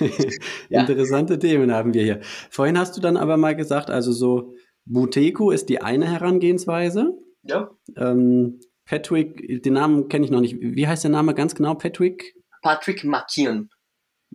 Interessante 0.68 1.38
Themen 1.38 1.72
haben 1.72 1.94
wir 1.94 2.02
hier. 2.02 2.20
Vorhin 2.50 2.78
hast 2.78 2.96
du 2.96 3.00
dann 3.00 3.16
aber 3.16 3.36
mal 3.36 3.54
gesagt, 3.54 3.90
also 3.90 4.12
so 4.12 4.54
Buteco 4.86 5.50
ist 5.50 5.68
die 5.68 5.80
eine 5.80 6.10
Herangehensweise. 6.10 7.18
Ja. 7.42 7.70
Ähm, 7.96 8.60
Patrick, 8.84 9.62
den 9.62 9.72
Namen 9.72 10.08
kenne 10.08 10.24
ich 10.24 10.30
noch 10.30 10.40
nicht. 10.40 10.56
Wie 10.60 10.86
heißt 10.86 11.04
der 11.04 11.10
Name 11.10 11.34
ganz 11.34 11.54
genau? 11.54 11.74
Patrick? 11.74 12.34
Patrick 12.62 13.04
Makian. 13.04 13.70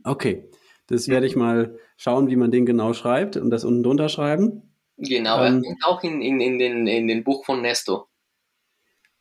Okay. 0.03 0.49
Das 0.87 1.07
werde 1.07 1.27
ich 1.27 1.35
mal 1.35 1.77
schauen, 1.97 2.29
wie 2.29 2.35
man 2.35 2.49
den 2.49 2.65
genau 2.65 2.93
schreibt 2.93 3.37
und 3.37 3.51
das 3.51 3.63
unten 3.63 3.83
drunter 3.83 4.09
schreiben. 4.09 4.63
Genau, 4.97 5.43
ähm, 5.43 5.63
auch 5.85 6.03
in, 6.03 6.21
in, 6.21 6.41
in, 6.41 6.57
den, 6.57 6.87
in 6.87 7.07
den 7.07 7.23
Buch 7.23 7.45
von 7.45 7.61
Nesto. 7.61 8.07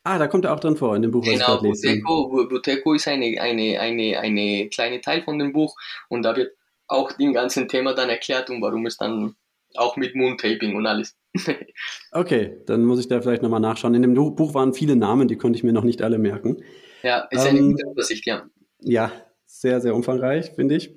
Ah, 0.03 0.19
da 0.19 0.27
kommt 0.27 0.47
er 0.47 0.55
auch 0.55 0.61
drin 0.61 0.77
vor, 0.77 0.97
in 0.97 1.03
dem 1.03 1.11
Buch, 1.11 1.27
was 1.27 1.35
genau, 1.35 1.57
ich 1.57 1.63
lese. 1.63 1.89
Buteco, 2.01 2.49
Buteco 2.49 2.95
ist 2.95 3.07
eine, 3.07 3.41
eine, 3.41 3.79
eine, 3.79 4.19
eine 4.19 4.69
kleine 4.71 5.01
Teil 5.03 5.23
von 5.23 5.39
dem 5.39 5.53
Buch 5.53 5.77
und 6.09 6.23
da 6.23 6.35
wird 6.35 6.53
auch 6.87 7.13
den 7.13 7.35
ganzen 7.35 7.69
Thema 7.69 7.95
dann 7.95 8.09
erklärt 8.09 8.49
und 8.49 8.63
warum 8.63 8.87
es 8.87 8.97
dann 8.97 9.37
auch 9.79 9.97
mit 9.97 10.15
Moontaping 10.15 10.77
und 10.77 10.87
alles. 10.87 11.17
okay, 12.13 12.59
dann 12.67 12.85
muss 12.85 13.01
ich 13.01 13.09
da 13.09 13.21
vielleicht 13.21 13.43
nochmal 13.43 13.61
nachschauen. 13.61 13.95
In 13.95 14.03
dem 14.03 14.15
Buch 14.15 14.55
waren 14.55 14.75
viele 14.75 14.97
Namen, 14.97 15.29
die 15.29 15.37
konnte 15.37 15.57
ich 15.57 15.65
mir 15.65 15.73
noch 15.73 15.85
nicht 15.85 16.03
alle 16.03 16.19
merken. 16.19 16.63
Ja, 17.03 17.29
ist 17.31 17.45
ähm, 17.45 17.57
eine 17.57 17.61
gute 17.61 17.91
Übersicht, 17.91 18.27
ja. 18.27 18.49
Ja, 18.81 19.13
sehr, 19.47 19.81
sehr 19.81 19.95
umfangreich, 19.95 20.53
finde 20.55 20.77
ich. 20.77 20.91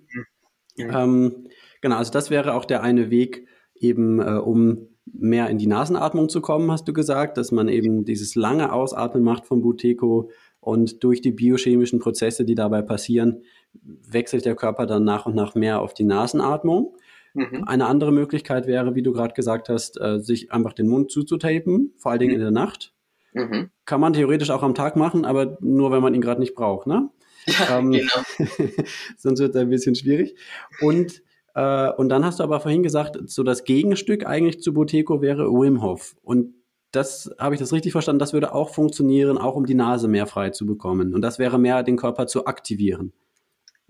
Mhm. 0.77 0.91
Ähm, 0.91 1.47
genau, 1.81 1.97
also 1.97 2.11
das 2.11 2.29
wäre 2.29 2.53
auch 2.53 2.65
der 2.65 2.83
eine 2.83 3.09
Weg, 3.09 3.47
eben 3.75 4.19
äh, 4.19 4.37
um 4.37 4.87
mehr 5.05 5.49
in 5.49 5.57
die 5.57 5.67
Nasenatmung 5.67 6.29
zu 6.29 6.41
kommen, 6.41 6.71
hast 6.71 6.87
du 6.87 6.93
gesagt, 6.93 7.37
dass 7.37 7.51
man 7.51 7.67
eben 7.67 8.05
dieses 8.05 8.35
lange 8.35 8.71
Ausatmen 8.71 9.23
macht 9.23 9.45
vom 9.45 9.61
Buteco 9.61 10.29
und 10.59 11.03
durch 11.03 11.21
die 11.21 11.31
biochemischen 11.31 11.99
Prozesse, 11.99 12.45
die 12.45 12.55
dabei 12.55 12.81
passieren, 12.81 13.43
wechselt 13.73 14.45
der 14.45 14.55
Körper 14.55 14.85
dann 14.85 15.03
nach 15.03 15.25
und 15.25 15.35
nach 15.35 15.55
mehr 15.55 15.81
auf 15.81 15.93
die 15.93 16.03
Nasenatmung. 16.03 16.95
Mhm. 17.33 17.63
Eine 17.65 17.87
andere 17.87 18.11
Möglichkeit 18.11 18.67
wäre, 18.67 18.95
wie 18.95 19.03
du 19.03 19.13
gerade 19.13 19.33
gesagt 19.33 19.69
hast, 19.69 19.99
äh, 19.99 20.19
sich 20.19 20.51
einfach 20.51 20.73
den 20.73 20.87
Mund 20.87 21.11
zuzutapen, 21.11 21.93
vor 21.97 22.11
allen 22.11 22.19
Dingen 22.19 22.33
mhm. 22.33 22.39
in 22.39 22.41
der 22.41 22.51
Nacht. 22.51 22.93
Mhm. 23.33 23.69
Kann 23.85 24.01
man 24.01 24.13
theoretisch 24.13 24.49
auch 24.49 24.63
am 24.63 24.75
Tag 24.75 24.95
machen, 24.95 25.25
aber 25.25 25.57
nur, 25.61 25.91
wenn 25.91 26.01
man 26.01 26.13
ihn 26.13 26.21
gerade 26.21 26.41
nicht 26.41 26.55
braucht, 26.55 26.87
ne? 26.87 27.09
Ja, 27.45 27.53
ähm, 27.79 27.91
genau. 27.91 28.11
sonst 29.17 29.39
wird 29.39 29.55
es 29.55 29.61
ein 29.61 29.69
bisschen 29.69 29.95
schwierig. 29.95 30.35
Und, 30.81 31.23
äh, 31.55 31.89
und 31.91 32.09
dann 32.09 32.25
hast 32.25 32.39
du 32.39 32.43
aber 32.43 32.59
vorhin 32.59 32.83
gesagt, 32.83 33.17
so 33.25 33.43
das 33.43 33.63
Gegenstück 33.63 34.25
eigentlich 34.25 34.61
zu 34.61 34.73
Boteco 34.73 35.21
wäre 35.21 35.49
Wim 35.49 35.81
Hof. 35.81 36.15
Und 36.21 36.53
das 36.91 37.33
habe 37.39 37.55
ich 37.55 37.59
das 37.61 37.71
richtig 37.71 37.93
verstanden, 37.93 38.19
das 38.19 38.33
würde 38.33 38.53
auch 38.53 38.69
funktionieren, 38.69 39.37
auch 39.37 39.55
um 39.55 39.65
die 39.65 39.75
Nase 39.75 40.09
mehr 40.09 40.27
frei 40.27 40.49
zu 40.49 40.65
bekommen. 40.65 41.13
Und 41.13 41.21
das 41.21 41.39
wäre 41.39 41.57
mehr, 41.57 41.83
den 41.83 41.95
Körper 41.95 42.27
zu 42.27 42.45
aktivieren. 42.45 43.13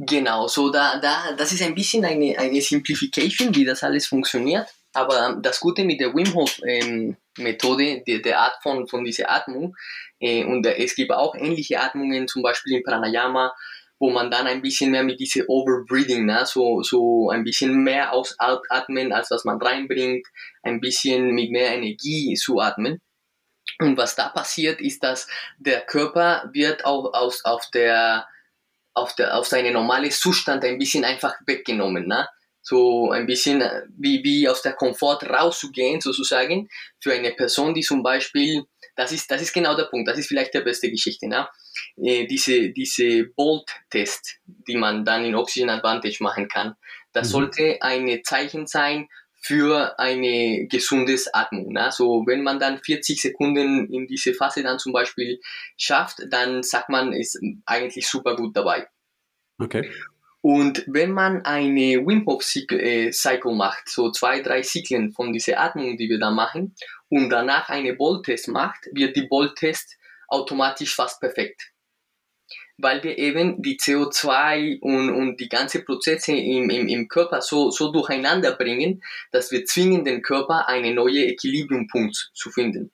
Genau, 0.03 0.47
so 0.47 0.71
da, 0.71 0.97
da, 0.99 1.33
das 1.37 1.51
ist 1.51 1.61
ein 1.61 1.75
bisschen 1.75 2.03
eine, 2.03 2.35
eine 2.39 2.59
Simplification, 2.59 3.53
wie 3.53 3.65
das 3.65 3.83
alles 3.83 4.07
funktioniert. 4.07 4.67
Aber 4.93 5.37
das 5.39 5.59
Gute 5.59 5.83
mit 5.83 5.99
der 5.99 6.15
Wim 6.15 6.33
Hof 6.33 6.59
ähm, 6.65 7.17
Methode, 7.37 8.01
der, 8.07 8.17
der 8.19 8.39
Art 8.39 8.55
von, 8.63 8.87
von 8.87 9.05
dieser 9.05 9.29
Atmung, 9.29 9.75
äh, 10.19 10.43
und 10.43 10.65
es 10.65 10.95
gibt 10.95 11.11
auch 11.11 11.35
ähnliche 11.35 11.79
Atmungen, 11.79 12.27
zum 12.27 12.41
Beispiel 12.41 12.77
im 12.77 12.83
Pranayama, 12.83 13.53
wo 13.99 14.09
man 14.09 14.31
dann 14.31 14.47
ein 14.47 14.63
bisschen 14.63 14.89
mehr 14.89 15.03
mit 15.03 15.19
diesem 15.19 15.45
Overbreathing, 15.47 16.25
ne, 16.25 16.47
so, 16.47 16.81
so 16.81 17.29
ein 17.29 17.43
bisschen 17.43 17.83
mehr 17.83 18.11
ausatmen, 18.11 19.13
als 19.13 19.29
was 19.29 19.45
man 19.45 19.61
reinbringt, 19.61 20.25
ein 20.63 20.81
bisschen 20.81 21.29
mit 21.35 21.51
mehr 21.51 21.75
Energie 21.75 22.33
zu 22.33 22.59
atmen. 22.59 23.01
Und 23.77 23.97
was 23.97 24.15
da 24.15 24.29
passiert, 24.29 24.81
ist, 24.81 25.03
dass 25.03 25.27
der 25.59 25.81
Körper 25.81 26.49
wird 26.53 26.85
auch 26.85 27.13
aus, 27.13 27.45
auf 27.45 27.69
der, 27.71 28.25
auf 28.93 29.15
der, 29.15 29.37
auf 29.37 29.47
seine 29.47 29.71
normale 29.71 30.09
Zustand 30.09 30.63
ein 30.63 30.77
bisschen 30.77 31.05
einfach 31.05 31.33
weggenommen, 31.45 32.07
ne? 32.07 32.27
so 32.61 33.09
ein 33.11 33.25
bisschen 33.25 33.63
wie, 33.97 34.23
wie 34.23 34.47
aus 34.47 34.61
der 34.61 34.73
Komfort 34.73 35.23
rauszugehen, 35.23 35.99
sozusagen, 35.99 36.69
für 36.99 37.13
eine 37.13 37.31
Person, 37.31 37.73
die 37.73 37.81
zum 37.81 38.03
Beispiel, 38.03 38.63
das 38.95 39.11
ist, 39.11 39.31
das 39.31 39.41
ist 39.41 39.53
genau 39.53 39.75
der 39.75 39.85
Punkt, 39.85 40.07
das 40.07 40.19
ist 40.19 40.27
vielleicht 40.27 40.53
der 40.53 40.61
beste 40.61 40.89
Geschichte, 40.91 41.27
ne? 41.27 41.47
Äh, 41.97 42.27
diese, 42.27 42.69
diese 42.69 43.25
Bolt-Test, 43.35 44.39
die 44.45 44.75
man 44.75 45.05
dann 45.05 45.25
in 45.25 45.35
Oxygen 45.35 45.69
Advantage 45.69 46.17
machen 46.19 46.47
kann, 46.47 46.75
das 47.13 47.29
mhm. 47.29 47.31
sollte 47.31 47.77
ein 47.81 48.21
Zeichen 48.23 48.67
sein 48.67 49.07
für 49.41 49.97
eine 49.99 50.67
gesundes 50.67 51.33
Atmung. 51.33 51.73
Ne? 51.73 51.89
So, 51.91 52.23
wenn 52.27 52.43
man 52.43 52.59
dann 52.59 52.79
40 52.79 53.21
Sekunden 53.21 53.91
in 53.91 54.07
diese 54.07 54.33
Phase 54.33 54.61
dann 54.63 54.79
zum 54.79 54.93
Beispiel 54.93 55.39
schafft, 55.77 56.19
dann 56.29 56.63
sagt 56.63 56.89
man, 56.89 57.11
ist 57.11 57.39
eigentlich 57.65 58.07
super 58.07 58.35
gut 58.35 58.55
dabei. 58.55 58.87
Okay. 59.57 59.91
Und 60.41 60.83
wenn 60.87 61.11
man 61.11 61.45
eine 61.45 62.05
Wim 62.05 62.25
Hof 62.25 62.43
äh, 62.55 63.11
Cycle 63.11 63.53
macht, 63.53 63.89
so 63.89 64.11
zwei, 64.11 64.41
drei 64.41 64.61
Zyklen 64.61 65.11
von 65.11 65.33
dieser 65.33 65.59
Atmung, 65.59 65.97
die 65.97 66.09
wir 66.09 66.19
da 66.19 66.31
machen, 66.31 66.75
und 67.09 67.29
danach 67.29 67.69
eine 67.69 67.93
Bolt-Test 67.93 68.47
macht, 68.47 68.87
wird 68.93 69.15
die 69.15 69.27
Bolt-Test 69.27 69.97
automatisch 70.27 70.95
fast 70.95 71.19
perfekt. 71.19 71.71
Weil 72.81 73.03
wir 73.03 73.17
eben 73.17 73.61
die 73.61 73.77
CO2 73.77 74.79
und, 74.79 75.09
und 75.09 75.39
die 75.39 75.49
ganzen 75.49 75.85
Prozesse 75.85 76.33
im, 76.33 76.69
im, 76.69 76.87
im 76.87 77.07
Körper 77.07 77.41
so, 77.41 77.69
so 77.69 77.91
durcheinander 77.91 78.53
bringen, 78.53 79.03
dass 79.31 79.51
wir 79.51 79.65
zwingen 79.65 80.03
den 80.03 80.21
Körper, 80.21 80.67
einen 80.67 80.95
neuen 80.95 81.29
Equilibriumpunkt 81.29 82.31
zu 82.33 82.49
finden. 82.49 82.91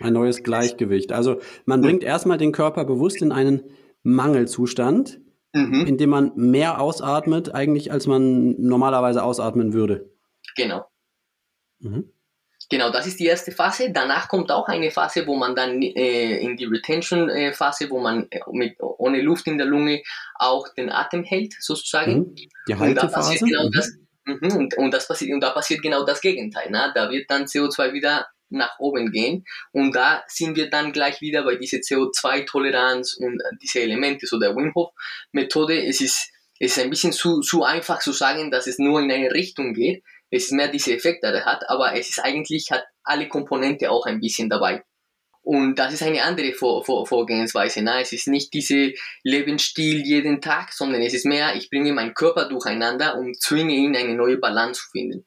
Ein 0.00 0.12
neues 0.12 0.42
Gleichgewicht. 0.42 1.12
Also 1.12 1.40
man 1.64 1.80
bringt 1.80 2.04
erstmal 2.04 2.38
den 2.38 2.52
Körper 2.52 2.84
bewusst 2.84 3.22
in 3.22 3.32
einen 3.32 3.62
Mangelzustand, 4.02 5.20
mhm. 5.52 5.86
indem 5.86 6.10
man 6.10 6.32
mehr 6.36 6.80
ausatmet, 6.80 7.54
eigentlich 7.54 7.90
als 7.92 8.06
man 8.06 8.60
normalerweise 8.60 9.22
ausatmen 9.22 9.72
würde. 9.72 10.10
Genau. 10.54 10.84
Mhm. 11.80 12.10
Genau, 12.68 12.90
das 12.90 13.06
ist 13.06 13.20
die 13.20 13.26
erste 13.26 13.52
Phase. 13.52 13.90
Danach 13.92 14.28
kommt 14.28 14.50
auch 14.50 14.66
eine 14.66 14.90
Phase, 14.90 15.26
wo 15.26 15.36
man 15.36 15.54
dann 15.54 15.82
äh, 15.82 16.38
in 16.38 16.56
die 16.56 16.64
Retention-Phase, 16.64 17.90
wo 17.90 18.00
man 18.00 18.26
äh, 18.30 18.40
mit, 18.50 18.76
ohne 18.80 19.22
Luft 19.22 19.46
in 19.46 19.58
der 19.58 19.66
Lunge 19.66 20.02
auch 20.34 20.68
den 20.74 20.90
Atem 20.90 21.22
hält, 21.22 21.54
sozusagen. 21.60 22.18
Mhm. 22.18 22.36
Die 22.68 22.74
Haltephase. 22.74 23.32
Und, 23.32 23.50
genau 23.50 23.66
mhm. 23.66 23.72
das, 23.72 23.92
mhm, 24.24 24.56
und, 24.56 24.76
und, 24.78 24.90
das 24.92 25.06
passiert, 25.06 25.32
und 25.32 25.40
da 25.40 25.50
passiert 25.50 25.82
genau 25.82 26.04
das 26.04 26.20
Gegenteil. 26.20 26.70
Ne? 26.70 26.92
Da 26.94 27.10
wird 27.10 27.30
dann 27.30 27.44
CO2 27.44 27.92
wieder 27.92 28.26
nach 28.48 28.78
oben 28.78 29.12
gehen. 29.12 29.44
Und 29.72 29.94
da 29.94 30.24
sind 30.26 30.56
wir 30.56 30.70
dann 30.70 30.92
gleich 30.92 31.20
wieder 31.20 31.44
bei 31.44 31.56
dieser 31.56 31.78
CO2-Toleranz 31.78 33.14
und 33.14 33.40
diese 33.62 33.80
Elemente, 33.80 34.26
so 34.26 34.38
der 34.38 34.54
Wim 34.56 34.72
Hof-Methode. 34.74 35.84
Es 35.84 36.00
ist, 36.00 36.30
es 36.58 36.76
ist 36.76 36.82
ein 36.82 36.90
bisschen 36.90 37.12
zu, 37.12 37.40
zu 37.40 37.64
einfach 37.64 38.00
zu 38.00 38.12
sagen, 38.12 38.50
dass 38.50 38.66
es 38.66 38.78
nur 38.78 39.00
in 39.00 39.10
eine 39.10 39.32
Richtung 39.32 39.74
geht. 39.74 40.02
Es 40.30 40.46
ist 40.46 40.52
mehr 40.52 40.68
diese 40.68 40.94
Effekte, 40.94 41.30
der 41.32 41.44
hat, 41.44 41.68
aber 41.68 41.94
es 41.94 42.08
ist 42.08 42.18
eigentlich, 42.18 42.70
hat 42.70 42.84
alle 43.04 43.28
Komponente 43.28 43.90
auch 43.90 44.06
ein 44.06 44.20
bisschen 44.20 44.48
dabei. 44.48 44.82
Und 45.42 45.78
das 45.78 45.92
ist 45.94 46.02
eine 46.02 46.24
andere 46.24 46.52
Vor 46.54 46.84
Vor 46.84 47.06
Vorgehensweise. 47.06 47.80
Na, 47.80 48.00
es 48.00 48.12
ist 48.12 48.26
nicht 48.26 48.52
diese 48.52 48.94
Lebensstil 49.22 50.04
jeden 50.04 50.40
Tag, 50.40 50.72
sondern 50.72 51.02
es 51.02 51.14
ist 51.14 51.24
mehr, 51.24 51.54
ich 51.54 51.70
bringe 51.70 51.92
meinen 51.92 52.14
Körper 52.14 52.48
durcheinander 52.48 53.16
und 53.16 53.40
zwinge 53.40 53.72
ihn 53.72 53.94
eine 53.94 54.16
neue 54.16 54.38
Balance 54.38 54.80
zu 54.80 54.90
finden. 54.90 55.24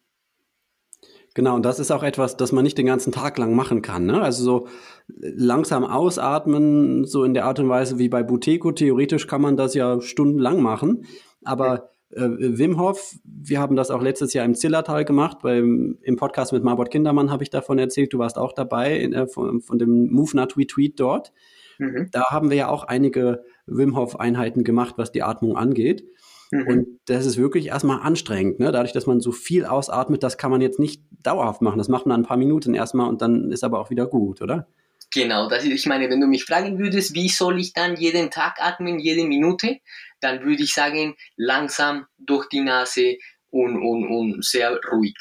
Genau, 1.35 1.55
und 1.55 1.63
das 1.63 1.79
ist 1.79 1.91
auch 1.91 2.03
etwas, 2.03 2.35
das 2.35 2.51
man 2.51 2.65
nicht 2.65 2.77
den 2.77 2.87
ganzen 2.87 3.13
Tag 3.13 3.37
lang 3.37 3.53
machen 3.53 3.81
kann. 3.81 4.05
Ne? 4.05 4.21
Also 4.21 4.43
so 4.43 4.67
langsam 5.07 5.85
ausatmen, 5.85 7.05
so 7.05 7.23
in 7.23 7.33
der 7.33 7.45
Art 7.45 7.59
und 7.59 7.69
Weise 7.69 7.97
wie 7.97 8.09
bei 8.09 8.21
Buteco. 8.21 8.73
Theoretisch 8.73 9.25
kann 9.25 9.41
man 9.41 9.55
das 9.55 9.73
ja 9.73 10.01
stundenlang 10.01 10.61
machen, 10.61 11.05
aber 11.45 11.91
äh, 12.11 12.27
Wim 12.39 12.79
Hof, 12.79 13.15
wir 13.23 13.59
haben 13.59 13.75
das 13.75 13.91
auch 13.91 14.01
letztes 14.01 14.33
Jahr 14.33 14.45
im 14.45 14.55
Zillertal 14.55 15.05
gemacht. 15.05 15.39
Beim, 15.41 15.97
Im 16.01 16.15
Podcast 16.15 16.53
mit 16.53 16.63
Marbot 16.63 16.91
Kindermann 16.91 17.31
habe 17.31 17.43
ich 17.43 17.49
davon 17.49 17.79
erzählt. 17.79 18.13
Du 18.13 18.19
warst 18.19 18.37
auch 18.37 18.53
dabei 18.53 18.97
in, 18.97 19.13
äh, 19.13 19.27
von, 19.27 19.61
von 19.61 19.79
dem 19.79 20.11
Move 20.11 20.35
Not 20.35 20.57
Retweet 20.57 20.99
dort. 20.99 21.31
Mhm. 21.77 22.09
Da 22.11 22.25
haben 22.29 22.49
wir 22.49 22.57
ja 22.57 22.69
auch 22.69 22.83
einige 22.83 23.43
Wim 23.65 23.95
Hof 23.95 24.19
Einheiten 24.19 24.63
gemacht, 24.63 24.95
was 24.97 25.11
die 25.11 25.23
Atmung 25.23 25.55
angeht. 25.55 26.03
Mhm. 26.51 26.67
Und 26.67 26.87
das 27.05 27.25
ist 27.25 27.37
wirklich 27.37 27.67
erstmal 27.67 28.01
anstrengend. 28.01 28.59
Ne? 28.59 28.71
Dadurch, 28.71 28.93
dass 28.93 29.05
man 29.05 29.19
so 29.19 29.31
viel 29.31 29.65
ausatmet, 29.65 30.23
das 30.23 30.37
kann 30.37 30.51
man 30.51 30.61
jetzt 30.61 30.79
nicht 30.79 31.03
dauerhaft 31.23 31.61
machen. 31.61 31.77
Das 31.77 31.89
macht 31.89 32.05
man 32.05 32.21
ein 32.21 32.25
paar 32.25 32.37
Minuten 32.37 32.73
erstmal 32.73 33.07
und 33.07 33.21
dann 33.21 33.51
ist 33.51 33.63
aber 33.63 33.79
auch 33.79 33.89
wieder 33.89 34.07
gut, 34.07 34.41
oder? 34.41 34.67
Genau, 35.11 35.49
das 35.49 35.63
ist, 35.63 35.71
ich 35.71 35.85
meine, 35.87 36.09
wenn 36.09 36.21
du 36.21 36.27
mich 36.27 36.45
fragen 36.45 36.77
würdest, 36.77 37.15
wie 37.15 37.29
soll 37.29 37.59
ich 37.59 37.73
dann 37.73 37.95
jeden 37.95 38.29
Tag 38.29 38.57
atmen, 38.59 38.99
jede 38.99 39.25
Minute, 39.25 39.77
dann 40.21 40.43
würde 40.43 40.63
ich 40.63 40.73
sagen, 40.73 41.15
langsam 41.35 42.05
durch 42.17 42.47
die 42.49 42.61
Nase 42.61 43.17
und, 43.49 43.81
und, 43.81 44.07
und 44.07 44.45
sehr 44.45 44.79
ruhig. 44.91 45.15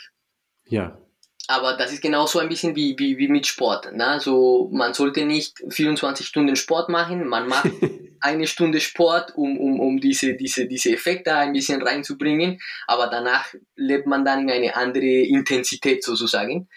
Ja, 0.66 0.98
aber 1.50 1.78
das 1.78 1.92
ist 1.92 2.02
genauso 2.02 2.40
ein 2.40 2.50
bisschen 2.50 2.76
wie, 2.76 2.94
wie, 2.98 3.16
wie 3.16 3.28
mit 3.28 3.46
Sport. 3.46 3.90
Ne? 3.94 4.20
So, 4.20 4.68
man 4.70 4.92
sollte 4.92 5.24
nicht 5.24 5.56
24 5.70 6.26
Stunden 6.26 6.56
Sport 6.56 6.90
machen, 6.90 7.26
man 7.26 7.48
macht 7.48 7.70
eine 8.20 8.46
Stunde 8.46 8.80
Sport, 8.80 9.34
um, 9.34 9.58
um, 9.58 9.80
um 9.80 9.98
diese, 9.98 10.34
diese, 10.34 10.66
diese 10.66 10.92
Effekte 10.92 11.34
ein 11.34 11.54
bisschen 11.54 11.80
reinzubringen, 11.80 12.60
aber 12.86 13.06
danach 13.06 13.54
lebt 13.76 14.06
man 14.06 14.26
dann 14.26 14.42
in 14.42 14.50
eine 14.50 14.76
andere 14.76 15.06
Intensität 15.06 16.04
sozusagen. 16.04 16.68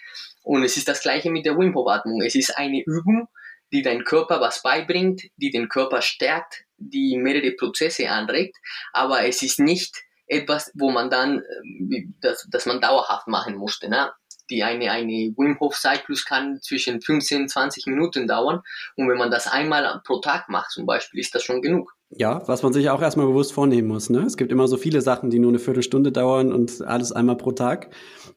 Und 0.42 0.64
es 0.64 0.78
ist 0.78 0.88
das 0.88 1.02
gleiche 1.02 1.30
mit 1.30 1.44
der 1.44 1.58
Wim 1.58 1.74
Hof 1.74 1.88
Atmung. 1.88 2.22
Es 2.22 2.34
ist 2.34 2.56
eine 2.56 2.82
Übung, 2.82 3.28
die 3.72 3.82
dein 3.82 4.04
Körper 4.04 4.40
was 4.40 4.62
beibringt, 4.62 5.22
die 5.36 5.50
den 5.50 5.68
Körper 5.68 6.00
stärkt, 6.00 6.64
die 6.90 7.16
mehrere 7.16 7.52
Prozesse 7.52 8.10
anregt, 8.10 8.56
aber 8.92 9.24
es 9.26 9.42
ist 9.42 9.58
nicht 9.58 9.96
etwas, 10.26 10.70
wo 10.74 10.90
man 10.90 11.10
dann, 11.10 11.40
äh, 11.40 12.04
das, 12.20 12.46
das 12.50 12.66
man 12.66 12.80
dauerhaft 12.80 13.28
machen 13.28 13.56
musste. 13.56 13.88
Ne? 13.88 14.10
die 14.52 14.62
eine, 14.62 14.90
eine 14.90 15.32
Wim 15.36 15.58
Hof 15.58 15.76
Cyclus 15.76 16.24
kann 16.24 16.58
zwischen 16.60 17.00
15 17.00 17.48
20 17.48 17.86
Minuten 17.86 18.26
dauern. 18.26 18.60
Und 18.96 19.08
wenn 19.08 19.18
man 19.18 19.30
das 19.30 19.46
einmal 19.46 20.00
pro 20.04 20.18
Tag 20.20 20.48
macht 20.48 20.70
zum 20.70 20.86
Beispiel, 20.86 21.20
ist 21.20 21.34
das 21.34 21.42
schon 21.42 21.62
genug. 21.62 21.92
Ja, 22.10 22.46
was 22.46 22.62
man 22.62 22.72
sich 22.72 22.90
auch 22.90 23.00
erstmal 23.00 23.26
bewusst 23.26 23.52
vornehmen 23.52 23.88
muss. 23.88 24.10
Ne? 24.10 24.20
Es 24.20 24.36
gibt 24.36 24.52
immer 24.52 24.68
so 24.68 24.76
viele 24.76 25.00
Sachen, 25.00 25.30
die 25.30 25.38
nur 25.38 25.50
eine 25.50 25.58
Viertelstunde 25.58 26.12
dauern 26.12 26.52
und 26.52 26.82
alles 26.82 27.10
einmal 27.10 27.36
pro 27.36 27.52
Tag. 27.52 27.90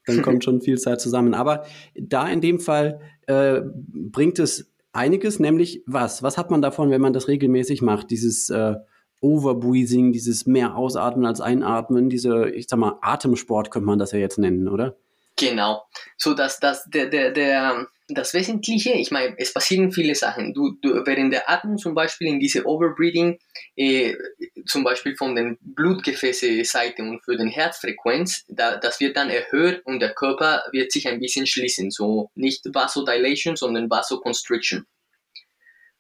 Dann 0.06 0.22
kommt 0.22 0.44
schon 0.46 0.62
viel 0.62 0.78
Zeit 0.78 1.02
zusammen. 1.02 1.34
Aber 1.34 1.66
da 1.94 2.28
in 2.28 2.40
dem 2.40 2.60
Fall 2.60 3.02
äh, 3.28 3.62
bringt 3.84 4.40
es 4.40 4.74
einiges, 4.96 5.40
nämlich 5.40 5.84
was? 5.86 6.24
Was 6.24 6.38
hat 6.38 6.52
man 6.52 6.62
davon, 6.62 6.90
wenn 6.90 7.02
man 7.02 7.14
das 7.14 7.28
regelmäßig 7.28 7.82
macht? 7.82 8.12
Dieses 8.12 8.50
äh, 8.50 8.76
Overbreathing, 9.22 10.12
dieses 10.12 10.46
mehr 10.46 10.76
Ausatmen 10.76 11.26
als 11.26 11.42
Einatmen, 11.42 12.10
diese, 12.10 12.50
ich 12.50 12.68
sag 12.68 12.80
mal, 12.80 12.98
Atemsport 13.02 13.72
könnte 13.72 13.88
man 13.88 14.00
das 14.00 14.12
ja 14.12 14.20
jetzt 14.20 14.38
nennen, 14.38 14.68
oder? 14.68 14.96
Genau. 15.38 15.84
So 16.18 16.34
dass 16.34 16.60
das 16.60 16.86
der, 16.86 17.08
der, 17.08 17.32
der, 17.32 17.88
das 18.08 18.34
Wesentliche, 18.34 18.94
ich 18.94 19.10
meine, 19.10 19.36
es 19.38 19.54
passieren 19.54 19.92
viele 19.92 20.14
Sachen. 20.14 20.54
Du, 20.54 20.78
du 20.82 21.06
während 21.06 21.34
der 21.34 21.50
Atmung 21.50 21.78
zum 21.78 21.96
Beispiel 21.96 22.28
in 22.28 22.40
diese 22.40 22.66
Overbreathing, 22.66 23.40
äh, 23.76 24.14
zum 24.68 24.84
Beispiel 24.84 25.16
von 25.16 25.36
den 25.36 25.58
Blutgefäße-Seite 25.62 27.02
und 27.02 27.24
für 27.24 27.36
den 27.36 27.48
Herzfrequenz, 27.48 28.46
da, 28.48 28.78
das 28.78 29.00
wird 29.00 29.18
dann 29.18 29.30
erhöht 29.30 29.82
und 29.86 30.00
der 30.00 30.14
Körper 30.14 30.64
wird 30.72 30.92
sich 30.92 31.08
ein 31.08 31.20
bisschen 31.20 31.48
schließen. 31.48 31.90
So 31.90 32.30
nicht 32.36 32.64
Vasodilation, 32.72 33.56
sondern 33.56 33.90
Vasoconstriction. 33.90 34.86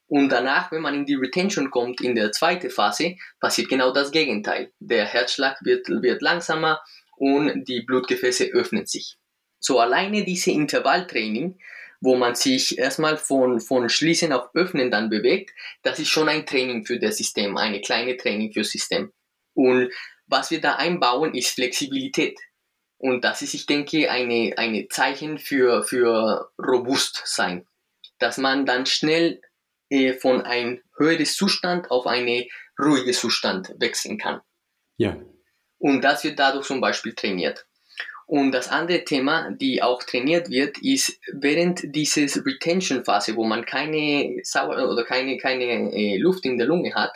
Und 0.07 0.29
danach, 0.29 0.71
wenn 0.71 0.81
man 0.81 0.93
in 0.93 1.05
die 1.05 1.15
Retention 1.15 1.71
kommt, 1.71 2.01
in 2.01 2.13
der 2.13 2.31
zweiten 2.31 2.69
Phase, 2.69 3.15
passiert 3.39 3.69
genau 3.69 3.91
das 3.91 4.11
Gegenteil. 4.11 4.71
Der 4.79 5.05
Herzschlag 5.05 5.57
wird, 5.63 5.87
wird 5.89 6.21
langsamer 6.21 6.79
und 7.17 7.67
die 7.67 7.81
Blutgefäße 7.81 8.51
öffnen 8.53 8.85
sich. 8.85 9.17
So 9.59 9.79
alleine 9.79 10.23
diese 10.23 10.51
Intervalltraining, 10.51 11.57
wo 12.01 12.15
man 12.15 12.35
sich 12.35 12.77
erstmal 12.77 13.17
von, 13.17 13.59
von 13.59 13.89
Schließen 13.89 14.33
auf 14.33 14.49
Öffnen 14.53 14.91
dann 14.91 15.09
bewegt, 15.09 15.51
das 15.83 15.99
ist 15.99 16.09
schon 16.09 16.29
ein 16.29 16.45
Training 16.45 16.85
für 16.85 16.99
das 16.99 17.17
System, 17.17 17.57
eine 17.57 17.81
kleine 17.81 18.17
Training 18.17 18.51
fürs 18.51 18.71
System. 18.71 19.11
Und 19.53 19.91
was 20.27 20.51
wir 20.51 20.61
da 20.61 20.75
einbauen, 20.75 21.33
ist 21.33 21.51
Flexibilität. 21.51 22.39
Und 22.97 23.23
das 23.23 23.41
ist, 23.41 23.53
ich 23.53 23.65
denke, 23.65 24.09
eine, 24.09 24.53
eine 24.57 24.87
Zeichen 24.87 25.37
für, 25.37 25.83
für 25.83 26.51
Robustsein. 26.57 27.67
Dass 28.19 28.37
man 28.37 28.65
dann 28.65 28.85
schnell 28.85 29.41
äh, 29.89 30.13
von 30.13 30.41
ein 30.41 30.81
höheres 30.97 31.35
Zustand 31.35 31.91
auf 31.91 32.07
eine 32.07 32.47
ruhige 32.79 33.11
Zustand 33.11 33.73
wechseln 33.77 34.17
kann. 34.17 34.41
Ja. 34.97 35.17
Und 35.77 36.01
das 36.01 36.23
wird 36.23 36.39
dadurch 36.39 36.65
zum 36.65 36.81
Beispiel 36.81 37.13
trainiert. 37.13 37.65
Und 38.27 38.51
das 38.51 38.69
andere 38.69 39.03
Thema, 39.03 39.51
die 39.51 39.83
auch 39.83 40.01
trainiert 40.03 40.49
wird, 40.49 40.79
ist 40.79 41.19
während 41.31 41.95
dieses 41.95 42.43
Retention-Phase, 42.43 43.35
wo 43.35 43.43
man 43.43 43.65
keine 43.65 44.39
Sauer 44.43 44.89
oder 44.89 45.03
keine, 45.03 45.37
keine 45.37 45.93
äh, 45.93 46.17
Luft 46.17 46.43
in 46.45 46.57
der 46.57 46.65
Lunge 46.65 46.95
hat, 46.95 47.11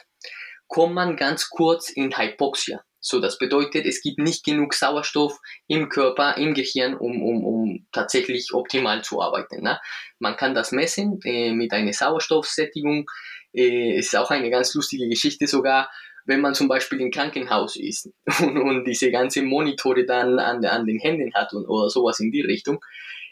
kommt 0.67 0.93
man 0.93 1.15
ganz 1.15 1.49
kurz 1.49 1.89
in 1.89 2.15
Hypoxia. 2.15 2.83
So, 3.01 3.19
das 3.19 3.37
bedeutet, 3.37 3.85
es 3.85 4.01
gibt 4.01 4.19
nicht 4.19 4.43
genug 4.43 4.73
Sauerstoff 4.73 5.39
im 5.67 5.89
Körper, 5.89 6.37
im 6.37 6.53
Gehirn, 6.53 6.95
um, 6.95 7.23
um, 7.23 7.45
um 7.45 7.87
tatsächlich 7.91 8.53
optimal 8.53 9.03
zu 9.03 9.21
arbeiten. 9.21 9.63
Ne? 9.63 9.79
Man 10.19 10.35
kann 10.35 10.53
das 10.53 10.71
messen 10.71 11.19
äh, 11.23 11.53
mit 11.53 11.71
einer 11.71 11.93
Sauerstoffsättigung. 11.93 13.09
Äh, 13.53 13.97
es 13.97 14.07
ist 14.07 14.17
auch 14.17 14.31
eine 14.31 14.49
ganz 14.49 14.73
lustige 14.73 15.07
Geschichte 15.07 15.47
sogar, 15.47 15.89
wenn 16.29 16.41
man 16.41 16.53
zum 16.53 16.67
Beispiel 16.67 17.01
im 17.01 17.09
Krankenhaus 17.09 17.75
ist 17.75 18.09
und, 18.39 18.57
und 18.57 18.85
diese 18.85 19.09
ganzen 19.09 19.45
Monitore 19.47 20.05
dann 20.05 20.37
an, 20.37 20.63
an 20.63 20.85
den 20.85 20.99
Händen 20.99 21.33
hat 21.33 21.53
und, 21.53 21.65
oder 21.65 21.89
sowas 21.89 22.19
in 22.19 22.31
die 22.31 22.41
Richtung 22.41 22.79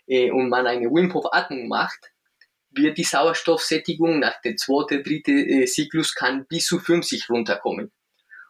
äh, 0.07 0.31
und 0.31 0.49
man 0.49 0.65
eine 0.65 0.87
Wim 0.87 1.13
Hof 1.13 1.25
Atmung 1.31 1.67
macht, 1.67 2.11
wird 2.71 2.97
die 2.97 3.03
Sauerstoffsättigung 3.03 4.19
nach 4.19 4.41
der 4.41 4.55
zweiten, 4.55 5.03
dritten 5.03 5.37
äh, 5.37 5.65
Zyklus 5.65 6.15
kann 6.15 6.47
bis 6.47 6.65
zu 6.65 6.79
50 6.79 7.29
runterkommen. 7.29 7.91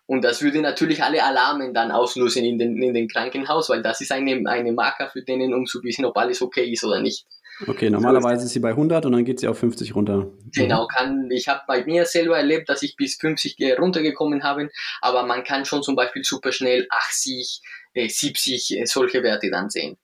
Und 0.06 0.24
das 0.24 0.42
würde 0.42 0.62
natürlich 0.62 1.04
alle 1.04 1.22
Alarmen 1.22 1.74
dann 1.74 1.92
auslösen 1.92 2.46
in 2.46 2.58
den, 2.58 2.82
in 2.82 2.94
den 2.94 3.10
Krankenhaus, 3.10 3.70
weil 3.70 3.82
das 3.82 4.00
ist 4.00 4.14
eine, 4.14 4.42
eine 4.50 4.72
Marker 4.72 5.10
für 5.10 5.24
denen, 5.24 5.54
um 5.54 5.66
zu 5.66 5.84
wissen, 5.84 6.06
ob 6.06 6.16
alles 6.16 6.42
okay 6.42 6.72
ist 6.72 6.86
oder 6.86 7.02
nicht. 7.02 7.26
Okay, 7.66 7.90
normalerweise 7.90 8.46
ist 8.46 8.54
sie 8.54 8.60
bei 8.60 8.70
100 8.70 9.06
und 9.06 9.14
dann 9.14 9.26
geht 9.26 9.40
sie 9.40 9.48
auf 9.48 9.58
50 9.58 9.96
runter. 9.96 10.28
Genau, 10.54 10.86
kann, 10.88 11.30
ich 11.32 11.48
habe 11.48 11.62
bei 11.68 11.84
mir 11.86 12.06
selber 12.06 12.38
erlebt, 12.38 12.70
dass 12.70 12.84
ich 12.84 12.96
bis 12.96 13.16
50 13.16 13.58
runtergekommen 13.80 14.44
habe, 14.44 14.70
aber 15.02 15.24
man 15.24 15.44
kann 15.44 15.66
schon 15.66 15.82
zum 15.82 15.96
Beispiel 15.96 16.24
super 16.24 16.52
schnell 16.52 16.88
80, 16.90 17.62
70 17.96 18.78
äh, 18.78 18.86
solche 18.86 19.24
Werte 19.24 19.50
dann 19.50 19.70
sehen. 19.70 19.98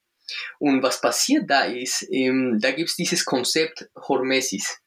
Und 0.58 0.82
was 0.82 1.02
passiert 1.02 1.50
da 1.50 1.66
ist, 1.66 2.08
ähm, 2.12 2.58
da 2.60 2.72
gibt 2.72 2.90
es 2.90 2.96
dieses 2.96 3.26
Konzept 3.26 3.90
Hormesis. 3.96 4.80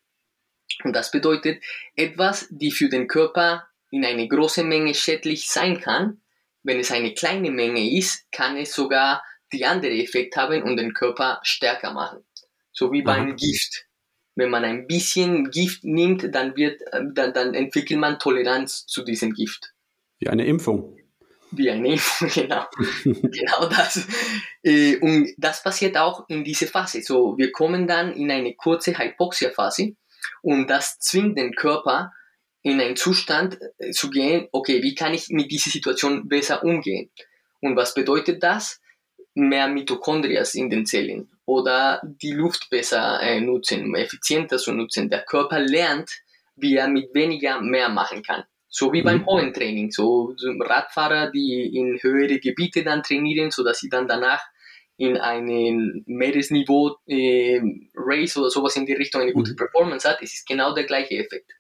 Und 0.83 0.95
das 0.95 1.11
bedeutet 1.11 1.62
etwas, 1.95 2.49
die 2.51 2.73
für 2.73 2.89
den 2.89 3.07
Körper 3.07 3.69
in 3.91 4.05
eine 4.05 4.27
große 4.27 4.64
Menge 4.64 4.95
schädlich 4.95 5.49
sein 5.49 5.81
kann. 5.81 6.21
Wenn 6.62 6.81
es 6.81 6.91
eine 6.91 7.14
kleine 7.14 7.51
Menge 7.51 7.97
ist, 7.97 8.31
kann 8.33 8.57
es 8.57 8.75
sogar 8.75 9.23
die 9.53 9.64
andere 9.64 9.93
Effekt 9.93 10.37
haben 10.37 10.62
und 10.64 10.77
den 10.77 10.93
Körper 10.93 11.39
stärker 11.43 11.93
machen. 11.93 12.25
So 12.77 12.93
wie 12.93 13.03
beim 13.03 13.29
Aha. 13.29 13.37
Gift. 13.37 13.87
Wenn 14.35 14.51
man 14.51 14.64
ein 14.64 14.87
bisschen 14.87 15.51
Gift 15.51 15.83
nimmt, 15.83 16.35
dann 16.35 16.57
wird, 16.57 16.83
äh, 16.93 17.01
dann, 17.14 17.33
dann 17.33 17.55
entwickelt 17.55 17.99
man 17.99 18.18
Toleranz 18.18 18.87
zu 18.87 19.03
diesem 19.03 19.33
Gift. 19.33 19.72
Wie 20.18 20.29
eine 20.29 20.45
Impfung. 20.45 20.97
Wie 21.53 21.70
eine 21.70 21.93
Impfung, 21.93 22.29
genau. 22.35 22.66
genau 23.05 23.68
das. 23.68 24.07
Äh, 24.62 24.99
und 24.99 25.31
das 25.39 25.62
passiert 25.62 25.97
auch 25.97 26.29
in 26.29 26.45
dieser 26.45 26.66
Phase. 26.66 27.01
So, 27.03 27.39
wir 27.39 27.51
kommen 27.51 27.87
dann 27.87 28.12
in 28.12 28.31
eine 28.31 28.55
kurze 28.55 28.97
Hypoxia-Phase 28.97 29.97
und 30.43 30.68
das 30.68 30.99
zwingt 30.99 31.39
den 31.39 31.55
Körper 31.55 32.12
in 32.62 32.81
einen 32.81 32.97
Zustand 32.97 33.59
äh, 33.79 33.93
zu 33.93 34.11
gehen, 34.11 34.49
okay, 34.53 34.83
wie 34.83 34.95
kann 34.95 35.14
ich 35.14 35.29
mit 35.31 35.51
dieser 35.51 35.70
Situation 35.70 36.29
besser 36.29 36.62
umgehen? 36.62 37.11
Und 37.61 37.74
was 37.74 37.95
bedeutet 37.95 38.43
das? 38.43 38.81
Mehr 39.37 39.68
Mitochondrien 39.68 40.45
in 40.55 40.70
den 40.70 40.87
Zellen 40.87 41.28
oder 41.45 42.01
die 42.03 42.32
Luft 42.32 42.70
besser 42.70 43.20
äh, 43.20 43.41
nutzen, 43.41 43.95
effizienter 43.95 44.59
zu 44.59 44.72
nutzen. 44.72 45.11
Der 45.11 45.22
Körper 45.22 45.61
lernt, 45.61 46.11
wie 46.57 46.76
er 46.76 46.89
mit 46.89 47.14
weniger 47.14 47.61
mehr 47.61 47.89
machen 47.89 48.22
kann. 48.22 48.45
So 48.68 48.93
wie 48.93 49.03
mhm. 49.03 49.05
beim 49.05 49.26
hohen 49.26 49.53
Training. 49.53 49.91
So, 49.91 50.34
so 50.37 50.51
Radfahrer, 50.59 51.30
die 51.30 51.76
in 51.76 51.99
höhere 52.01 52.39
Gebiete 52.39 52.82
dann 52.82 53.03
trainieren, 53.03 53.51
so 53.51 53.62
dass 53.62 53.78
sie 53.78 53.89
dann 53.89 54.09
danach 54.09 54.43
in 54.97 55.16
einem 55.18 56.03
Meeresniveau 56.07 56.97
äh, 57.07 57.61
Race 57.95 58.37
oder 58.37 58.51
sowas 58.51 58.76
in 58.76 58.87
die 58.87 58.95
Richtung 58.95 59.20
eine 59.20 59.32
gute 59.32 59.53
mhm. 59.53 59.57
Performance 59.57 60.09
hat, 60.09 60.22
es 60.22 60.32
ist 60.32 60.47
genau 60.47 60.74
der 60.74 60.84
gleiche 60.84 61.16
Effekt. 61.18 61.53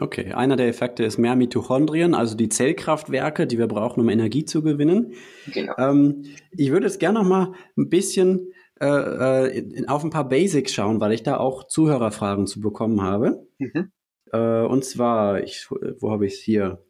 Okay, 0.00 0.32
einer 0.32 0.56
der 0.56 0.68
Effekte 0.68 1.04
ist 1.04 1.18
mehr 1.18 1.36
Mitochondrien, 1.36 2.14
also 2.14 2.36
die 2.36 2.48
Zellkraftwerke, 2.48 3.46
die 3.46 3.58
wir 3.58 3.66
brauchen, 3.66 4.00
um 4.00 4.08
Energie 4.08 4.44
zu 4.44 4.62
gewinnen. 4.62 5.14
Genau. 5.52 5.74
Ähm, 5.78 6.24
ich 6.50 6.70
würde 6.70 6.86
jetzt 6.86 7.00
gerne 7.00 7.20
noch 7.20 7.28
mal 7.28 7.54
ein 7.76 7.88
bisschen 7.88 8.52
äh, 8.80 8.86
äh 8.86 9.86
auf 9.86 10.04
ein 10.04 10.10
paar 10.10 10.28
Basics 10.28 10.72
schauen, 10.72 11.00
weil 11.00 11.12
ich 11.12 11.22
da 11.22 11.38
auch 11.38 11.66
Zuhörerfragen 11.66 12.46
zu 12.46 12.60
bekommen 12.60 13.02
habe. 13.02 13.46
Mhm. 13.58 13.90
Äh, 14.32 14.62
und 14.62 14.84
zwar, 14.84 15.42
ich, 15.42 15.68
wo 15.70 16.10
habe 16.10 16.26
ich 16.26 16.34
es 16.34 16.40
hier? 16.40 16.84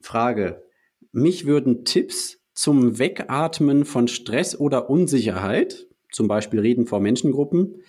Frage. 0.00 0.62
Mich 1.12 1.46
würden 1.46 1.84
Tipps 1.84 2.40
zum 2.52 2.98
Wegatmen 2.98 3.84
von 3.84 4.06
Stress 4.06 4.58
oder 4.58 4.90
Unsicherheit, 4.90 5.86
zum 6.12 6.28
Beispiel 6.28 6.60
Reden 6.60 6.86
vor 6.86 7.00
Menschengruppen, 7.00 7.82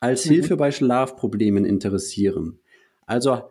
als 0.00 0.26
mhm. 0.26 0.30
Hilfe 0.34 0.56
bei 0.56 0.72
Schlafproblemen 0.72 1.64
interessieren. 1.64 2.58
Also 3.06 3.42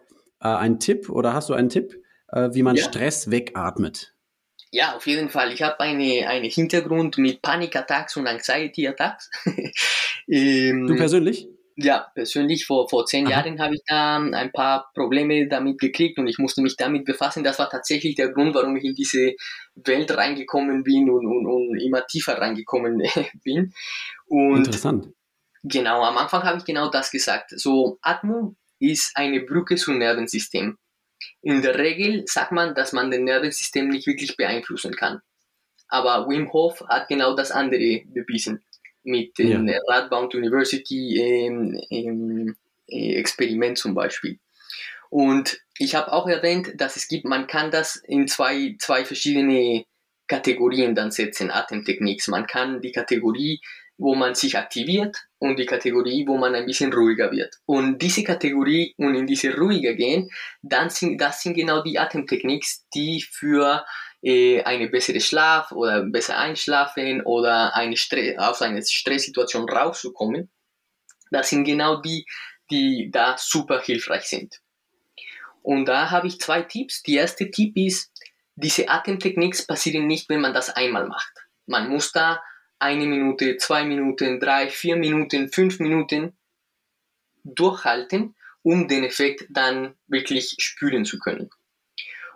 äh, 0.41 0.47
einen 0.47 0.79
Tipp 0.79 1.09
oder 1.09 1.33
hast 1.33 1.49
du 1.49 1.53
einen 1.53 1.69
Tipp, 1.69 2.01
äh, 2.31 2.49
wie 2.53 2.63
man 2.63 2.75
ja. 2.75 2.83
Stress 2.83 3.31
wegatmet? 3.31 4.13
Ja, 4.71 4.95
auf 4.95 5.07
jeden 5.07 5.29
Fall. 5.29 5.51
Ich 5.51 5.61
habe 5.63 5.79
eine, 5.79 6.27
eine 6.27 6.47
Hintergrund 6.47 7.17
mit 7.17 7.41
Panic-Attacks 7.41 8.17
und 8.17 8.27
Anxiety-Attacks. 8.27 9.31
ähm, 10.27 10.85
du 10.85 10.95
persönlich? 10.95 11.47
Ja, 11.75 12.11
persönlich 12.13 12.65
vor, 12.65 12.89
vor 12.89 13.05
zehn 13.05 13.25
Aha. 13.25 13.31
Jahren 13.31 13.59
habe 13.59 13.73
ich 13.73 13.81
da 13.87 14.17
ein 14.17 14.51
paar 14.51 14.91
Probleme 14.93 15.47
damit 15.47 15.79
gekriegt 15.79 16.19
und 16.19 16.27
ich 16.27 16.37
musste 16.37 16.61
mich 16.61 16.75
damit 16.75 17.05
befassen. 17.05 17.43
Das 17.43 17.57
war 17.57 17.69
tatsächlich 17.69 18.15
der 18.15 18.31
Grund, 18.31 18.53
warum 18.53 18.75
ich 18.75 18.83
in 18.83 18.93
diese 18.93 19.33
Welt 19.75 20.15
reingekommen 20.15 20.83
bin 20.83 21.09
und, 21.09 21.25
und, 21.25 21.47
und 21.47 21.79
immer 21.79 22.05
tiefer 22.05 22.37
reingekommen 22.37 23.01
bin. 23.43 23.73
Und 24.27 24.57
Interessant. 24.57 25.07
Genau, 25.63 26.03
am 26.03 26.17
Anfang 26.17 26.43
habe 26.43 26.57
ich 26.59 26.65
genau 26.65 26.89
das 26.89 27.11
gesagt. 27.11 27.51
So, 27.55 27.97
Atmung 28.01 28.55
ist 28.79 29.11
eine 29.15 29.41
Brücke 29.41 29.75
zum 29.75 29.97
Nervensystem. 29.97 30.77
In 31.41 31.61
der 31.61 31.77
Regel 31.77 32.23
sagt 32.27 32.51
man, 32.51 32.75
dass 32.75 32.93
man 32.93 33.11
das 33.11 33.19
Nervensystem 33.19 33.89
nicht 33.89 34.07
wirklich 34.07 34.37
beeinflussen 34.37 34.95
kann. 34.95 35.21
Aber 35.87 36.29
Wim 36.29 36.51
Hof 36.53 36.83
hat 36.87 37.07
genau 37.07 37.35
das 37.35 37.51
andere 37.51 38.03
bewiesen 38.05 38.63
mit 39.03 39.37
dem 39.37 39.67
ja. 39.67 39.79
Radbound 39.87 40.35
University 40.35 41.17
ähm, 41.17 41.81
ähm, 41.89 42.55
Experiment 42.87 43.77
zum 43.77 43.95
Beispiel. 43.95 44.39
Und 45.09 45.59
ich 45.77 45.95
habe 45.95 46.11
auch 46.11 46.27
erwähnt, 46.27 46.73
dass 46.75 46.95
es 46.95 47.07
gibt, 47.07 47.25
man 47.25 47.47
kann 47.47 47.71
das 47.71 47.95
in 47.95 48.27
zwei, 48.27 48.75
zwei 48.79 49.05
verschiedene 49.05 49.85
Kategorien 50.27 50.93
dann 50.93 51.11
setzen, 51.11 51.49
Atemtechniks. 51.49 52.27
Man 52.27 52.45
kann 52.45 52.81
die 52.81 52.91
Kategorie 52.91 53.59
wo 53.99 54.15
man 54.15 54.33
sich 54.33 54.57
aktiviert 54.57 55.17
und 55.39 55.59
die 55.59 55.65
Kategorie, 55.65 56.25
wo 56.25 56.37
man 56.37 56.55
ein 56.55 56.65
bisschen 56.65 56.91
ruhiger 56.93 57.31
wird. 57.31 57.53
Und 57.65 58.01
diese 58.01 58.23
Kategorie 58.23 58.95
und 58.97 59.13
in 59.13 59.27
diese 59.27 59.55
ruhiger 59.55 59.93
gehen, 59.93 60.29
dann 60.61 60.89
sind, 60.89 61.19
das 61.19 61.43
sind 61.43 61.53
genau 61.53 61.83
die 61.83 61.99
Atemtechniks, 61.99 62.87
die 62.93 63.21
für 63.21 63.85
äh, 64.21 64.63
eine 64.63 64.87
bessere 64.87 65.19
Schlaf 65.19 65.73
oder 65.73 66.03
besser 66.03 66.37
einschlafen 66.37 67.21
oder 67.21 67.75
eine 67.75 67.97
Stress, 67.97 68.37
aus 68.37 68.61
einer 68.61 68.81
Stresssituation 68.81 69.69
rauszukommen, 69.69 70.49
das 71.29 71.49
sind 71.49 71.65
genau 71.65 72.01
die, 72.01 72.25
die 72.71 73.09
da 73.11 73.35
super 73.37 73.81
hilfreich 73.81 74.23
sind. 74.23 74.61
Und 75.61 75.85
da 75.85 76.09
habe 76.09 76.27
ich 76.27 76.39
zwei 76.39 76.61
Tipps. 76.61 77.03
Die 77.03 77.15
erste 77.15 77.51
Tipp 77.51 77.75
ist, 77.75 78.11
diese 78.55 78.89
Atemtechniks 78.89 79.67
passieren 79.67 80.07
nicht, 80.07 80.29
wenn 80.29 80.41
man 80.41 80.53
das 80.53 80.69
einmal 80.69 81.05
macht. 81.05 81.33
Man 81.65 81.89
muss 81.89 82.13
da 82.13 82.41
eine 82.79 83.05
Minute, 83.05 83.57
zwei 83.57 83.83
Minuten, 83.83 84.39
drei, 84.39 84.69
vier 84.69 84.95
Minuten, 84.95 85.49
fünf 85.49 85.79
Minuten 85.79 86.33
durchhalten, 87.43 88.35
um 88.63 88.87
den 88.87 89.03
Effekt 89.03 89.45
dann 89.49 89.95
wirklich 90.07 90.55
spüren 90.59 91.05
zu 91.05 91.19
können. 91.19 91.49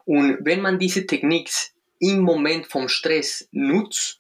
Und 0.06 0.40
wenn 0.42 0.62
man 0.62 0.80
diese 0.80 1.06
Technik 1.08 1.50
im 2.00 2.20
Moment 2.20 2.68
vom 2.68 2.90
Stress 2.90 3.48
nutzt, 3.52 4.20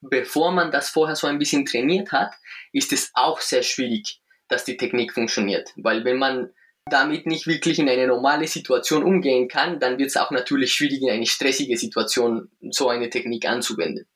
bevor 0.00 0.52
man 0.52 0.70
das 0.70 0.90
vorher 0.90 1.16
so 1.16 1.26
ein 1.26 1.38
bisschen 1.38 1.64
trainiert 1.64 2.12
hat, 2.12 2.32
ist 2.72 2.92
es 2.92 3.10
auch 3.14 3.40
sehr 3.40 3.62
schwierig, 3.62 4.20
dass 4.48 4.64
die 4.64 4.76
Technik 4.76 5.12
funktioniert. 5.12 5.70
Weil 5.76 6.04
wenn 6.04 6.18
man 6.18 6.50
damit 6.86 7.26
nicht 7.26 7.46
wirklich 7.46 7.78
in 7.78 7.88
eine 7.88 8.06
normale 8.06 8.46
Situation 8.46 9.02
umgehen 9.02 9.48
kann, 9.48 9.80
dann 9.80 9.98
wird 9.98 10.10
es 10.10 10.16
auch 10.16 10.30
natürlich 10.30 10.72
schwierig, 10.72 11.02
in 11.02 11.10
eine 11.10 11.26
stressige 11.26 11.76
Situation 11.76 12.50
so 12.70 12.88
eine 12.88 13.08
Technik 13.08 13.46
anzuwenden. 13.46 14.06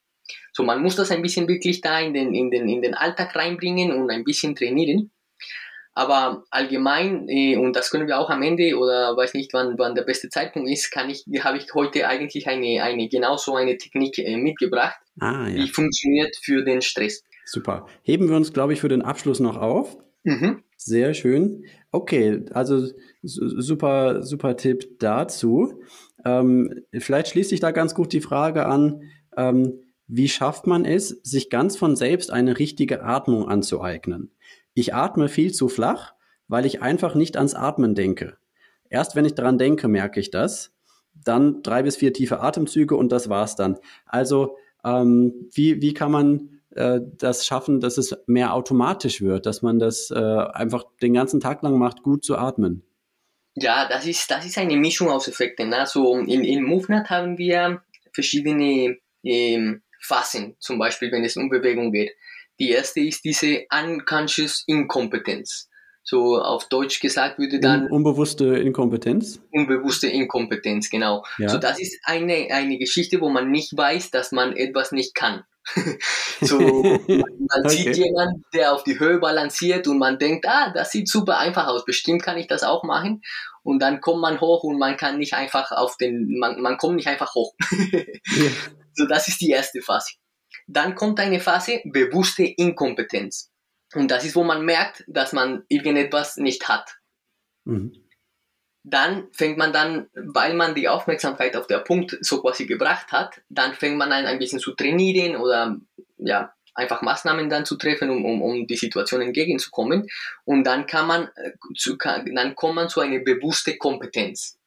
So, 0.52 0.62
man 0.62 0.82
muss 0.82 0.96
das 0.96 1.10
ein 1.10 1.22
bisschen 1.22 1.48
wirklich 1.48 1.80
da 1.80 2.00
in 2.00 2.14
den, 2.14 2.34
in 2.34 2.50
den, 2.50 2.68
in 2.68 2.82
den 2.82 2.94
Alltag 2.94 3.34
reinbringen 3.36 3.92
und 3.92 4.10
ein 4.10 4.24
bisschen 4.24 4.54
trainieren. 4.54 5.10
Aber 5.94 6.44
allgemein, 6.50 7.28
äh, 7.28 7.56
und 7.56 7.74
das 7.74 7.90
können 7.90 8.06
wir 8.06 8.20
auch 8.20 8.30
am 8.30 8.42
Ende 8.42 8.78
oder 8.78 9.16
weiß 9.16 9.34
nicht, 9.34 9.52
wann, 9.52 9.76
wann 9.78 9.96
der 9.96 10.02
beste 10.02 10.28
Zeitpunkt 10.28 10.70
ist, 10.70 10.92
kann 10.92 11.10
ich, 11.10 11.24
habe 11.40 11.58
ich 11.58 11.74
heute 11.74 12.06
eigentlich 12.06 12.46
eine, 12.46 12.84
eine 12.84 13.08
genauso 13.08 13.56
eine 13.56 13.76
Technik 13.76 14.16
äh, 14.18 14.36
mitgebracht, 14.36 14.96
ah, 15.18 15.48
ja. 15.48 15.60
die 15.60 15.68
funktioniert 15.68 16.36
für 16.40 16.64
den 16.64 16.82
Stress. 16.82 17.24
Super. 17.44 17.86
Heben 18.02 18.28
wir 18.28 18.36
uns, 18.36 18.52
glaube 18.52 18.74
ich, 18.74 18.80
für 18.80 18.88
den 18.88 19.02
Abschluss 19.02 19.40
noch 19.40 19.56
auf. 19.56 19.96
Mhm. 20.22 20.62
Sehr 20.76 21.14
schön. 21.14 21.64
Okay, 21.90 22.44
also 22.52 22.86
super, 23.22 24.22
super 24.22 24.56
Tipp 24.56 25.00
dazu. 25.00 25.80
Ähm, 26.24 26.84
vielleicht 26.92 27.28
schließt 27.28 27.50
sich 27.50 27.58
da 27.58 27.72
ganz 27.72 27.96
gut 27.96 28.12
die 28.12 28.20
Frage 28.20 28.66
an, 28.66 29.02
ähm, 29.36 29.80
wie 30.08 30.28
schafft 30.28 30.66
man 30.66 30.84
es, 30.84 31.08
sich 31.08 31.50
ganz 31.50 31.76
von 31.76 31.94
selbst 31.94 32.32
eine 32.32 32.58
richtige 32.58 33.02
Atmung 33.04 33.48
anzueignen? 33.48 34.32
Ich 34.74 34.94
atme 34.94 35.28
viel 35.28 35.52
zu 35.52 35.68
flach, 35.68 36.14
weil 36.48 36.64
ich 36.64 36.82
einfach 36.82 37.14
nicht 37.14 37.36
ans 37.36 37.54
Atmen 37.54 37.94
denke. 37.94 38.38
Erst 38.88 39.16
wenn 39.16 39.26
ich 39.26 39.34
daran 39.34 39.58
denke, 39.58 39.86
merke 39.86 40.18
ich 40.18 40.30
das. 40.30 40.72
Dann 41.14 41.62
drei 41.62 41.82
bis 41.82 41.96
vier 41.96 42.12
tiefe 42.12 42.40
Atemzüge 42.40 42.96
und 42.96 43.12
das 43.12 43.28
war's 43.28 43.54
dann. 43.54 43.78
Also 44.06 44.56
ähm, 44.82 45.50
wie, 45.52 45.82
wie 45.82 45.92
kann 45.92 46.10
man 46.10 46.60
äh, 46.70 47.00
das 47.18 47.44
schaffen, 47.44 47.80
dass 47.80 47.98
es 47.98 48.16
mehr 48.26 48.54
automatisch 48.54 49.20
wird, 49.20 49.44
dass 49.44 49.60
man 49.60 49.78
das 49.78 50.10
äh, 50.10 50.16
einfach 50.16 50.84
den 51.02 51.12
ganzen 51.12 51.40
Tag 51.40 51.62
lang 51.62 51.76
macht, 51.76 52.02
gut 52.02 52.24
zu 52.24 52.38
atmen? 52.38 52.82
Ja, 53.56 53.88
das 53.88 54.06
ist, 54.06 54.30
das 54.30 54.46
ist 54.46 54.56
eine 54.56 54.76
Mischung 54.76 55.10
aus 55.10 55.28
Effekten. 55.28 55.74
Also 55.74 56.16
in, 56.16 56.44
in 56.44 56.62
MoveNet 56.62 57.10
haben 57.10 57.36
wir 57.36 57.82
verschiedene 58.12 58.96
ähm, 59.24 59.82
Phasen, 60.00 60.56
zum 60.58 60.78
Beispiel 60.78 61.10
wenn 61.12 61.24
es 61.24 61.36
um 61.36 61.48
Bewegung 61.48 61.92
geht. 61.92 62.12
Die 62.60 62.70
erste 62.70 63.00
ist 63.00 63.24
diese 63.24 63.64
Unconscious 63.70 64.64
Inkompetenz. 64.66 65.68
So 66.02 66.40
auf 66.40 66.68
Deutsch 66.68 67.00
gesagt 67.00 67.38
würde 67.38 67.60
dann. 67.60 67.86
unbewusste 67.90 68.56
Inkompetenz? 68.56 69.40
Unbewusste 69.52 70.08
Inkompetenz, 70.08 70.88
genau. 70.88 71.22
Ja. 71.36 71.50
So 71.50 71.58
das 71.58 71.78
ist 71.78 72.00
eine, 72.02 72.48
eine 72.50 72.78
Geschichte, 72.78 73.20
wo 73.20 73.28
man 73.28 73.50
nicht 73.50 73.76
weiß, 73.76 74.10
dass 74.10 74.32
man 74.32 74.56
etwas 74.56 74.90
nicht 74.90 75.14
kann. 75.14 75.44
so, 76.40 76.58
man 76.58 77.04
okay. 77.64 77.68
sieht 77.68 77.96
jemanden, 77.98 78.42
der 78.54 78.72
auf 78.72 78.84
die 78.84 78.98
Höhe 78.98 79.18
balanciert 79.18 79.86
und 79.86 79.98
man 79.98 80.18
denkt, 80.18 80.46
ah, 80.48 80.72
das 80.72 80.90
sieht 80.92 81.08
super 81.08 81.38
einfach 81.38 81.66
aus, 81.66 81.84
bestimmt 81.84 82.22
kann 82.22 82.38
ich 82.38 82.46
das 82.46 82.62
auch 82.62 82.84
machen. 82.84 83.22
Und 83.62 83.82
dann 83.82 84.00
kommt 84.00 84.22
man 84.22 84.40
hoch 84.40 84.64
und 84.64 84.78
man 84.78 84.96
kann 84.96 85.18
nicht 85.18 85.34
einfach 85.34 85.72
auf 85.72 85.98
den, 85.98 86.38
man, 86.38 86.62
man 86.62 86.78
kommt 86.78 86.96
nicht 86.96 87.08
einfach 87.08 87.34
hoch. 87.34 87.54
ja. 87.92 88.50
So, 88.98 89.06
das 89.06 89.28
ist 89.28 89.40
die 89.40 89.50
erste 89.50 89.80
Phase. 89.80 90.14
Dann 90.66 90.96
kommt 90.96 91.20
eine 91.20 91.38
Phase 91.38 91.80
bewusste 91.84 92.42
Inkompetenz. 92.42 93.52
Und 93.94 94.10
das 94.10 94.24
ist, 94.24 94.34
wo 94.34 94.42
man 94.42 94.64
merkt, 94.64 95.04
dass 95.06 95.32
man 95.32 95.62
irgendetwas 95.68 96.36
nicht 96.36 96.68
hat. 96.68 96.98
Mhm. 97.64 97.92
Dann 98.82 99.28
fängt 99.32 99.56
man 99.56 99.72
dann, 99.72 100.08
weil 100.14 100.54
man 100.54 100.74
die 100.74 100.88
Aufmerksamkeit 100.88 101.56
auf 101.56 101.68
der 101.68 101.78
Punkt 101.78 102.18
so 102.20 102.42
quasi 102.42 102.66
gebracht 102.66 103.12
hat, 103.12 103.40
dann 103.48 103.74
fängt 103.74 103.98
man 103.98 104.10
an 104.10 104.26
ein 104.26 104.38
bisschen 104.40 104.58
zu 104.58 104.74
trainieren 104.74 105.36
oder 105.36 105.78
ja, 106.16 106.52
einfach 106.74 107.02
Maßnahmen 107.02 107.48
dann 107.48 107.64
zu 107.66 107.76
treffen, 107.76 108.10
um, 108.10 108.24
um, 108.24 108.42
um 108.42 108.66
die 108.66 108.76
Situation 108.76 109.20
entgegenzukommen. 109.20 110.08
Und 110.44 110.64
dann 110.64 110.86
kann 110.86 111.06
man, 111.06 111.28
äh, 111.36 111.52
zu, 111.76 111.96
kann, 111.96 112.34
dann 112.34 112.56
kommt 112.56 112.74
man 112.74 112.88
zu 112.88 113.00
einer 113.00 113.20
bewussten 113.20 113.78
Kompetenz. 113.78 114.57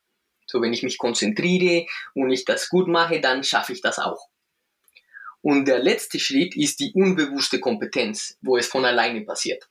So, 0.52 0.62
wenn 0.62 0.74
ich 0.74 0.84
mich 0.84 0.98
konzentriere 0.98 1.86
und 2.14 2.30
ich 2.30 2.44
das 2.44 2.68
gut 2.68 2.90
mache, 2.90 3.22
dann 3.22 3.42
schaffe 3.42 3.72
ich 3.72 3.82
das 3.82 4.00
auch. 4.00 4.28
Und 5.42 5.66
der 5.66 5.80
letzte 5.80 6.20
Schritt 6.20 6.58
ist 6.58 6.82
die 6.82 6.92
unbewusste 6.94 7.62
Kompetenz, 7.62 8.38
wo 8.42 8.58
es 8.58 8.68
von 8.68 8.84
alleine 8.84 9.22
passiert. 9.22 9.70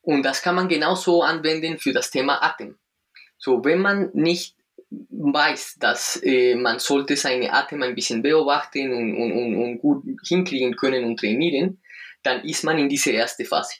Und 0.00 0.22
das 0.22 0.40
kann 0.40 0.54
man 0.54 0.68
genauso 0.68 1.22
anwenden 1.22 1.78
für 1.78 1.92
das 1.92 2.10
Thema 2.10 2.42
Atem. 2.42 2.78
So, 3.36 3.62
wenn 3.62 3.80
man 3.80 4.10
nicht 4.14 4.56
weiß, 4.90 5.76
dass 5.78 6.18
äh, 6.22 6.54
man 6.54 6.78
sollte 6.78 7.14
seine 7.14 7.52
Atem 7.52 7.82
ein 7.82 7.94
bisschen 7.94 8.22
beobachten 8.22 8.90
und, 8.90 9.14
und, 9.14 9.54
und, 9.54 9.78
gut 9.80 10.02
hinkriegen 10.26 10.74
können 10.76 11.04
und 11.04 11.20
trainieren, 11.20 11.82
dann 12.22 12.42
ist 12.42 12.64
man 12.64 12.78
in 12.78 12.88
diese 12.88 13.10
erste 13.10 13.44
Phase. 13.44 13.74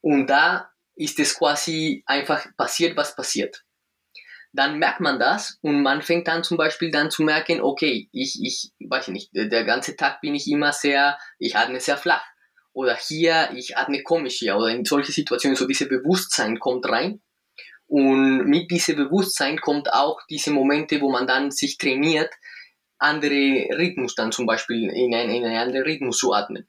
Und 0.00 0.28
da 0.28 0.70
ist 0.94 1.20
es 1.20 1.36
quasi 1.36 2.02
einfach 2.06 2.46
passiert, 2.56 2.96
was 2.96 3.14
passiert 3.14 3.62
dann 4.52 4.78
merkt 4.78 5.00
man 5.00 5.18
das 5.18 5.58
und 5.62 5.82
man 5.82 6.02
fängt 6.02 6.26
dann 6.26 6.42
zum 6.42 6.56
Beispiel 6.56 6.90
dann 6.90 7.10
zu 7.10 7.22
merken, 7.22 7.60
okay, 7.60 8.08
ich, 8.12 8.40
ich, 8.42 8.72
weiß 8.80 9.08
nicht, 9.08 9.30
der 9.32 9.64
ganze 9.64 9.96
Tag 9.96 10.20
bin 10.20 10.34
ich 10.34 10.48
immer 10.48 10.72
sehr, 10.72 11.18
ich 11.38 11.56
atme 11.56 11.80
sehr 11.80 11.96
flach. 11.96 12.24
Oder 12.72 12.96
hier, 12.96 13.50
ich 13.54 13.76
atme 13.76 14.02
komisch 14.02 14.38
hier. 14.38 14.56
Oder 14.56 14.68
in 14.68 14.84
solche 14.84 15.12
Situationen, 15.12 15.56
so 15.56 15.66
diese 15.66 15.86
Bewusstsein 15.86 16.58
kommt 16.58 16.88
rein. 16.88 17.20
Und 17.86 18.46
mit 18.46 18.70
diesem 18.70 18.96
Bewusstsein 18.96 19.60
kommt 19.60 19.92
auch 19.92 20.20
diese 20.28 20.52
Momente, 20.52 21.00
wo 21.00 21.10
man 21.10 21.26
dann 21.26 21.50
sich 21.50 21.78
trainiert, 21.78 22.32
andere 22.98 23.68
Rhythmus 23.76 24.14
dann 24.14 24.30
zum 24.30 24.46
Beispiel 24.46 24.90
in, 24.90 25.14
ein, 25.14 25.30
in 25.30 25.44
einen 25.44 25.56
anderen 25.56 25.82
Rhythmus 25.82 26.18
zu 26.18 26.32
atmen. 26.32 26.68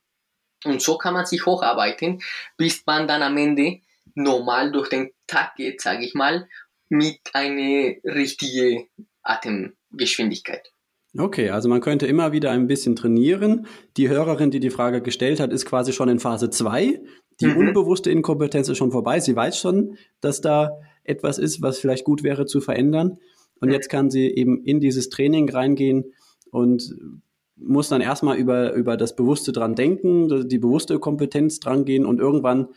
Und 0.65 0.81
so 0.81 0.97
kann 0.97 1.13
man 1.13 1.25
sich 1.25 1.45
hocharbeiten, 1.45 2.21
bis 2.57 2.83
man 2.85 3.07
dann 3.07 3.21
am 3.21 3.37
Ende 3.37 3.81
normal 4.15 4.71
durch 4.71 4.89
den 4.89 5.11
Tag 5.27 5.55
geht, 5.55 5.81
sage 5.81 6.05
ich 6.05 6.13
mal, 6.13 6.47
mit 6.91 7.19
einer 7.33 7.95
richtigen 8.03 8.87
Atemgeschwindigkeit. 9.23 10.73
Okay, 11.17 11.49
also 11.49 11.67
man 11.67 11.81
könnte 11.81 12.05
immer 12.05 12.31
wieder 12.31 12.51
ein 12.51 12.67
bisschen 12.67 12.95
trainieren. 12.95 13.65
Die 13.97 14.09
Hörerin, 14.09 14.51
die 14.51 14.59
die 14.59 14.69
Frage 14.69 15.01
gestellt 15.01 15.39
hat, 15.39 15.51
ist 15.51 15.65
quasi 15.65 15.93
schon 15.93 16.09
in 16.09 16.19
Phase 16.19 16.49
2. 16.49 17.01
Die 17.39 17.47
mhm. 17.47 17.57
unbewusste 17.57 18.11
Inkompetenz 18.11 18.69
ist 18.69 18.77
schon 18.77 18.91
vorbei. 18.91 19.19
Sie 19.19 19.35
weiß 19.35 19.57
schon, 19.57 19.97
dass 20.19 20.41
da 20.41 20.71
etwas 21.03 21.37
ist, 21.37 21.61
was 21.61 21.79
vielleicht 21.79 22.03
gut 22.03 22.23
wäre 22.23 22.45
zu 22.45 22.61
verändern. 22.61 23.17
Und 23.59 23.69
mhm. 23.69 23.73
jetzt 23.73 23.89
kann 23.89 24.09
sie 24.09 24.27
eben 24.27 24.63
in 24.63 24.79
dieses 24.79 25.09
Training 25.09 25.49
reingehen 25.49 26.13
und 26.51 26.93
muss 27.55 27.89
dann 27.89 28.01
erstmal 28.01 28.37
über, 28.37 28.73
über 28.73 28.97
das 28.97 29.15
Bewusste 29.15 29.51
dran 29.51 29.75
denken, 29.75 30.47
die 30.47 30.57
bewusste 30.59 30.99
Kompetenz 30.99 31.59
dran 31.59 31.85
gehen 31.85 32.05
und 32.05 32.19
irgendwann 32.19 32.69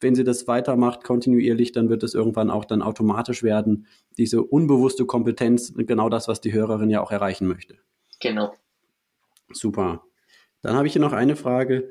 wenn 0.00 0.14
sie 0.14 0.24
das 0.24 0.46
weitermacht, 0.46 1.02
kontinuierlich, 1.04 1.72
dann 1.72 1.88
wird 1.88 2.02
es 2.02 2.14
irgendwann 2.14 2.50
auch 2.50 2.64
dann 2.64 2.82
automatisch 2.82 3.42
werden. 3.42 3.86
Diese 4.16 4.42
unbewusste 4.42 5.06
Kompetenz, 5.06 5.74
genau 5.74 6.08
das, 6.08 6.28
was 6.28 6.40
die 6.40 6.52
Hörerin 6.52 6.90
ja 6.90 7.00
auch 7.00 7.10
erreichen 7.10 7.46
möchte. 7.46 7.78
Genau. 8.20 8.52
Super. 9.52 10.04
Dann 10.62 10.76
habe 10.76 10.86
ich 10.86 10.92
hier 10.92 11.02
noch 11.02 11.12
eine 11.12 11.36
Frage. 11.36 11.90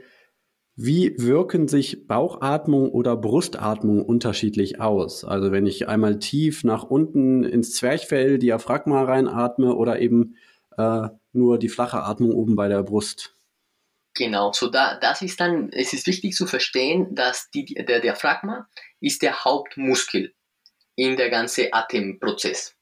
Wie 0.76 1.16
wirken 1.18 1.68
sich 1.68 2.08
Bauchatmung 2.08 2.91
oder 2.91 3.18
Brustatmung 3.18 4.05
unterschiedlich 4.05 4.80
aus? 4.80 5.26
Also 5.26 5.51
wenn 5.51 5.66
ich 5.66 5.88
einmal 5.88 6.20
tief 6.20 6.64
nach 6.64 6.84
unten 6.84 7.43
ins 7.43 7.74
Zwerchfell, 7.74 8.38
Diaphragma 8.38 9.01
reinatme 9.03 9.76
oder 9.76 9.99
eben 9.99 10.36
äh, 10.78 11.10
nur 11.34 11.58
die 11.58 11.70
flache 11.70 12.03
Atmung 12.03 12.34
oben 12.34 12.55
bei 12.55 12.68
der 12.68 12.84
Brust. 12.84 13.37
Genau, 14.18 14.51
so 14.51 14.68
da, 14.68 14.97
das 14.99 15.22
ist 15.22 15.39
dann, 15.39 15.70
es 15.72 15.93
ist 15.93 16.07
wichtig 16.07 16.34
zu 16.34 16.47
verstehen, 16.47 17.13
dass 17.13 17.49
die, 17.51 17.65
der 17.65 17.99
Diaphragma 17.99 18.68
ist 18.99 19.22
der 19.22 19.43
Hauptmuskel 19.43 20.34
in 20.95 21.18
der 21.18 21.30
ganzen 21.30 21.68
Atemprozess. 21.72 22.74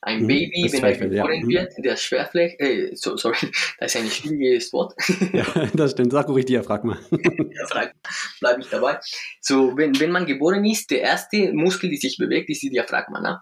Ein 0.00 0.22
mhm, 0.22 0.28
Baby, 0.28 0.68
wenn 0.72 0.84
er 0.84 0.96
geboren 0.96 1.32
ja. 1.32 1.42
Mhm. 1.42 1.48
wird, 1.48 1.72
der 1.78 1.96
Schwerfläche, 1.96 2.56
äh, 2.60 2.94
so, 2.94 3.16
sorry, 3.16 3.36
das 3.80 3.94
ist 3.94 4.00
ein 4.00 4.08
schwieriges 4.08 4.72
Wort. 4.72 4.94
Ja, 5.32 5.66
das 5.74 5.90
stimmt, 5.90 6.12
sag 6.12 6.28
ruhig 6.28 6.44
Diaphragma. 6.44 6.96
Diaphragma, 7.10 8.00
bleib 8.40 8.60
ich 8.60 8.68
dabei. 8.68 9.00
So, 9.40 9.76
wenn, 9.76 9.98
wenn 9.98 10.12
man 10.12 10.26
geboren 10.26 10.64
ist, 10.64 10.92
der 10.92 11.00
erste 11.00 11.52
Muskel, 11.52 11.90
der 11.90 11.98
sich 11.98 12.16
bewegt, 12.16 12.48
ist 12.48 12.62
die 12.62 12.70
Diaphragma. 12.70 13.20
Ne? 13.20 13.40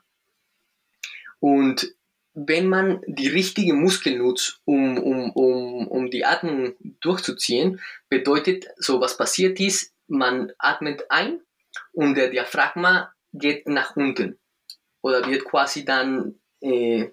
Und 1.39 1.87
wenn 2.37 2.68
man 2.68 3.01
die 3.07 3.28
richtige 3.28 3.72
Muskel 3.72 4.18
nutzt, 4.18 4.61
um, 4.66 4.99
um, 4.99 5.30
um, 5.30 5.89
um 5.89 6.11
die 6.11 6.26
Atmung 6.26 6.74
durchzuziehen, 7.01 7.80
bedeutet, 8.11 8.66
so 8.76 9.01
was 9.01 9.16
passiert 9.16 9.59
ist, 9.59 9.95
man 10.07 10.53
atmet 10.59 11.11
ein 11.11 11.41
und 11.93 12.14
der 12.14 12.28
Diaphragma 12.28 13.11
geht 13.32 13.66
nach 13.66 13.97
unten 13.97 14.39
oder 15.01 15.26
wird 15.26 15.47
quasi 15.47 15.87
dann, 15.87 16.34
äh, 16.61 17.09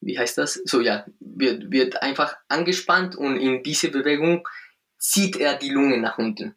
wie 0.00 0.18
heißt 0.18 0.38
das? 0.38 0.54
So 0.64 0.80
ja, 0.80 1.06
wird, 1.20 1.70
wird 1.70 2.02
einfach 2.02 2.36
angespannt 2.48 3.14
und 3.14 3.36
in 3.36 3.62
diese 3.62 3.90
Bewegung 3.90 4.48
zieht 4.98 5.36
er 5.36 5.54
die 5.56 5.70
Lunge 5.70 5.98
nach 5.98 6.18
unten. 6.18 6.56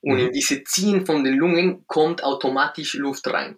Und 0.00 0.18
in 0.18 0.26
mhm. 0.26 0.32
diese 0.32 0.64
Ziehen 0.64 1.06
von 1.06 1.22
den 1.22 1.34
Lungen 1.34 1.86
kommt 1.86 2.24
automatisch 2.24 2.94
Luft 2.94 3.28
rein. 3.28 3.56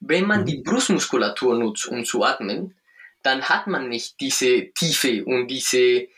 Wenn 0.00 0.26
man 0.26 0.44
die 0.44 0.58
mhm. 0.58 0.64
Brustmuskulatur 0.64 1.58
nutzt, 1.58 1.86
um 1.86 2.04
zu 2.04 2.24
atmen, 2.24 2.74
dann 3.22 3.48
hat 3.48 3.66
man 3.66 3.88
nicht 3.88 4.20
diese 4.20 4.72
Tiefe 4.72 5.24
und 5.24 5.48
diese 5.48 6.08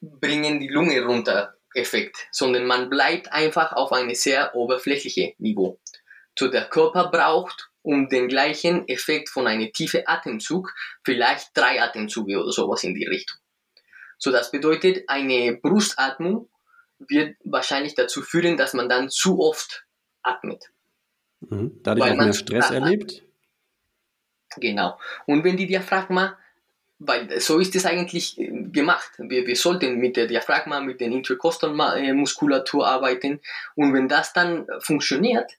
bringen 0.00 0.60
die 0.60 0.68
Lunge 0.68 1.04
runter 1.04 1.54
Effekt, 1.74 2.28
sondern 2.30 2.66
man 2.66 2.90
bleibt 2.90 3.32
einfach 3.32 3.72
auf 3.72 3.92
einem 3.92 4.14
sehr 4.14 4.54
oberflächlichen 4.54 5.32
Niveau. 5.38 5.78
So 6.38 6.48
der 6.48 6.68
Körper 6.68 7.10
braucht 7.10 7.70
um 7.82 8.08
den 8.08 8.28
gleichen 8.28 8.86
Effekt 8.88 9.28
von 9.28 9.46
einem 9.46 9.72
tiefen 9.72 10.02
Atemzug 10.06 10.72
vielleicht 11.04 11.50
drei 11.54 11.82
Atemzüge 11.82 12.40
oder 12.40 12.52
sowas 12.52 12.84
in 12.84 12.94
die 12.94 13.06
Richtung. 13.06 13.38
So, 14.18 14.30
das 14.30 14.52
bedeutet, 14.52 15.08
eine 15.08 15.56
Brustatmung 15.56 16.48
wird 16.98 17.36
wahrscheinlich 17.42 17.96
dazu 17.96 18.22
führen, 18.22 18.56
dass 18.56 18.72
man 18.72 18.88
dann 18.88 19.10
zu 19.10 19.40
oft 19.40 19.84
atmet. 20.22 20.71
Mhm. 21.48 21.80
Dadurch 21.82 22.12
auch 22.12 22.16
mehr 22.16 22.32
Stress 22.32 22.70
erlebt? 22.70 23.22
Genau. 24.56 24.98
Und 25.26 25.44
wenn 25.44 25.56
die 25.56 25.66
Diaphragma, 25.66 26.36
weil 26.98 27.40
so 27.40 27.58
ist 27.58 27.74
es 27.74 27.86
eigentlich 27.86 28.38
äh, 28.38 28.48
gemacht. 28.70 29.10
Wir, 29.18 29.46
wir 29.46 29.56
sollten 29.56 29.98
mit 29.98 30.16
der 30.16 30.26
Diaphragma, 30.26 30.80
mit 30.80 31.00
der 31.00 31.08
Interkostalmuskulatur 31.08 32.86
arbeiten. 32.86 33.40
Und 33.74 33.92
wenn 33.92 34.08
das 34.08 34.32
dann 34.32 34.66
funktioniert, 34.80 35.50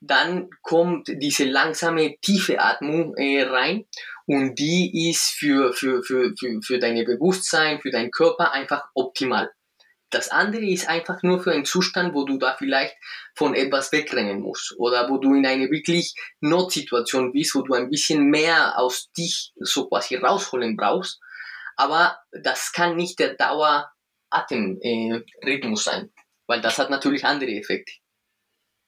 dann 0.00 0.50
kommt 0.62 1.08
diese 1.08 1.44
langsame, 1.44 2.16
tiefe 2.20 2.60
Atmung 2.60 3.14
äh, 3.16 3.42
rein 3.42 3.86
und 4.26 4.58
die 4.58 5.10
ist 5.10 5.30
für, 5.38 5.72
für, 5.72 6.02
für, 6.02 6.34
für, 6.38 6.60
für 6.62 6.78
dein 6.78 7.04
Bewusstsein, 7.04 7.80
für 7.80 7.90
deinen 7.90 8.10
Körper 8.10 8.52
einfach 8.52 8.88
optimal. 8.94 9.50
Das 10.10 10.28
andere 10.30 10.64
ist 10.64 10.88
einfach 10.88 11.22
nur 11.22 11.42
für 11.42 11.52
einen 11.52 11.64
Zustand, 11.64 12.12
wo 12.14 12.24
du 12.24 12.38
da 12.38 12.54
vielleicht 12.56 12.94
von 13.34 13.54
etwas 13.54 13.90
wegrennen 13.92 14.40
musst 14.40 14.74
oder 14.78 15.10
wo 15.10 15.18
du 15.18 15.34
in 15.34 15.44
eine 15.44 15.68
wirklich 15.70 16.14
Notsituation 16.40 17.32
bist, 17.32 17.56
wo 17.56 17.62
du 17.62 17.74
ein 17.74 17.90
bisschen 17.90 18.26
mehr 18.26 18.78
aus 18.78 19.10
dich 19.12 19.52
so 19.56 19.88
quasi 19.88 20.14
rausholen 20.16 20.76
brauchst. 20.76 21.20
Aber 21.76 22.18
das 22.30 22.72
kann 22.72 22.94
nicht 22.96 23.18
der 23.18 23.34
Daueratemrhythmus 23.34 25.84
sein, 25.84 26.12
weil 26.46 26.60
das 26.60 26.78
hat 26.78 26.90
natürlich 26.90 27.24
andere 27.24 27.50
Effekte. 27.50 27.92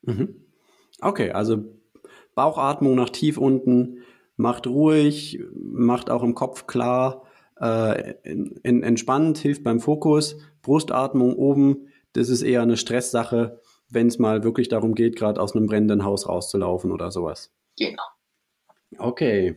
Mhm. 0.02 0.46
Okay, 1.00 1.32
also 1.32 1.64
Bauchatmung 2.34 2.94
nach 2.94 3.10
tief 3.10 3.38
unten, 3.38 4.04
macht 4.36 4.68
ruhig, 4.68 5.40
macht 5.52 6.10
auch 6.10 6.22
im 6.22 6.34
Kopf 6.34 6.66
klar, 6.66 7.27
äh, 7.60 8.14
in, 8.22 8.82
entspannt, 8.82 9.38
hilft 9.38 9.64
beim 9.64 9.80
Fokus. 9.80 10.38
Brustatmung 10.62 11.34
oben, 11.36 11.88
das 12.12 12.28
ist 12.28 12.42
eher 12.42 12.62
eine 12.62 12.76
Stresssache, 12.76 13.60
wenn 13.90 14.08
es 14.08 14.18
mal 14.18 14.44
wirklich 14.44 14.68
darum 14.68 14.94
geht, 14.94 15.16
gerade 15.16 15.40
aus 15.40 15.54
einem 15.54 15.66
brennenden 15.66 16.04
Haus 16.04 16.28
rauszulaufen 16.28 16.92
oder 16.92 17.10
sowas. 17.10 17.52
Genau. 17.78 18.02
Okay. 18.98 19.56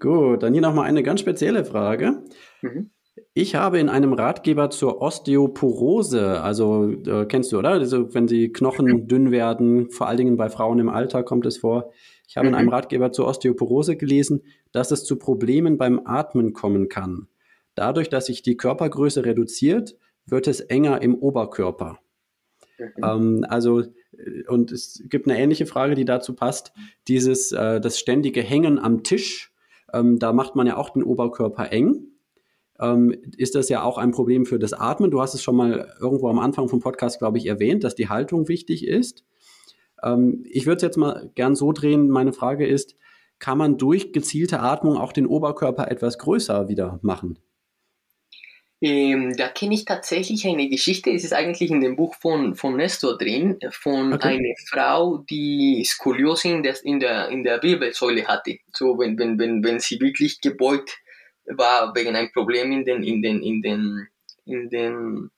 Gut, 0.00 0.42
dann 0.42 0.52
hier 0.52 0.62
nochmal 0.62 0.86
eine 0.86 1.02
ganz 1.02 1.20
spezielle 1.20 1.64
Frage. 1.64 2.24
Mhm. 2.60 2.90
Ich 3.34 3.54
habe 3.54 3.78
in 3.78 3.88
einem 3.88 4.14
Ratgeber 4.14 4.70
zur 4.70 5.00
Osteoporose, 5.00 6.40
also 6.42 6.90
äh, 6.90 7.26
kennst 7.26 7.52
du, 7.52 7.58
oder? 7.58 7.70
Also, 7.70 8.14
wenn 8.14 8.26
die 8.26 8.52
Knochen 8.52 9.06
dünn 9.06 9.30
werden, 9.30 9.90
vor 9.90 10.08
allen 10.08 10.16
Dingen 10.16 10.36
bei 10.36 10.48
Frauen 10.48 10.78
im 10.78 10.88
Alter 10.88 11.22
kommt 11.22 11.46
es 11.46 11.58
vor. 11.58 11.92
Ich 12.28 12.36
habe 12.36 12.48
mhm. 12.48 12.54
in 12.54 12.58
einem 12.60 12.68
Ratgeber 12.68 13.12
zur 13.12 13.26
Osteoporose 13.26 13.96
gelesen, 13.96 14.42
dass 14.72 14.90
es 14.90 15.04
zu 15.04 15.16
Problemen 15.16 15.78
beim 15.78 16.00
Atmen 16.04 16.52
kommen 16.52 16.88
kann. 16.88 17.28
Dadurch, 17.74 18.08
dass 18.08 18.26
sich 18.26 18.42
die 18.42 18.56
Körpergröße 18.56 19.24
reduziert, 19.24 19.96
wird 20.26 20.46
es 20.46 20.60
enger 20.60 21.02
im 21.02 21.14
Oberkörper. 21.14 21.98
Mhm. 22.78 22.86
Ähm, 23.02 23.46
also, 23.48 23.80
äh, 23.80 24.46
und 24.48 24.72
es 24.72 25.02
gibt 25.08 25.28
eine 25.28 25.38
ähnliche 25.38 25.66
Frage, 25.66 25.94
die 25.94 26.04
dazu 26.04 26.34
passt. 26.34 26.72
Dieses, 27.08 27.52
äh, 27.52 27.80
das 27.80 27.98
ständige 27.98 28.42
Hängen 28.42 28.78
am 28.78 29.02
Tisch, 29.02 29.52
ähm, 29.92 30.18
da 30.18 30.32
macht 30.32 30.56
man 30.56 30.66
ja 30.66 30.76
auch 30.76 30.90
den 30.90 31.02
Oberkörper 31.02 31.72
eng 31.72 32.12
ähm, 32.82 33.14
ist 33.36 33.54
das 33.54 33.68
ja 33.68 33.82
auch 33.82 33.96
ein 33.96 34.10
Problem 34.10 34.44
für 34.44 34.58
das 34.58 34.72
Atmen. 34.72 35.10
Du 35.10 35.20
hast 35.20 35.34
es 35.34 35.42
schon 35.42 35.56
mal 35.56 35.94
irgendwo 36.00 36.28
am 36.28 36.38
Anfang 36.38 36.68
vom 36.68 36.80
Podcast, 36.80 37.20
glaube 37.20 37.38
ich, 37.38 37.46
erwähnt, 37.46 37.84
dass 37.84 37.94
die 37.94 38.08
Haltung 38.08 38.48
wichtig 38.48 38.86
ist. 38.86 39.24
Ähm, 40.02 40.44
ich 40.48 40.66
würde 40.66 40.76
es 40.76 40.82
jetzt 40.82 40.96
mal 40.96 41.30
gern 41.34 41.54
so 41.54 41.72
drehen. 41.72 42.08
Meine 42.08 42.32
Frage 42.32 42.66
ist, 42.66 42.96
kann 43.38 43.58
man 43.58 43.76
durch 43.76 44.12
gezielte 44.12 44.60
Atmung 44.60 44.96
auch 44.96 45.12
den 45.12 45.26
Oberkörper 45.26 45.90
etwas 45.90 46.18
größer 46.18 46.68
wieder 46.68 47.00
machen? 47.02 47.38
Ähm, 48.84 49.36
da 49.36 49.48
kenne 49.48 49.74
ich 49.74 49.84
tatsächlich 49.84 50.44
eine 50.44 50.68
Geschichte, 50.68 51.10
es 51.10 51.22
ist 51.22 51.32
eigentlich 51.32 51.70
in 51.70 51.80
dem 51.80 51.94
Buch 51.94 52.16
von, 52.16 52.56
von 52.56 52.76
Nestor 52.76 53.16
drin, 53.16 53.56
von 53.70 54.12
okay. 54.12 54.30
einer 54.30 54.54
Frau, 54.68 55.18
die 55.30 55.84
Skoliose 55.84 56.48
in 56.48 56.64
der, 56.64 56.84
in 56.84 56.98
der, 56.98 57.28
in 57.28 57.44
der 57.44 57.62
Wirbelsäule 57.62 58.26
hatte. 58.26 58.58
So, 58.72 58.98
wenn, 58.98 59.16
wenn, 59.18 59.38
wenn, 59.38 59.62
wenn 59.62 59.78
sie 59.78 60.00
wirklich 60.00 60.40
gebeugt 60.40 60.98
war 61.46 61.94
wegen 61.94 62.16
einem 62.16 62.32
Problem 62.32 62.72
in 62.72 62.84
den, 62.84 63.04
in 63.04 63.22
den, 63.22 63.40
in 63.40 63.62
den, 63.62 64.08
in 64.46 64.68
den, 64.68 65.30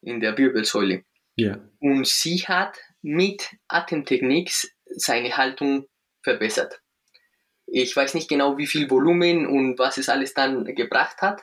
in 0.00 0.20
der 0.20 0.38
Wirbelsäule. 0.38 1.02
Yeah. 1.38 1.60
Und 1.80 2.06
sie 2.06 2.38
hat 2.38 2.78
mit 3.08 3.56
Atemtechnik 3.68 4.52
seine 4.84 5.36
Haltung 5.36 5.86
verbessert. 6.22 6.80
Ich 7.66 7.96
weiß 7.96 8.14
nicht 8.14 8.28
genau, 8.28 8.58
wie 8.58 8.66
viel 8.66 8.90
Volumen 8.90 9.46
und 9.46 9.78
was 9.78 9.96
es 9.96 10.08
alles 10.08 10.34
dann 10.34 10.64
gebracht 10.74 11.22
hat, 11.22 11.42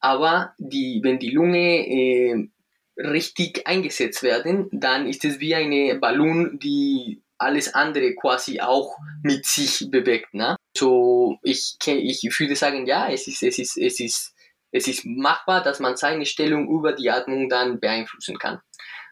aber 0.00 0.54
die, 0.58 1.00
wenn 1.02 1.18
die 1.18 1.30
Lunge 1.30 1.86
äh, 1.86 2.48
richtig 2.96 3.66
eingesetzt 3.66 4.22
werden, 4.22 4.68
dann 4.72 5.08
ist 5.08 5.24
es 5.24 5.40
wie 5.40 5.54
eine 5.54 5.96
Ballon, 5.98 6.58
die 6.58 7.22
alles 7.38 7.74
andere 7.74 8.14
quasi 8.14 8.60
auch 8.60 8.96
mit 9.22 9.46
sich 9.46 9.88
bewegt. 9.90 10.34
Ne? 10.34 10.56
So, 10.76 11.38
ich, 11.42 11.76
ich 11.86 12.40
würde 12.40 12.56
sagen, 12.56 12.86
ja, 12.86 13.08
es 13.08 13.26
ist, 13.26 13.42
es 13.42 13.58
ist, 13.58 13.76
es 13.76 14.00
ist, 14.00 14.34
es 14.72 14.88
ist 14.88 15.04
machbar, 15.04 15.62
dass 15.62 15.80
man 15.80 15.96
seine 15.96 16.26
Stellung 16.26 16.68
über 16.68 16.92
die 16.92 17.10
Atmung 17.10 17.48
dann 17.48 17.80
beeinflussen 17.80 18.38
kann. 18.38 18.60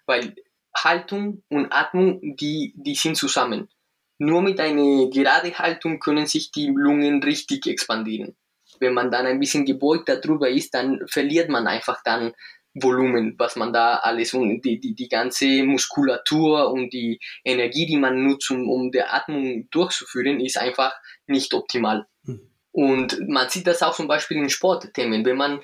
Weil 0.07 0.35
Haltung 0.75 1.43
und 1.49 1.73
Atmung, 1.73 2.37
die, 2.37 2.75
die 2.77 2.95
sind 2.95 3.17
zusammen. 3.17 3.69
Nur 4.19 4.43
mit 4.43 4.61
einer 4.61 5.11
gerade 5.11 5.53
Haltung 5.59 5.99
können 5.99 6.27
sich 6.27 6.53
die 6.53 6.69
Lungen 6.69 7.23
richtig 7.23 7.67
expandieren. 7.67 8.37
Wenn 8.79 8.95
man 8.95 9.11
dann 9.11 9.27
ein 9.27 9.41
bisschen 9.41 9.65
gebeugt 9.65 10.09
darüber 10.09 10.49
ist, 10.49 10.75
dann 10.75 11.01
verliert 11.09 11.49
man 11.49 11.67
einfach 11.67 12.03
dann 12.05 12.33
Volumen, 12.75 13.35
was 13.39 13.57
man 13.57 13.73
da 13.73 13.97
alles 13.97 14.33
und 14.33 14.63
die, 14.63 14.81
die, 14.81 14.95
die 14.95 15.09
ganze 15.09 15.63
Muskulatur 15.65 16.71
und 16.71 16.93
die 16.93 17.21
Energie, 17.45 17.87
die 17.87 17.99
man 17.99 18.23
nutzt, 18.23 18.51
um, 18.51 18.69
um 18.69 18.91
der 18.91 19.13
Atmung 19.13 19.69
durchzuführen, 19.71 20.41
ist 20.41 20.59
einfach 20.59 20.95
nicht 21.27 21.53
optimal. 21.53 22.07
Mhm. 22.23 22.41
Und 22.71 23.29
man 23.29 23.51
sieht 23.51 23.67
das 23.67 23.83
auch 23.83 23.95
zum 23.95 24.09
Beispiel 24.09 24.39
in 24.39 24.49
Sportthemen. 24.49 25.25
Wenn 25.25 25.37
man 25.37 25.61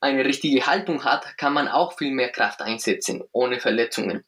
eine 0.00 0.24
richtige 0.24 0.66
Haltung 0.66 1.04
hat, 1.04 1.36
kann 1.38 1.54
man 1.54 1.68
auch 1.68 1.96
viel 1.96 2.12
mehr 2.12 2.30
Kraft 2.30 2.60
einsetzen, 2.60 3.22
ohne 3.32 3.60
Verletzungen. 3.60 4.24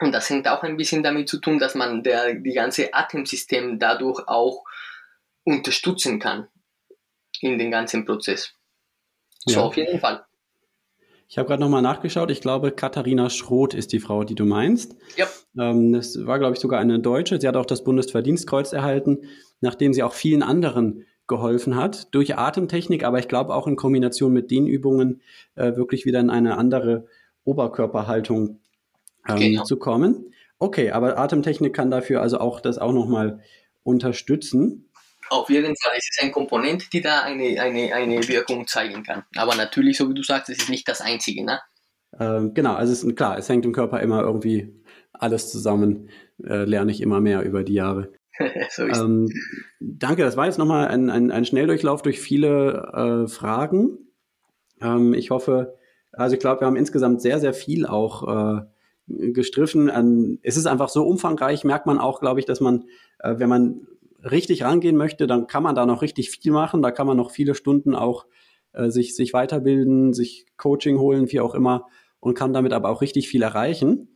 Und 0.00 0.12
das 0.12 0.28
hängt 0.28 0.48
auch 0.48 0.62
ein 0.62 0.76
bisschen 0.76 1.02
damit 1.02 1.28
zu 1.28 1.38
tun, 1.38 1.58
dass 1.58 1.74
man 1.74 2.02
der, 2.02 2.34
die 2.34 2.52
ganze 2.52 2.92
Atemsystem 2.92 3.78
dadurch 3.78 4.28
auch 4.28 4.64
unterstützen 5.44 6.18
kann 6.18 6.48
in 7.40 7.58
den 7.58 7.70
ganzen 7.70 8.04
Prozess. 8.04 8.52
So, 9.46 9.60
ja. 9.60 9.62
auf 9.62 9.76
jeden 9.76 10.00
Fall. 10.00 10.24
Ich 11.28 11.38
habe 11.38 11.48
gerade 11.48 11.62
nochmal 11.62 11.82
nachgeschaut. 11.82 12.30
Ich 12.30 12.40
glaube, 12.40 12.70
Katharina 12.70 13.30
Schroth 13.30 13.74
ist 13.74 13.92
die 13.92 13.98
Frau, 13.98 14.22
die 14.24 14.34
du 14.34 14.44
meinst. 14.44 14.96
Ja. 15.16 15.26
Ähm, 15.58 15.92
das 15.92 16.24
war, 16.26 16.38
glaube 16.38 16.54
ich, 16.54 16.60
sogar 16.60 16.80
eine 16.80 17.00
Deutsche. 17.00 17.40
Sie 17.40 17.48
hat 17.48 17.56
auch 17.56 17.66
das 17.66 17.82
Bundesverdienstkreuz 17.82 18.72
erhalten, 18.72 19.28
nachdem 19.60 19.92
sie 19.92 20.02
auch 20.02 20.12
vielen 20.12 20.42
anderen 20.42 21.04
geholfen 21.26 21.74
hat 21.74 22.14
durch 22.14 22.36
Atemtechnik, 22.36 23.04
aber 23.04 23.18
ich 23.18 23.26
glaube 23.26 23.54
auch 23.54 23.66
in 23.66 23.76
Kombination 23.76 24.32
mit 24.32 24.50
den 24.50 24.66
Übungen 24.66 25.22
äh, 25.56 25.74
wirklich 25.74 26.06
wieder 26.06 26.20
in 26.20 26.30
eine 26.30 26.56
andere 26.56 27.06
Oberkörperhaltung 27.44 28.60
ähm, 29.28 29.38
genau. 29.38 29.64
zu 29.64 29.76
kommen. 29.78 30.32
Okay, 30.58 30.90
aber 30.90 31.18
Atemtechnik 31.18 31.74
kann 31.74 31.90
dafür 31.90 32.22
also 32.22 32.38
auch 32.38 32.60
das 32.60 32.78
auch 32.78 32.92
nochmal 32.92 33.40
unterstützen. 33.82 34.88
Auf 35.28 35.50
jeden 35.50 35.74
Fall, 35.76 35.92
es 35.96 36.08
ist 36.10 36.22
ein 36.22 36.32
Komponent, 36.32 36.92
die 36.92 37.00
da 37.00 37.22
eine, 37.22 37.60
eine, 37.60 37.92
eine 37.92 38.28
Wirkung 38.28 38.66
zeigen 38.66 39.02
kann. 39.02 39.24
Aber 39.36 39.56
natürlich, 39.56 39.96
so 39.96 40.08
wie 40.08 40.14
du 40.14 40.22
sagst, 40.22 40.50
es 40.50 40.58
ist 40.58 40.70
nicht 40.70 40.88
das 40.88 41.00
Einzige, 41.00 41.44
ne? 41.44 41.60
Ähm, 42.18 42.54
genau, 42.54 42.74
also 42.74 42.92
es 42.92 43.02
ist 43.02 43.16
klar, 43.16 43.36
es 43.36 43.48
hängt 43.48 43.64
im 43.64 43.72
Körper 43.72 44.00
immer 44.00 44.22
irgendwie 44.22 44.72
alles 45.12 45.50
zusammen, 45.50 46.10
äh, 46.44 46.64
lerne 46.64 46.92
ich 46.92 47.00
immer 47.00 47.20
mehr 47.20 47.42
über 47.42 47.64
die 47.64 47.74
Jahre. 47.74 48.12
so 48.70 48.86
ist 48.86 48.98
ähm, 48.98 49.28
danke, 49.80 50.22
das 50.22 50.36
war 50.36 50.46
jetzt 50.46 50.58
nochmal 50.58 50.88
ein, 50.88 51.10
ein, 51.10 51.30
ein 51.30 51.44
Schnelldurchlauf 51.44 52.02
durch 52.02 52.20
viele 52.20 53.24
äh, 53.26 53.28
Fragen. 53.28 53.98
Ähm, 54.80 55.14
ich 55.14 55.30
hoffe, 55.30 55.76
also 56.12 56.34
ich 56.34 56.40
glaube, 56.40 56.60
wir 56.60 56.66
haben 56.66 56.76
insgesamt 56.76 57.20
sehr, 57.20 57.40
sehr 57.40 57.54
viel 57.54 57.86
auch 57.86 58.58
äh, 58.58 58.62
gestriffen. 59.06 59.90
Ähm, 59.94 60.38
es 60.42 60.56
ist 60.56 60.66
einfach 60.66 60.88
so 60.88 61.04
umfangreich, 61.04 61.64
merkt 61.64 61.86
man 61.86 61.98
auch, 61.98 62.20
glaube 62.20 62.40
ich, 62.40 62.46
dass 62.46 62.60
man, 62.60 62.84
äh, 63.20 63.34
wenn 63.38 63.48
man 63.48 63.86
richtig 64.22 64.64
rangehen 64.64 64.96
möchte, 64.96 65.26
dann 65.26 65.46
kann 65.46 65.62
man 65.62 65.74
da 65.74 65.86
noch 65.86 66.02
richtig 66.02 66.30
viel 66.30 66.52
machen. 66.52 66.82
Da 66.82 66.90
kann 66.90 67.06
man 67.06 67.16
noch 67.16 67.30
viele 67.30 67.54
Stunden 67.54 67.94
auch 67.94 68.26
äh, 68.72 68.90
sich, 68.90 69.14
sich 69.14 69.32
weiterbilden, 69.32 70.12
sich 70.12 70.46
Coaching 70.56 70.98
holen, 70.98 71.30
wie 71.30 71.40
auch 71.40 71.54
immer, 71.54 71.86
und 72.20 72.34
kann 72.34 72.52
damit 72.52 72.72
aber 72.72 72.90
auch 72.90 73.02
richtig 73.02 73.28
viel 73.28 73.42
erreichen. 73.42 74.08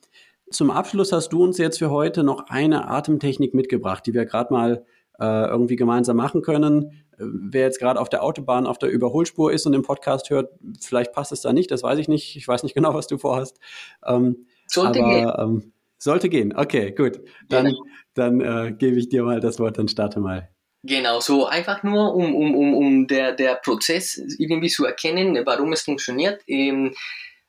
Zum 0.50 0.70
Abschluss 0.70 1.12
hast 1.12 1.28
du 1.28 1.44
uns 1.44 1.58
jetzt 1.58 1.78
für 1.78 1.90
heute 1.90 2.24
noch 2.24 2.48
eine 2.48 2.88
Atemtechnik 2.88 3.54
mitgebracht, 3.54 4.04
die 4.04 4.14
wir 4.14 4.24
gerade 4.24 4.52
mal 4.52 4.84
äh, 5.20 5.46
irgendwie 5.48 5.76
gemeinsam 5.76 6.16
machen 6.16 6.42
können. 6.42 7.04
Wer 7.18 7.62
jetzt 7.62 7.78
gerade 7.78 8.00
auf 8.00 8.08
der 8.08 8.24
Autobahn 8.24 8.66
auf 8.66 8.78
der 8.78 8.90
Überholspur 8.90 9.52
ist 9.52 9.66
und 9.66 9.72
den 9.72 9.82
Podcast 9.82 10.30
hört, 10.30 10.50
vielleicht 10.80 11.12
passt 11.12 11.30
es 11.32 11.42
da 11.42 11.52
nicht, 11.52 11.70
das 11.70 11.82
weiß 11.82 11.98
ich 11.98 12.08
nicht. 12.08 12.36
Ich 12.36 12.48
weiß 12.48 12.62
nicht 12.64 12.74
genau, 12.74 12.94
was 12.94 13.06
du 13.06 13.18
vorhast. 13.18 13.60
Ähm, 14.04 14.46
Sollte 14.70 15.00
aber, 15.00 15.14
gehen. 15.14 15.32
Ähm, 15.38 15.72
sollte 15.98 16.28
gehen. 16.28 16.56
Okay, 16.56 16.92
gut. 16.92 17.20
Dann, 17.48 17.66
ja. 17.66 17.72
dann 18.14 18.40
äh, 18.40 18.72
gebe 18.72 18.98
ich 18.98 19.08
dir 19.08 19.24
mal 19.24 19.40
das 19.40 19.58
Wort, 19.58 19.78
dann 19.78 19.88
starte 19.88 20.20
mal. 20.20 20.48
Genau, 20.82 21.20
so 21.20 21.46
einfach 21.46 21.82
nur, 21.82 22.14
um, 22.14 22.34
um, 22.34 22.54
um, 22.54 22.74
um 22.74 23.06
der, 23.06 23.32
der 23.32 23.56
Prozess 23.56 24.18
irgendwie 24.38 24.70
zu 24.70 24.86
erkennen, 24.86 25.38
warum 25.44 25.72
es 25.74 25.82
funktioniert. 25.82 26.42
Ähm, 26.46 26.94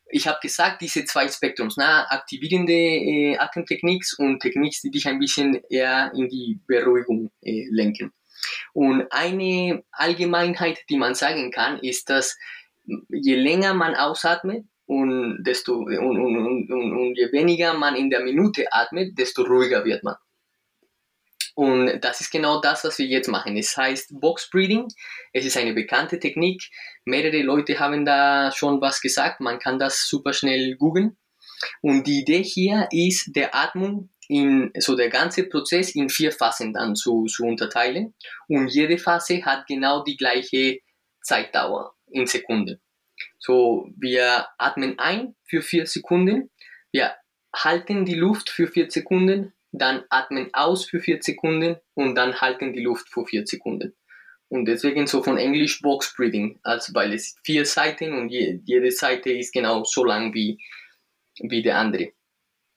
ich 0.09 0.28
habe 0.28 0.39
gesagt, 0.41 0.82
diese 0.82 1.05
zwei 1.05 1.30
Spektrums, 1.30 1.76
na, 1.78 2.05
aktivierende 2.09 2.74
äh, 2.74 3.38
Atemtechniks 3.38 4.13
und 4.19 4.41
Techniks, 4.41 4.82
die 4.82 4.91
dich 4.91 5.07
ein 5.07 5.19
bisschen 5.19 5.61
eher 5.69 6.11
in 6.13 6.28
die 6.28 6.59
Beruhigung 6.67 7.32
äh, 7.41 7.67
lenken. 7.69 8.11
Und 8.74 9.05
eine 9.11 9.84
Allgemeinheit, 9.91 10.80
die 10.89 10.97
man 10.97 11.15
sagen 11.15 11.51
kann, 11.51 11.80
ist, 11.80 12.09
dass 12.09 12.38
je 13.09 13.36
länger 13.36 13.74
man 13.74 13.95
ausatmet 13.95 14.65
und, 14.91 15.43
desto, 15.45 15.75
und, 15.75 15.97
und, 15.97 16.69
und, 16.69 16.69
und 16.69 17.15
je 17.17 17.31
weniger 17.31 17.73
man 17.73 17.95
in 17.95 18.09
der 18.09 18.19
Minute 18.19 18.65
atmet, 18.73 19.17
desto 19.17 19.43
ruhiger 19.43 19.85
wird 19.85 20.03
man. 20.03 20.15
Und 21.55 22.01
das 22.01 22.19
ist 22.19 22.29
genau 22.29 22.59
das, 22.59 22.83
was 22.83 22.97
wir 22.99 23.05
jetzt 23.05 23.29
machen. 23.29 23.55
Es 23.55 23.77
heißt 23.77 24.19
Box 24.19 24.49
Breathing. 24.49 24.89
Es 25.31 25.45
ist 25.45 25.55
eine 25.55 25.73
bekannte 25.73 26.19
Technik. 26.19 26.63
Mehrere 27.05 27.41
Leute 27.41 27.79
haben 27.79 28.03
da 28.03 28.51
schon 28.51 28.81
was 28.81 28.99
gesagt. 28.99 29.39
Man 29.39 29.59
kann 29.59 29.79
das 29.79 30.07
super 30.09 30.33
schnell 30.33 30.75
googeln. 30.75 31.15
Und 31.81 32.05
die 32.05 32.19
Idee 32.21 32.43
hier 32.43 32.89
ist, 32.91 33.33
der 33.33 33.55
Atmung 33.55 34.09
in, 34.27 34.71
so 34.77 34.97
der 34.97 35.09
ganze 35.09 35.47
Prozess 35.47 35.95
in 35.95 36.09
vier 36.09 36.33
Phasen 36.33 36.73
dann 36.73 36.95
zu, 36.95 37.27
zu 37.27 37.45
unterteilen. 37.45 38.13
Und 38.49 38.67
jede 38.67 38.97
Phase 38.97 39.45
hat 39.45 39.67
genau 39.67 40.03
die 40.03 40.17
gleiche 40.17 40.79
Zeitdauer 41.21 41.93
in 42.07 42.27
Sekunden. 42.27 42.81
So, 43.43 43.89
wir 43.97 44.47
atmen 44.59 44.99
ein 44.99 45.35
für 45.43 45.63
vier 45.63 45.87
Sekunden. 45.87 46.51
Wir 46.91 47.15
halten 47.53 48.05
die 48.05 48.13
Luft 48.13 48.49
für 48.51 48.67
vier 48.67 48.89
Sekunden, 48.89 49.51
dann 49.71 50.03
atmen 50.09 50.49
aus 50.53 50.85
für 50.85 50.99
vier 50.99 51.21
Sekunden 51.21 51.77
und 51.95 52.15
dann 52.15 52.39
halten 52.39 52.71
die 52.71 52.83
Luft 52.83 53.09
für 53.09 53.25
vier 53.25 53.45
Sekunden. 53.47 53.95
Und 54.47 54.65
deswegen 54.65 55.07
so 55.07 55.23
von 55.23 55.37
Englisch 55.37 55.81
Box 55.81 56.13
Breathing, 56.15 56.59
also 56.61 56.93
weil 56.93 57.13
es 57.13 57.35
vier 57.43 57.65
Seiten 57.65 58.13
und 58.13 58.29
je, 58.29 58.59
jede 58.65 58.91
Seite 58.91 59.31
ist 59.31 59.53
genau 59.53 59.83
so 59.85 60.03
lang 60.03 60.33
wie, 60.33 60.59
wie 61.39 61.63
der 61.63 61.77
andere. 61.77 62.11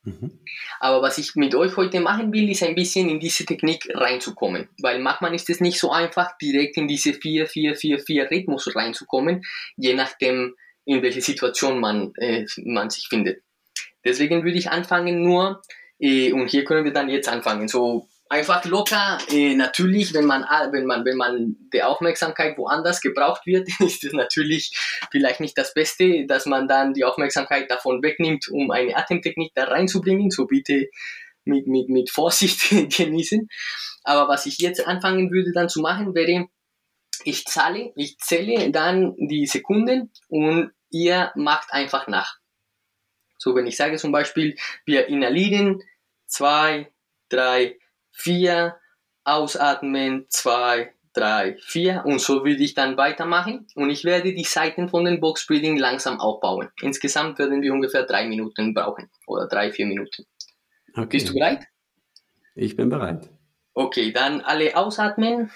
Mhm. 0.04 0.38
Aber 0.80 1.02
was 1.02 1.18
ich 1.18 1.34
mit 1.34 1.54
euch 1.54 1.76
heute 1.76 2.00
machen 2.00 2.32
will, 2.32 2.50
ist 2.50 2.62
ein 2.62 2.74
bisschen 2.74 3.08
in 3.08 3.20
diese 3.20 3.44
Technik 3.46 3.88
reinzukommen. 3.94 4.68
Weil 4.80 5.00
manchmal 5.00 5.34
ist 5.34 5.48
es 5.48 5.60
nicht 5.60 5.78
so 5.78 5.90
einfach, 5.90 6.36
direkt 6.38 6.76
in 6.76 6.88
diese 6.88 7.14
4, 7.14 7.46
4, 7.46 7.74
4, 7.74 7.98
4 7.98 8.30
Rhythmus 8.30 8.74
reinzukommen, 8.74 9.42
je 9.76 9.94
nachdem, 9.94 10.54
in 10.84 11.02
welcher 11.02 11.22
Situation 11.22 11.80
man, 11.80 12.12
äh, 12.16 12.44
man 12.58 12.90
sich 12.90 13.08
findet. 13.08 13.42
Deswegen 14.04 14.44
würde 14.44 14.58
ich 14.58 14.70
anfangen 14.70 15.22
nur 15.22 15.62
äh, 15.98 16.32
und 16.32 16.50
hier 16.50 16.64
können 16.64 16.84
wir 16.84 16.92
dann 16.92 17.08
jetzt 17.08 17.28
anfangen. 17.28 17.68
So 17.68 18.08
einfach 18.34 18.64
locker. 18.64 19.18
Äh, 19.30 19.54
natürlich, 19.54 20.12
wenn 20.12 20.26
man, 20.26 20.44
wenn 20.72 20.86
man, 20.86 21.04
wenn 21.04 21.16
man 21.16 21.56
die 21.72 21.82
Aufmerksamkeit 21.82 22.58
woanders 22.58 23.00
gebraucht 23.00 23.46
wird, 23.46 23.68
ist 23.80 24.04
es 24.04 24.12
natürlich 24.12 24.76
vielleicht 25.10 25.40
nicht 25.40 25.56
das 25.56 25.72
Beste, 25.72 26.26
dass 26.26 26.46
man 26.46 26.68
dann 26.68 26.92
die 26.94 27.04
Aufmerksamkeit 27.04 27.70
davon 27.70 28.02
wegnimmt, 28.02 28.48
um 28.48 28.70
eine 28.70 28.96
Atemtechnik 28.96 29.52
da 29.54 29.64
reinzubringen. 29.64 30.30
So 30.30 30.46
bitte 30.46 30.88
mit, 31.44 31.66
mit, 31.66 31.88
mit 31.88 32.10
Vorsicht 32.10 32.70
genießen. 32.96 33.48
Aber 34.02 34.28
was 34.28 34.46
ich 34.46 34.58
jetzt 34.58 34.86
anfangen 34.86 35.30
würde 35.30 35.52
dann 35.52 35.68
zu 35.68 35.80
machen, 35.80 36.14
wäre, 36.14 36.46
ich 37.24 37.44
zahle, 37.46 37.92
ich 37.94 38.18
zähle 38.18 38.70
dann 38.70 39.14
die 39.16 39.46
Sekunden 39.46 40.10
und 40.28 40.72
ihr 40.90 41.30
macht 41.36 41.72
einfach 41.72 42.08
nach. 42.08 42.38
So, 43.38 43.54
wenn 43.54 43.66
ich 43.66 43.76
sage 43.76 43.96
zum 43.96 44.10
Beispiel, 44.12 44.56
wir 44.84 45.06
inhalieren, 45.06 45.82
zwei, 46.26 46.90
drei, 47.28 47.78
vier, 48.14 48.76
ausatmen, 49.24 50.26
zwei, 50.28 50.94
drei, 51.12 51.56
vier 51.60 52.02
und 52.06 52.20
so 52.20 52.44
würde 52.44 52.62
ich 52.62 52.74
dann 52.74 52.96
weitermachen 52.96 53.66
und 53.74 53.90
ich 53.90 54.04
werde 54.04 54.32
die 54.32 54.44
Seiten 54.44 54.88
von 54.88 55.04
den 55.04 55.20
Box 55.20 55.46
Breathing 55.46 55.76
langsam 55.76 56.20
aufbauen. 56.20 56.70
Insgesamt 56.80 57.38
werden 57.38 57.60
wir 57.60 57.72
ungefähr 57.72 58.04
drei 58.04 58.26
Minuten 58.26 58.72
brauchen 58.72 59.10
oder 59.26 59.46
drei, 59.46 59.72
vier 59.72 59.86
Minuten. 59.86 60.26
Okay. 60.94 61.06
Bist 61.06 61.28
du 61.28 61.34
bereit? 61.34 61.66
Ich 62.54 62.76
bin 62.76 62.88
bereit. 62.88 63.28
Okay, 63.74 64.12
dann 64.12 64.40
alle 64.40 64.76
ausatmen 64.76 65.50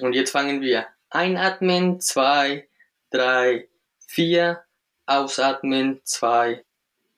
und 0.00 0.14
jetzt 0.14 0.30
fangen 0.30 0.60
wir. 0.60 0.86
Einatmen, 1.10 2.00
zwei, 2.00 2.68
drei, 3.10 3.68
vier, 4.06 4.64
ausatmen, 5.06 6.00
zwei, 6.04 6.64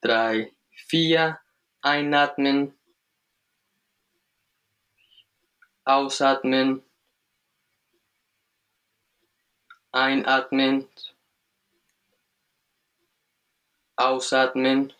drei, 0.01 0.53
vier. 0.70 1.38
Einatmen. 1.80 2.72
Ausatmen. 5.87 6.82
Einatmen. 9.93 10.89
Ausatmen. 13.97 14.93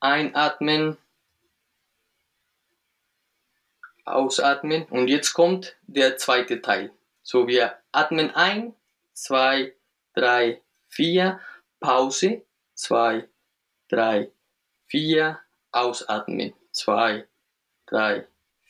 Einatmen. 0.00 0.98
Ausatmen. 4.04 4.84
Und 4.86 5.06
jetzt 5.08 5.32
kommt 5.32 5.76
der 5.86 6.16
zweite 6.16 6.60
Teil. 6.60 6.92
So, 7.22 7.46
wir 7.46 7.78
atmen 7.92 8.32
ein, 8.32 8.74
zwei, 9.12 9.74
drei, 10.14 10.60
vier. 10.88 11.40
Pause, 11.78 12.44
zwei, 12.74 13.28
drei, 13.88 14.32
vier. 14.86 15.38
Ausatmen, 15.70 16.54
zwei, 16.72 17.26
drei, 17.86 18.26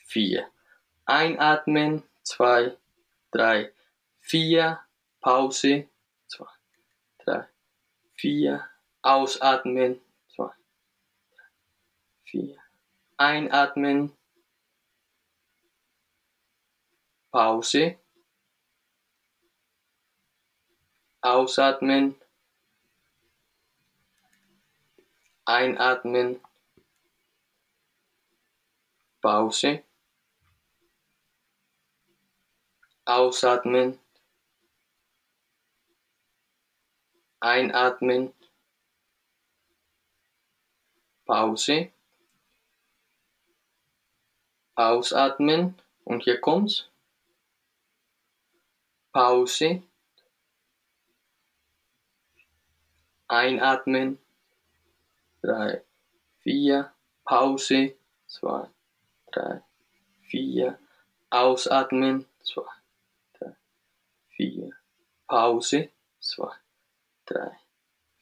vier. 0.06 0.50
Einatmen, 1.04 2.02
zwei, 2.22 2.76
drei, 3.30 3.72
vier. 4.20 4.80
Pause, 5.20 5.88
zwei, 6.26 6.50
drei, 7.24 7.48
vier. 8.14 8.68
Ausatmen, 9.02 10.00
zwei, 10.28 10.50
drei, 11.30 11.50
vier. 12.24 12.56
Einatmen, 13.16 14.16
Pause, 17.30 17.98
ausatmen, 21.20 22.14
Einatmen, 25.44 26.40
Pause, 29.24 29.82
Ausatmen, 33.06 33.98
Einatmen, 37.40 38.34
Pause, 41.24 41.90
Ausatmen 44.74 45.80
und 46.04 46.24
hier 46.24 46.38
kommt's. 46.42 46.86
Pause, 49.10 49.82
Einatmen, 53.28 54.18
drei, 55.40 55.82
vier, 56.42 56.92
Pause, 57.24 57.96
zwei, 58.26 58.73
drei, 59.34 59.62
vier, 60.28 60.78
ausatmen, 61.30 62.26
zwei, 62.42 62.70
drei, 63.38 63.56
vier, 64.28 64.70
Pause, 65.26 65.90
zwei, 66.20 66.52
drei, 67.26 67.58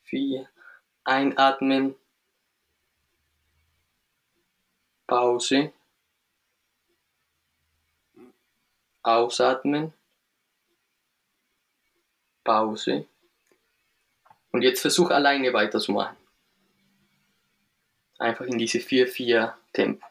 vier, 0.04 0.48
einatmen, 1.04 1.94
Pause, 5.06 5.72
ausatmen, 9.02 9.92
Pause. 12.44 13.06
Und 14.52 14.62
jetzt 14.62 14.80
versuch 14.80 15.10
alleine 15.10 15.52
weiterzumachen 15.52 16.16
einfach 18.22 18.46
in 18.46 18.58
diese 18.58 18.78
4-4 18.78 19.54
Tempo. 19.72 20.06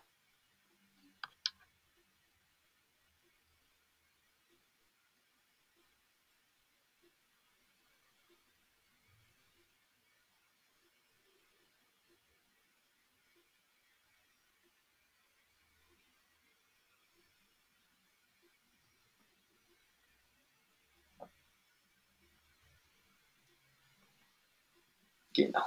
Genau. 25.33 25.63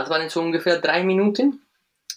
Das 0.00 0.10
waren 0.10 0.28
so 0.28 0.40
ungefähr 0.40 0.80
drei 0.80 1.02
Minuten. 1.02 1.62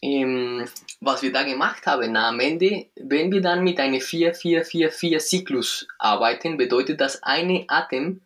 ähm, 0.02 0.68
was 1.00 1.22
wir 1.22 1.32
da 1.32 1.44
gemacht 1.44 1.86
haben, 1.86 2.16
am 2.16 2.40
Ende, 2.40 2.88
wenn 2.96 3.32
wir 3.32 3.42
dann 3.42 3.64
mit 3.64 3.80
einem 3.80 4.00
4-4-4-4-Zyklus 4.00 5.88
arbeiten, 6.00 6.58
bedeutet 6.58 7.00
das, 7.00 7.22
eine 7.22 7.66
Atem 7.68 8.22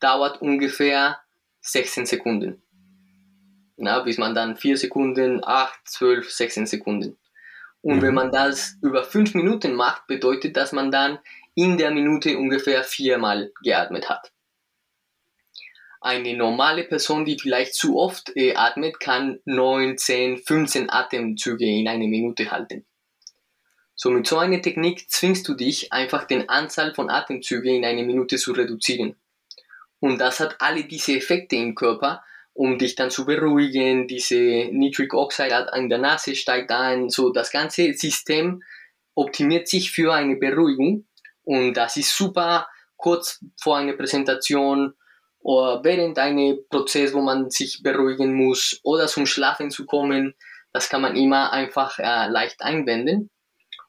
dauert 0.00 0.40
ungefähr 0.40 1.18
16 1.60 2.06
Sekunden. 2.06 2.62
Na, 3.76 4.00
bis 4.00 4.18
man 4.18 4.34
dann 4.34 4.56
4 4.56 4.78
Sekunden, 4.78 5.42
8, 5.44 5.80
12, 5.84 6.30
16 6.30 6.66
Sekunden. 6.66 7.18
Und 7.82 7.96
mhm. 7.96 8.02
wenn 8.02 8.14
man 8.14 8.32
das 8.32 8.76
über 8.82 9.04
5 9.04 9.34
Minuten 9.34 9.74
macht, 9.74 10.06
bedeutet 10.06 10.56
das, 10.56 10.72
man 10.72 10.90
dann 10.90 11.18
in 11.54 11.76
der 11.76 11.90
Minute 11.90 12.36
ungefähr 12.38 12.84
viermal 12.84 13.52
geatmet 13.62 14.08
hat. 14.08 14.32
Eine 16.00 16.34
normale 16.34 16.84
Person, 16.84 17.26
die 17.26 17.38
vielleicht 17.38 17.74
zu 17.74 17.98
oft 17.98 18.34
äh, 18.34 18.54
atmet, 18.54 19.00
kann 19.00 19.38
9, 19.44 19.98
10, 19.98 20.38
15 20.38 20.90
Atemzüge 20.90 21.66
in 21.66 21.88
einer 21.88 22.06
Minute 22.06 22.50
halten. 22.50 22.86
So 23.94 24.10
mit 24.10 24.26
so 24.26 24.38
einer 24.38 24.62
Technik 24.62 25.10
zwingst 25.10 25.46
du 25.46 25.52
dich 25.52 25.92
einfach 25.92 26.24
den 26.24 26.48
Anzahl 26.48 26.94
von 26.94 27.10
Atemzügen 27.10 27.74
in 27.74 27.84
einer 27.84 28.02
Minute 28.02 28.38
zu 28.38 28.52
reduzieren. 28.52 29.16
Und 29.98 30.18
das 30.18 30.40
hat 30.40 30.56
alle 30.60 30.84
diese 30.84 31.14
Effekte 31.14 31.56
im 31.56 31.74
Körper, 31.74 32.24
um 32.54 32.78
dich 32.78 32.94
dann 32.94 33.10
zu 33.10 33.26
beruhigen. 33.26 34.08
Diese 34.08 34.36
Nitric 34.72 35.12
Oxide 35.12 35.70
an 35.70 35.90
der 35.90 35.98
Nase 35.98 36.34
steigt 36.34 36.70
ein. 36.70 37.10
So 37.10 37.28
das 37.28 37.52
ganze 37.52 37.92
System 37.92 38.62
optimiert 39.14 39.68
sich 39.68 39.90
für 39.90 40.14
eine 40.14 40.36
Beruhigung. 40.36 41.06
Und 41.42 41.74
das 41.74 41.98
ist 41.98 42.16
super 42.16 42.68
kurz 42.96 43.44
vor 43.60 43.76
einer 43.76 43.92
Präsentation 43.92 44.94
oder 45.40 45.82
während 45.84 46.18
einem 46.18 46.58
Prozess, 46.68 47.12
wo 47.12 47.20
man 47.20 47.50
sich 47.50 47.82
beruhigen 47.82 48.34
muss 48.34 48.80
oder 48.82 49.06
zum 49.06 49.26
Schlafen 49.26 49.70
zu 49.70 49.86
kommen. 49.86 50.34
Das 50.72 50.88
kann 50.88 51.02
man 51.02 51.16
immer 51.16 51.52
einfach 51.52 51.98
äh, 51.98 52.28
leicht 52.28 52.62
einwenden. 52.62 53.30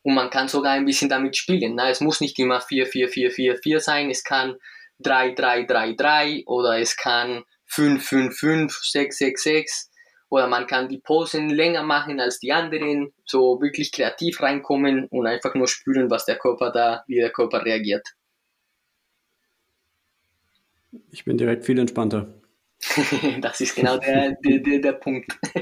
Und 0.04 0.16
man 0.16 0.30
kann 0.30 0.48
sogar 0.48 0.72
ein 0.74 0.86
bisschen 0.86 1.10
damit 1.10 1.38
spielen. 1.38 1.76
Na, 1.76 1.90
es 1.90 2.02
muss 2.02 2.22
nicht 2.22 2.40
immer 2.40 2.60
4, 2.60 2.88
4, 2.88 3.10
4, 3.10 3.32
4, 3.32 3.58
4 3.58 3.80
sein. 3.80 4.10
Es 4.10 4.24
kann 4.24 4.56
3, 5.00 5.34
3, 5.34 5.66
3, 5.66 5.94
3 5.94 6.44
oder 6.48 6.80
es 6.80 6.96
kann 6.98 7.44
5, 7.68 8.04
5, 8.04 8.36
5, 8.36 8.74
6, 8.74 9.18
6, 9.18 9.44
6 9.44 9.92
oder 10.32 10.48
man 10.48 10.66
kann 10.66 10.88
die 10.88 11.00
Posen 11.00 11.50
länger 11.50 11.84
machen 11.84 12.22
als 12.22 12.40
die 12.40 12.54
anderen, 12.54 13.14
so 13.26 13.62
wirklich 13.62 13.92
kreativ 13.92 14.42
reinkommen 14.42 15.08
und 15.08 15.28
einfach 15.28 15.54
nur 15.56 15.68
spüren, 15.68 16.10
was 16.10 16.26
der 16.26 16.38
Körper 16.38 16.72
da, 16.72 17.04
wie 17.08 17.20
der 17.20 17.32
Körper 17.32 17.66
reagiert. 17.66 18.08
Ich 21.12 21.26
bin 21.26 21.38
direkt 21.38 21.66
viel 21.66 21.80
entspannter. 21.80 22.34
das 23.42 23.62
ist 23.62 23.76
genau 23.76 23.98
der, 23.98 24.38
der, 24.44 24.60
der, 24.60 24.80
der 24.80 24.94
Punkt. 24.94 25.38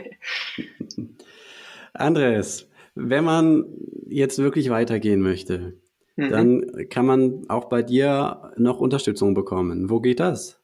Andres, 1.93 2.69
wenn 2.95 3.23
man 3.23 3.65
jetzt 4.07 4.39
wirklich 4.39 4.69
weitergehen 4.69 5.21
möchte, 5.21 5.77
mhm. 6.15 6.29
dann 6.29 6.89
kann 6.89 7.05
man 7.05 7.49
auch 7.49 7.65
bei 7.65 7.81
dir 7.81 8.53
noch 8.57 8.79
Unterstützung 8.79 9.33
bekommen. 9.33 9.89
Wo 9.89 9.99
geht 9.99 10.19
das? 10.19 10.59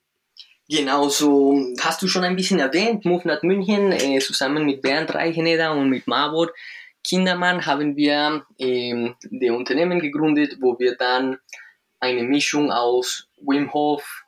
Genau, 0.70 1.10
so 1.10 1.60
hast 1.80 2.02
du 2.02 2.08
schon 2.08 2.24
ein 2.24 2.36
bisschen 2.36 2.60
erwähnt, 2.60 3.06
MoveNet 3.06 3.44
München, 3.44 3.92
äh, 3.92 4.20
zusammen 4.20 4.66
mit 4.66 4.82
Bernd 4.82 5.14
Reicheneder 5.14 5.74
und 5.74 5.90
mit 5.90 6.08
Marburg 6.08 6.54
Kindermann 7.06 7.66
haben 7.66 7.96
wir 7.96 8.46
äh, 8.58 9.12
die 9.24 9.50
Unternehmen 9.52 10.00
gegründet, 10.00 10.58
wo 10.60 10.80
wir 10.80 10.96
dann 10.96 11.38
eine 12.00 12.24
Mischung 12.24 12.72
aus 12.72 13.30
Wim 13.38 13.72
Hof, 13.74 14.25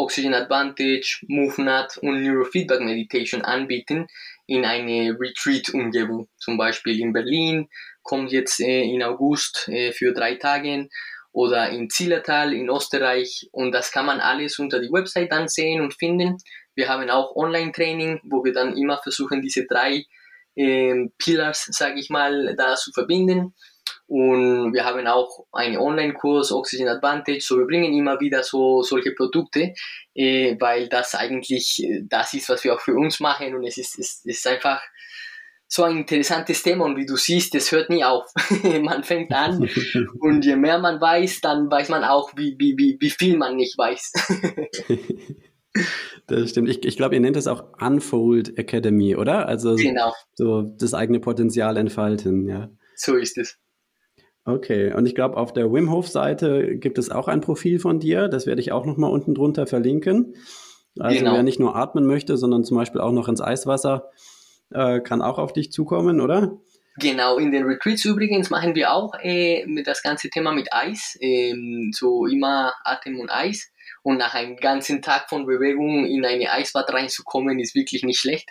Oxygen 0.00 0.32
Advantage, 0.32 1.26
MoveNut 1.28 1.98
und 1.98 2.22
Neurofeedback 2.22 2.80
Meditation 2.80 3.42
anbieten 3.42 4.06
in 4.46 4.64
eine 4.64 5.14
Retreat-Umgebung. 5.20 6.28
Zum 6.38 6.56
Beispiel 6.56 6.98
in 7.00 7.12
Berlin, 7.12 7.68
kommt 8.02 8.32
jetzt 8.32 8.60
äh, 8.60 8.80
in 8.82 9.02
August 9.02 9.68
äh, 9.68 9.92
für 9.92 10.14
drei 10.14 10.36
Tage 10.36 10.88
oder 11.32 11.68
in 11.68 11.90
Zillertal 11.90 12.54
in 12.54 12.70
Österreich 12.70 13.48
und 13.52 13.72
das 13.72 13.92
kann 13.92 14.06
man 14.06 14.20
alles 14.20 14.58
unter 14.58 14.80
die 14.80 14.90
Website 14.90 15.32
ansehen 15.32 15.82
und 15.82 15.94
finden. 15.94 16.38
Wir 16.74 16.88
haben 16.88 17.10
auch 17.10 17.36
Online-Training, 17.36 18.20
wo 18.24 18.42
wir 18.42 18.54
dann 18.54 18.76
immer 18.76 18.98
versuchen, 18.98 19.42
diese 19.42 19.66
drei 19.66 20.06
äh, 20.54 20.94
Pillars, 21.18 21.68
sage 21.70 22.00
ich 22.00 22.08
mal, 22.08 22.54
da 22.56 22.74
zu 22.74 22.90
verbinden. 22.92 23.54
Und 24.10 24.74
wir 24.74 24.84
haben 24.84 25.06
auch 25.06 25.46
einen 25.52 25.76
Online-Kurs, 25.76 26.50
Oxygen 26.50 26.88
Advantage. 26.88 27.40
So, 27.42 27.58
wir 27.58 27.66
bringen 27.66 27.94
immer 27.94 28.18
wieder 28.18 28.42
so 28.42 28.82
solche 28.82 29.12
Produkte, 29.12 29.72
äh, 30.14 30.56
weil 30.58 30.88
das 30.88 31.14
eigentlich 31.14 31.80
äh, 31.84 32.02
das 32.08 32.34
ist, 32.34 32.48
was 32.48 32.64
wir 32.64 32.74
auch 32.74 32.80
für 32.80 32.94
uns 32.94 33.20
machen. 33.20 33.54
Und 33.54 33.64
es 33.64 33.78
ist, 33.78 34.00
es 34.00 34.24
ist 34.24 34.44
einfach 34.48 34.82
so 35.68 35.84
ein 35.84 35.98
interessantes 35.98 36.60
Thema. 36.64 36.86
Und 36.86 36.96
wie 36.96 37.06
du 37.06 37.14
siehst, 37.14 37.54
es 37.54 37.70
hört 37.70 37.88
nie 37.88 38.02
auf. 38.02 38.32
man 38.82 39.04
fängt 39.04 39.30
an 39.32 39.70
und 40.18 40.44
je 40.44 40.56
mehr 40.56 40.80
man 40.80 41.00
weiß, 41.00 41.40
dann 41.40 41.70
weiß 41.70 41.88
man 41.88 42.02
auch, 42.02 42.32
wie, 42.34 42.56
wie, 42.58 42.76
wie, 42.76 42.96
wie 42.98 43.10
viel 43.10 43.36
man 43.36 43.54
nicht 43.54 43.78
weiß. 43.78 44.12
Das 46.26 46.50
stimmt. 46.50 46.68
Ich, 46.68 46.84
ich 46.84 46.96
glaube, 46.96 47.14
ihr 47.14 47.20
nennt 47.20 47.36
es 47.36 47.46
auch 47.46 47.64
Unfold 47.80 48.58
Academy, 48.58 49.14
oder? 49.14 49.46
Also 49.46 49.76
genau. 49.76 50.12
so 50.34 50.62
das 50.62 50.94
eigene 50.94 51.20
Potenzial 51.20 51.76
entfalten, 51.76 52.48
ja. 52.48 52.70
So 52.96 53.14
ist 53.14 53.38
es. 53.38 53.56
Okay, 54.50 54.92
und 54.92 55.06
ich 55.06 55.14
glaube, 55.14 55.36
auf 55.36 55.52
der 55.52 55.72
Wim 55.72 55.90
Hof 55.90 56.08
Seite 56.08 56.76
gibt 56.76 56.98
es 56.98 57.10
auch 57.10 57.28
ein 57.28 57.40
Profil 57.40 57.78
von 57.78 58.00
dir. 58.00 58.28
Das 58.28 58.46
werde 58.46 58.60
ich 58.60 58.72
auch 58.72 58.84
nochmal 58.84 59.10
unten 59.10 59.34
drunter 59.34 59.66
verlinken. 59.66 60.34
Also 60.98 61.18
genau. 61.18 61.34
wer 61.34 61.42
nicht 61.44 61.60
nur 61.60 61.76
atmen 61.76 62.04
möchte, 62.04 62.36
sondern 62.36 62.64
zum 62.64 62.76
Beispiel 62.76 63.00
auch 63.00 63.12
noch 63.12 63.28
ins 63.28 63.40
Eiswasser, 63.40 64.10
äh, 64.72 65.00
kann 65.00 65.22
auch 65.22 65.38
auf 65.38 65.52
dich 65.52 65.70
zukommen, 65.70 66.20
oder? 66.20 66.58
Genau, 66.98 67.38
in 67.38 67.52
den 67.52 67.64
Retreats 67.64 68.04
übrigens 68.04 68.50
machen 68.50 68.74
wir 68.74 68.92
auch 68.92 69.14
äh, 69.22 69.64
das 69.84 70.02
ganze 70.02 70.28
Thema 70.28 70.52
mit 70.52 70.72
Eis, 70.72 71.16
ähm, 71.20 71.92
so 71.94 72.26
immer 72.26 72.72
Atem 72.84 73.20
und 73.20 73.30
Eis. 73.30 73.70
Und 74.02 74.16
nach 74.16 74.34
einem 74.34 74.56
ganzen 74.56 75.02
Tag 75.02 75.28
von 75.28 75.46
Bewegung 75.46 76.06
in 76.06 76.24
eine 76.24 76.50
Eisbad 76.50 76.92
reinzukommen, 76.92 77.60
ist 77.60 77.74
wirklich 77.74 78.02
nicht 78.02 78.18
schlecht 78.18 78.48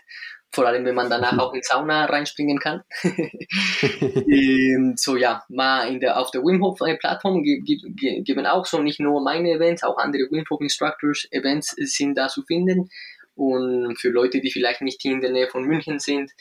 vor 0.51 0.65
allem 0.65 0.85
wenn 0.85 0.95
man 0.95 1.09
danach 1.09 1.37
auch 1.37 1.53
in 1.53 1.61
Sauna 1.61 2.05
reinspringen 2.05 2.59
kann. 2.59 2.81
ähm, 3.03 4.95
so 4.97 5.15
ja, 5.15 5.43
mal 5.49 5.87
in 5.87 5.99
der, 5.99 6.19
auf 6.19 6.31
der 6.31 6.41
Wim 6.41 6.63
Hof 6.63 6.79
Plattform 6.99 7.43
geben 7.43 8.45
auch 8.45 8.65
so 8.65 8.81
nicht 8.81 8.99
nur 8.99 9.21
meine 9.21 9.51
Events, 9.51 9.83
auch 9.83 9.97
andere 9.97 10.23
Wim 10.31 10.43
Hof 10.49 10.61
Instructors 10.61 11.27
Events 11.31 11.75
sind 11.77 12.17
da 12.17 12.27
zu 12.27 12.43
finden. 12.43 12.89
Und 13.35 13.97
für 13.97 14.09
Leute, 14.09 14.41
die 14.41 14.51
vielleicht 14.51 14.81
nicht 14.81 15.01
hier 15.01 15.13
in 15.13 15.21
der 15.21 15.31
Nähe 15.31 15.47
von 15.47 15.63
München 15.63 15.99
sind, 15.99 16.31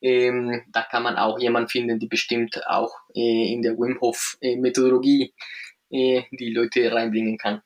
ähm, 0.00 0.62
da 0.72 0.82
kann 0.82 1.02
man 1.02 1.16
auch 1.16 1.38
jemanden 1.38 1.68
finden, 1.68 1.98
die 1.98 2.08
bestimmt 2.08 2.60
auch 2.66 2.92
äh, 3.14 3.52
in 3.52 3.62
der 3.62 3.76
Wim 3.78 4.00
Hof 4.00 4.36
äh, 4.40 4.56
Methodologie 4.56 5.34
äh, 5.90 6.22
die 6.32 6.52
Leute 6.52 6.92
reinbringen 6.92 7.38
kann. 7.38 7.62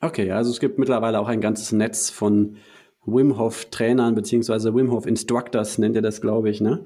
Okay, 0.00 0.30
also 0.32 0.50
es 0.50 0.60
gibt 0.60 0.78
mittlerweile 0.78 1.18
auch 1.18 1.28
ein 1.28 1.40
ganzes 1.40 1.72
Netz 1.72 2.10
von 2.10 2.58
Wim 3.06 3.38
Hof 3.38 3.66
Trainern 3.66 4.14
beziehungsweise 4.14 4.74
Wim 4.74 4.90
Hof 4.90 5.06
Instructors 5.06 5.78
nennt 5.78 5.96
ihr 5.96 6.02
das, 6.02 6.20
glaube 6.20 6.50
ich, 6.50 6.60
ne? 6.60 6.84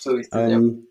So 0.00 0.16
ist 0.16 0.32
es, 0.32 0.38
ähm, 0.38 0.86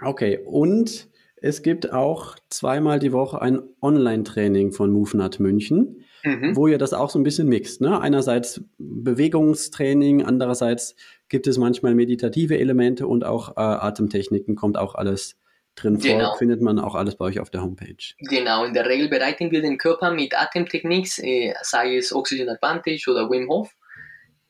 ja. 0.00 0.08
Okay, 0.08 0.38
und 0.44 1.08
es 1.40 1.62
gibt 1.62 1.92
auch 1.92 2.36
zweimal 2.48 2.98
die 2.98 3.12
Woche 3.12 3.40
ein 3.40 3.60
Online-Training 3.80 4.72
von 4.72 4.90
MoveNut 4.90 5.40
München, 5.40 6.04
mhm. 6.24 6.56
wo 6.56 6.66
ihr 6.66 6.78
das 6.78 6.92
auch 6.92 7.10
so 7.10 7.18
ein 7.18 7.22
bisschen 7.22 7.48
mixt. 7.48 7.80
Ne? 7.80 8.00
Einerseits 8.00 8.62
Bewegungstraining, 8.78 10.24
andererseits 10.24 10.96
gibt 11.28 11.46
es 11.46 11.58
manchmal 11.58 11.94
meditative 11.94 12.58
Elemente 12.58 13.06
und 13.06 13.24
auch 13.24 13.50
äh, 13.50 13.60
Atemtechniken, 13.60 14.56
kommt 14.56 14.78
auch 14.78 14.94
alles 14.94 15.36
drin 15.76 15.98
genau. 15.98 16.30
vor. 16.30 16.38
Findet 16.38 16.60
man 16.60 16.78
auch 16.78 16.94
alles 16.94 17.16
bei 17.16 17.26
euch 17.26 17.40
auf 17.40 17.50
der 17.50 17.62
Homepage. 17.62 18.14
Genau, 18.18 18.64
in 18.64 18.74
der 18.74 18.86
Regel 18.86 19.08
bereiten 19.08 19.50
wir 19.50 19.62
den 19.62 19.78
Körper 19.78 20.10
mit 20.12 20.36
Atemtechniken, 20.36 21.24
äh, 21.24 21.54
sei 21.62 21.96
es 21.96 22.12
Oxygen 22.12 22.48
Advantage 22.48 23.04
oder 23.08 23.30
Wim 23.30 23.48
Hof. 23.48 23.74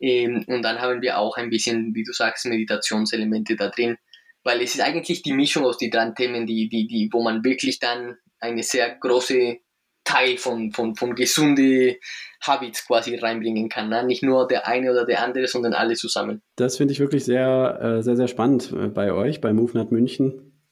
Ähm, 0.01 0.45
und 0.47 0.63
dann 0.63 0.81
haben 0.81 1.03
wir 1.03 1.19
auch 1.19 1.37
ein 1.37 1.51
bisschen, 1.51 1.95
wie 1.95 2.05
du 2.05 2.13
sagst, 2.13 2.47
Meditationselemente 2.47 3.57
da 3.57 3.69
drin, 3.69 3.97
weil 4.45 4.61
es 4.63 4.75
ist 4.75 4.81
eigentlich 4.81 5.23
die 5.23 5.33
Mischung 5.33 5.65
aus 5.65 5.79
den 5.79 5.91
drei 5.91 6.11
Themen, 6.11 6.47
die, 6.47 6.69
die, 6.69 6.87
die, 6.87 7.11
wo 7.13 7.23
man 7.23 7.45
wirklich 7.45 7.79
dann 7.79 8.17
eine 8.41 8.63
sehr 8.63 8.95
große 8.95 9.59
Teil 10.05 10.39
von, 10.39 10.73
von, 10.73 10.95
von 10.95 11.15
gesunde 11.15 11.97
Habits 12.41 12.87
quasi 12.87 13.17
reinbringen 13.17 13.69
kann. 13.69 13.91
Ne? 13.91 14.05
Nicht 14.05 14.23
nur 14.23 14.47
der 14.47 14.67
eine 14.67 14.91
oder 14.91 15.05
der 15.05 15.23
andere, 15.23 15.47
sondern 15.49 15.75
alle 15.75 15.95
zusammen. 15.95 16.41
Das 16.57 16.79
finde 16.79 16.93
ich 16.93 17.01
wirklich 17.01 17.25
sehr, 17.25 17.79
äh, 17.81 18.03
sehr, 18.03 18.17
sehr 18.17 18.29
spannend 18.29 18.73
äh, 18.73 18.89
bei 18.89 19.13
euch, 19.13 19.41
bei 19.41 19.53
MoveNet 19.53 19.93
München, 19.93 20.63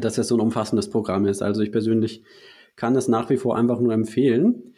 dass 0.00 0.14
das 0.14 0.28
so 0.28 0.36
ein 0.36 0.40
umfassendes 0.40 0.88
Programm 0.90 1.26
ist. 1.26 1.42
Also 1.42 1.62
ich 1.62 1.72
persönlich 1.72 2.22
kann 2.76 2.94
es 2.94 3.08
nach 3.08 3.28
wie 3.30 3.38
vor 3.38 3.56
einfach 3.56 3.80
nur 3.80 3.92
empfehlen. 3.92 4.74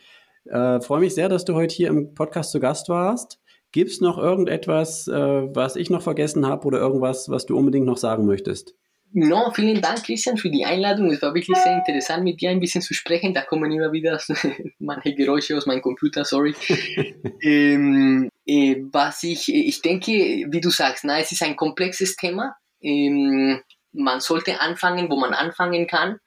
Äh, 0.46 0.80
freue 0.80 1.00
mich 1.00 1.14
sehr, 1.14 1.28
dass 1.28 1.44
du 1.44 1.54
heute 1.54 1.74
hier 1.74 1.88
im 1.88 2.14
Podcast 2.14 2.52
zu 2.52 2.60
Gast 2.60 2.88
warst. 2.88 3.40
Gibt 3.72 3.90
es 3.90 4.00
noch 4.00 4.18
irgendetwas, 4.18 5.08
äh, 5.08 5.14
was 5.54 5.76
ich 5.76 5.90
noch 5.90 6.02
vergessen 6.02 6.46
habe 6.46 6.66
oder 6.66 6.78
irgendwas, 6.78 7.28
was 7.28 7.46
du 7.46 7.56
unbedingt 7.56 7.86
noch 7.86 7.98
sagen 7.98 8.26
möchtest? 8.26 8.74
No, 9.12 9.50
vielen 9.54 9.80
Dank, 9.80 10.04
Christian, 10.04 10.36
für 10.36 10.50
die 10.50 10.66
Einladung. 10.66 11.10
Es 11.10 11.22
war 11.22 11.32
wirklich 11.32 11.56
sehr 11.56 11.78
interessant, 11.78 12.24
mit 12.24 12.40
dir 12.42 12.50
ein 12.50 12.60
bisschen 12.60 12.82
zu 12.82 12.92
sprechen. 12.92 13.32
Da 13.32 13.40
kommen 13.40 13.70
immer 13.72 13.90
wieder 13.92 14.20
manche 14.78 15.14
Geräusche 15.14 15.56
aus 15.56 15.66
meinem 15.66 15.80
Computer, 15.80 16.24
sorry. 16.24 16.54
ähm, 17.42 18.30
äh, 18.46 18.76
was 18.92 19.22
ich, 19.22 19.52
ich 19.52 19.80
denke, 19.80 20.12
wie 20.12 20.60
du 20.60 20.68
sagst, 20.68 21.04
na, 21.04 21.18
es 21.18 21.32
ist 21.32 21.42
ein 21.42 21.56
komplexes 21.56 22.16
Thema. 22.16 22.54
Ähm, 22.82 23.60
man 23.92 24.20
sollte 24.20 24.60
anfangen, 24.60 25.10
wo 25.10 25.16
man 25.16 25.32
anfangen 25.32 25.86
kann, 25.86 26.18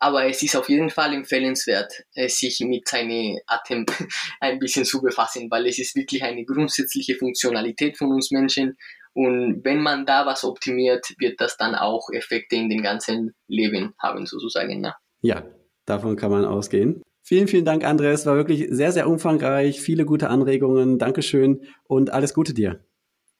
aber 0.00 0.26
es 0.26 0.42
ist 0.42 0.56
auf 0.56 0.68
jeden 0.68 0.90
Fall 0.90 1.14
empfehlenswert, 1.14 1.92
äh, 2.14 2.28
sich 2.28 2.58
mit 2.60 2.88
seinem 2.88 3.38
Atem 3.46 3.86
ein 4.40 4.58
bisschen 4.58 4.84
zu 4.84 5.00
befassen, 5.00 5.48
weil 5.50 5.66
es 5.66 5.78
ist 5.78 5.94
wirklich 5.94 6.24
eine 6.24 6.44
grundsätzliche 6.44 7.14
Funktionalität 7.14 7.96
von 7.96 8.10
uns 8.12 8.32
Menschen 8.32 8.76
und 9.12 9.64
wenn 9.64 9.80
man 9.80 10.06
da 10.06 10.24
was 10.26 10.44
optimiert, 10.44 11.14
wird 11.18 11.40
das 11.40 11.56
dann 11.56 11.74
auch 11.74 12.08
Effekte 12.12 12.56
in 12.56 12.68
dem 12.68 12.82
ganzen 12.82 13.34
Leben 13.48 13.94
haben, 13.98 14.26
sozusagen. 14.26 14.80
Ne? 14.80 14.94
Ja, 15.20 15.44
davon 15.84 16.16
kann 16.16 16.30
man 16.30 16.44
ausgehen. 16.44 17.02
Vielen, 17.22 17.48
vielen 17.48 17.64
Dank, 17.64 17.84
Andres. 17.84 18.26
War 18.26 18.36
wirklich 18.36 18.66
sehr, 18.70 18.92
sehr 18.92 19.08
umfangreich. 19.08 19.80
Viele 19.80 20.04
gute 20.04 20.30
Anregungen. 20.30 20.98
Dankeschön 20.98 21.62
und 21.84 22.10
alles 22.10 22.34
Gute 22.34 22.54
dir. 22.54 22.84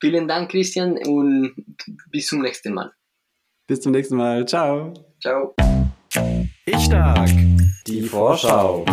Vielen 0.00 0.28
Dank, 0.28 0.50
Christian, 0.50 0.98
und 1.06 1.54
bis 2.10 2.26
zum 2.26 2.40
nächsten 2.42 2.72
Mal. 2.72 2.92
Bis 3.66 3.80
zum 3.80 3.92
nächsten 3.92 4.16
Mal. 4.16 4.46
Ciao. 4.46 4.94
Ciao. 5.20 5.54
Ich 6.12 6.84
stark. 6.84 7.30
Die 7.86 8.02
Vorschau. 8.02 8.84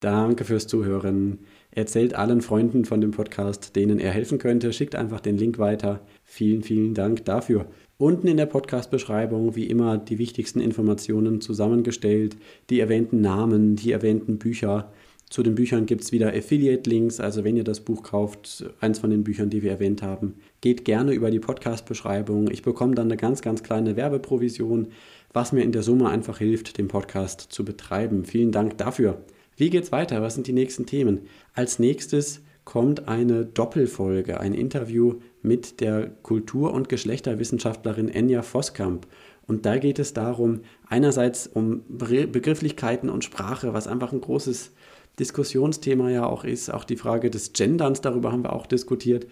Danke 0.00 0.44
fürs 0.44 0.66
Zuhören. 0.66 1.40
Erzählt 1.70 2.14
allen 2.14 2.40
Freunden 2.40 2.86
von 2.86 3.02
dem 3.02 3.10
Podcast, 3.10 3.76
denen 3.76 3.98
er 3.98 4.12
helfen 4.12 4.38
könnte. 4.38 4.72
Schickt 4.72 4.94
einfach 4.94 5.20
den 5.20 5.36
Link 5.36 5.58
weiter. 5.58 6.00
Vielen, 6.24 6.62
vielen 6.62 6.94
Dank 6.94 7.26
dafür. 7.26 7.66
Unten 7.98 8.28
in 8.28 8.38
der 8.38 8.46
Podcast-Beschreibung 8.46 9.56
wie 9.56 9.66
immer 9.66 9.98
die 9.98 10.18
wichtigsten 10.18 10.60
Informationen 10.60 11.42
zusammengestellt, 11.42 12.36
die 12.70 12.80
erwähnten 12.80 13.20
Namen, 13.20 13.76
die 13.76 13.92
erwähnten 13.92 14.38
Bücher. 14.38 14.90
Zu 15.30 15.42
den 15.42 15.54
Büchern 15.54 15.86
gibt 15.86 16.02
es 16.04 16.12
wieder 16.12 16.28
Affiliate-Links, 16.28 17.18
also 17.18 17.42
wenn 17.44 17.56
ihr 17.56 17.64
das 17.64 17.80
Buch 17.80 18.02
kauft, 18.02 18.64
eins 18.80 18.98
von 19.00 19.10
den 19.10 19.24
Büchern, 19.24 19.50
die 19.50 19.62
wir 19.62 19.72
erwähnt 19.72 20.02
haben, 20.02 20.34
geht 20.60 20.84
gerne 20.84 21.12
über 21.12 21.30
die 21.30 21.40
Podcast-Beschreibung. 21.40 22.50
Ich 22.50 22.62
bekomme 22.62 22.94
dann 22.94 23.06
eine 23.06 23.16
ganz, 23.16 23.42
ganz 23.42 23.62
kleine 23.62 23.96
Werbeprovision, 23.96 24.88
was 25.32 25.52
mir 25.52 25.62
in 25.62 25.72
der 25.72 25.82
Summe 25.82 26.08
einfach 26.08 26.38
hilft, 26.38 26.78
den 26.78 26.88
Podcast 26.88 27.40
zu 27.40 27.64
betreiben. 27.64 28.24
Vielen 28.24 28.52
Dank 28.52 28.78
dafür. 28.78 29.24
Wie 29.56 29.70
geht's 29.70 29.92
weiter? 29.92 30.22
Was 30.22 30.34
sind 30.34 30.46
die 30.46 30.52
nächsten 30.52 30.86
Themen? 30.86 31.22
Als 31.54 31.78
nächstes 31.78 32.42
kommt 32.64 33.08
eine 33.08 33.44
Doppelfolge, 33.44 34.40
ein 34.40 34.54
Interview 34.54 35.16
mit 35.42 35.80
der 35.80 36.08
Kultur- 36.22 36.72
und 36.72 36.88
Geschlechterwissenschaftlerin 36.88 38.08
Enya 38.08 38.42
Voskamp. 38.42 39.06
Und 39.46 39.66
da 39.66 39.76
geht 39.76 39.98
es 39.98 40.14
darum, 40.14 40.60
einerseits 40.88 41.46
um 41.46 41.82
Begrifflichkeiten 41.88 43.10
und 43.10 43.24
Sprache, 43.24 43.74
was 43.74 43.86
einfach 43.86 44.12
ein 44.12 44.22
großes 44.22 44.72
Diskussionsthema 45.18 46.10
ja 46.10 46.26
auch 46.26 46.44
ist. 46.44 46.72
Auch 46.72 46.84
die 46.84 46.96
Frage 46.96 47.30
des 47.30 47.52
Genderns, 47.52 48.00
darüber 48.00 48.32
haben 48.32 48.42
wir 48.42 48.52
auch 48.52 48.66
diskutiert. 48.66 49.26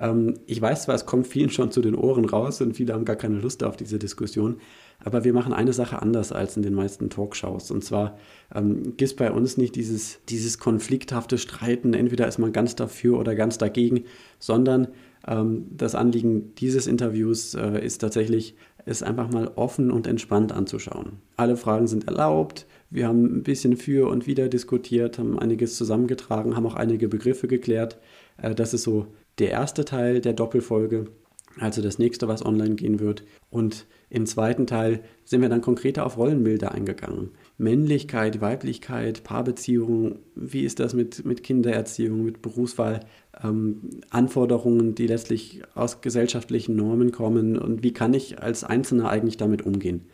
Ähm, 0.00 0.34
ich 0.46 0.60
weiß 0.60 0.84
zwar, 0.84 0.94
es 0.94 1.06
kommt 1.06 1.26
vielen 1.26 1.50
schon 1.50 1.70
zu 1.70 1.80
den 1.80 1.94
Ohren 1.94 2.24
raus 2.24 2.60
und 2.60 2.74
viele 2.74 2.94
haben 2.94 3.04
gar 3.04 3.16
keine 3.16 3.38
Lust 3.38 3.62
auf 3.64 3.76
diese 3.76 3.98
Diskussion. 3.98 4.56
Aber 5.04 5.22
wir 5.22 5.32
machen 5.32 5.52
eine 5.52 5.72
Sache 5.72 6.02
anders 6.02 6.32
als 6.32 6.56
in 6.56 6.62
den 6.62 6.74
meisten 6.74 7.08
Talkshows. 7.08 7.70
Und 7.70 7.84
zwar 7.84 8.18
ähm, 8.54 8.96
gibt 8.96 9.02
es 9.02 9.16
bei 9.16 9.30
uns 9.30 9.56
nicht 9.56 9.76
dieses, 9.76 10.18
dieses 10.28 10.58
konflikthafte 10.58 11.38
Streiten, 11.38 11.94
entweder 11.94 12.26
ist 12.26 12.38
man 12.38 12.52
ganz 12.52 12.74
dafür 12.74 13.18
oder 13.18 13.34
ganz 13.36 13.58
dagegen, 13.58 14.04
sondern 14.40 14.88
ähm, 15.26 15.66
das 15.70 15.94
Anliegen 15.94 16.54
dieses 16.56 16.86
Interviews 16.86 17.54
äh, 17.54 17.84
ist 17.84 17.98
tatsächlich, 17.98 18.56
es 18.86 19.02
einfach 19.02 19.30
mal 19.30 19.50
offen 19.54 19.90
und 19.90 20.06
entspannt 20.06 20.50
anzuschauen. 20.50 21.18
Alle 21.36 21.56
Fragen 21.56 21.86
sind 21.86 22.08
erlaubt. 22.08 22.66
Wir 22.90 23.06
haben 23.06 23.24
ein 23.24 23.42
bisschen 23.42 23.76
für 23.76 24.08
und 24.08 24.26
wider 24.26 24.48
diskutiert, 24.48 25.18
haben 25.18 25.38
einiges 25.38 25.76
zusammengetragen, 25.76 26.56
haben 26.56 26.66
auch 26.66 26.74
einige 26.74 27.08
Begriffe 27.08 27.46
geklärt. 27.46 27.98
Äh, 28.40 28.54
das 28.54 28.74
ist 28.74 28.82
so 28.82 29.06
der 29.38 29.50
erste 29.50 29.84
Teil 29.84 30.20
der 30.20 30.32
Doppelfolge, 30.32 31.06
also 31.58 31.82
das 31.82 31.98
nächste, 31.98 32.28
was 32.28 32.44
online 32.44 32.76
gehen 32.76 32.98
wird. 32.98 33.24
Und 33.50 33.86
im 34.10 34.26
zweiten 34.26 34.66
Teil 34.66 35.00
sind 35.24 35.42
wir 35.42 35.48
dann 35.48 35.60
konkreter 35.60 36.06
auf 36.06 36.16
Rollenbilder 36.16 36.72
eingegangen. 36.72 37.30
Männlichkeit, 37.58 38.40
Weiblichkeit, 38.40 39.22
Paarbeziehungen, 39.22 40.20
wie 40.34 40.64
ist 40.64 40.80
das 40.80 40.94
mit, 40.94 41.24
mit 41.24 41.42
Kindererziehung, 41.42 42.24
mit 42.24 42.40
Berufswahl, 42.40 43.00
ähm, 43.42 44.00
Anforderungen, 44.10 44.94
die 44.94 45.06
letztlich 45.06 45.62
aus 45.74 46.00
gesellschaftlichen 46.00 46.74
Normen 46.74 47.12
kommen 47.12 47.58
und 47.58 47.82
wie 47.82 47.92
kann 47.92 48.14
ich 48.14 48.40
als 48.40 48.64
Einzelner 48.64 49.10
eigentlich 49.10 49.36
damit 49.36 49.66
umgehen. 49.66 50.06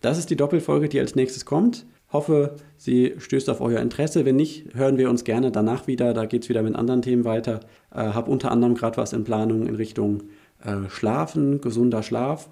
Das 0.00 0.18
ist 0.18 0.30
die 0.30 0.36
Doppelfolge, 0.36 0.88
die 0.88 1.00
als 1.00 1.14
nächstes 1.14 1.44
kommt. 1.44 1.86
Hoffe, 2.12 2.56
sie 2.76 3.14
stößt 3.18 3.50
auf 3.50 3.60
euer 3.60 3.80
Interesse. 3.80 4.24
Wenn 4.24 4.36
nicht, 4.36 4.74
hören 4.74 4.96
wir 4.96 5.10
uns 5.10 5.24
gerne 5.24 5.50
danach 5.50 5.86
wieder. 5.86 6.14
Da 6.14 6.26
geht 6.26 6.44
es 6.44 6.48
wieder 6.48 6.62
mit 6.62 6.76
anderen 6.76 7.02
Themen 7.02 7.24
weiter. 7.24 7.60
Äh, 7.92 7.98
habe 7.98 8.30
unter 8.30 8.50
anderem 8.50 8.74
gerade 8.74 8.96
was 8.96 9.12
in 9.12 9.24
Planung 9.24 9.66
in 9.66 9.74
Richtung 9.74 10.24
äh, 10.64 10.88
Schlafen, 10.88 11.60
gesunder 11.60 12.02
Schlaf 12.02 12.48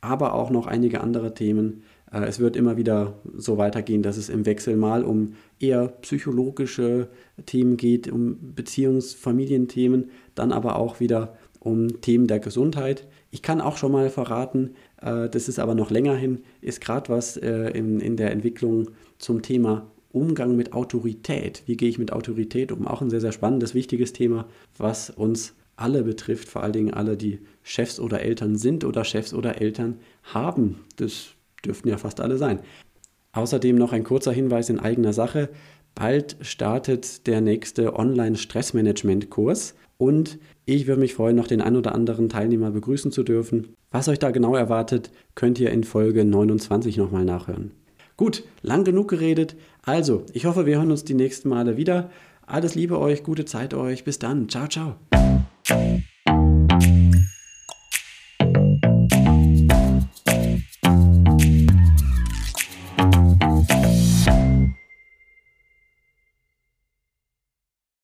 aber 0.00 0.34
auch 0.34 0.50
noch 0.50 0.66
einige 0.66 1.00
andere 1.00 1.34
Themen. 1.34 1.82
Äh, 2.12 2.24
es 2.24 2.38
wird 2.38 2.56
immer 2.56 2.76
wieder 2.76 3.14
so 3.36 3.58
weitergehen, 3.58 4.02
dass 4.02 4.16
es 4.16 4.28
im 4.28 4.46
Wechsel 4.46 4.76
mal 4.76 5.04
um 5.04 5.34
eher 5.58 5.88
psychologische 5.88 7.08
Themen 7.46 7.76
geht, 7.76 8.10
um 8.10 8.54
Beziehungs-, 8.54 9.16
Familienthemen, 9.16 10.10
dann 10.34 10.52
aber 10.52 10.76
auch 10.76 11.00
wieder 11.00 11.36
um 11.60 12.00
Themen 12.00 12.26
der 12.26 12.38
Gesundheit. 12.38 13.06
Ich 13.30 13.42
kann 13.42 13.60
auch 13.60 13.76
schon 13.76 13.92
mal 13.92 14.08
verraten, 14.10 14.70
äh, 15.00 15.28
das 15.28 15.48
ist 15.48 15.58
aber 15.58 15.74
noch 15.74 15.90
länger 15.90 16.14
hin, 16.14 16.42
ist 16.60 16.80
gerade 16.80 17.08
was 17.08 17.36
äh, 17.36 17.70
in, 17.70 18.00
in 18.00 18.16
der 18.16 18.30
Entwicklung 18.30 18.90
zum 19.18 19.42
Thema 19.42 19.90
Umgang 20.10 20.56
mit 20.56 20.72
Autorität. 20.72 21.62
Wie 21.66 21.76
gehe 21.76 21.88
ich 21.88 21.98
mit 21.98 22.12
Autorität 22.12 22.72
um? 22.72 22.86
Auch 22.86 23.02
ein 23.02 23.10
sehr, 23.10 23.20
sehr 23.20 23.32
spannendes, 23.32 23.74
wichtiges 23.74 24.12
Thema, 24.12 24.46
was 24.76 25.10
uns 25.10 25.54
alle 25.76 26.02
betrifft, 26.02 26.48
vor 26.48 26.62
allen 26.62 26.72
Dingen 26.72 26.94
alle, 26.94 27.16
die 27.16 27.40
Chefs 27.62 28.00
oder 28.00 28.20
Eltern 28.20 28.56
sind 28.56 28.84
oder 28.84 29.04
Chefs 29.04 29.32
oder 29.32 29.60
Eltern 29.60 29.98
haben. 30.24 30.80
Das 30.96 31.28
dürften 31.64 31.88
ja 31.88 31.98
fast 31.98 32.20
alle 32.20 32.36
sein. 32.36 32.60
Außerdem 33.32 33.76
noch 33.76 33.92
ein 33.92 34.04
kurzer 34.04 34.32
Hinweis 34.32 34.70
in 34.70 34.80
eigener 34.80 35.12
Sache. 35.12 35.50
Bald 35.94 36.36
startet 36.40 37.26
der 37.26 37.40
nächste 37.40 37.94
Online-Stressmanagement-Kurs 37.94 39.74
und 39.98 40.38
ich 40.74 40.86
würde 40.86 41.00
mich 41.00 41.14
freuen, 41.14 41.36
noch 41.36 41.46
den 41.46 41.60
ein 41.62 41.76
oder 41.76 41.94
anderen 41.94 42.28
Teilnehmer 42.28 42.70
begrüßen 42.70 43.10
zu 43.10 43.22
dürfen. 43.22 43.74
Was 43.90 44.08
euch 44.08 44.18
da 44.18 44.30
genau 44.30 44.54
erwartet, 44.54 45.10
könnt 45.34 45.58
ihr 45.58 45.70
in 45.70 45.82
Folge 45.82 46.24
29 46.24 46.98
nochmal 46.98 47.24
nachhören. 47.24 47.70
Gut, 48.18 48.44
lang 48.60 48.84
genug 48.84 49.08
geredet. 49.08 49.56
Also, 49.82 50.24
ich 50.34 50.44
hoffe, 50.44 50.66
wir 50.66 50.76
hören 50.76 50.90
uns 50.90 51.04
die 51.04 51.14
nächsten 51.14 51.48
Male 51.48 51.76
wieder. 51.76 52.10
Alles 52.46 52.74
Liebe 52.74 52.98
euch, 52.98 53.22
gute 53.22 53.46
Zeit 53.46 53.72
euch. 53.72 54.04
Bis 54.04 54.18
dann. 54.18 54.48
Ciao, 54.48 54.66
ciao. 54.68 54.96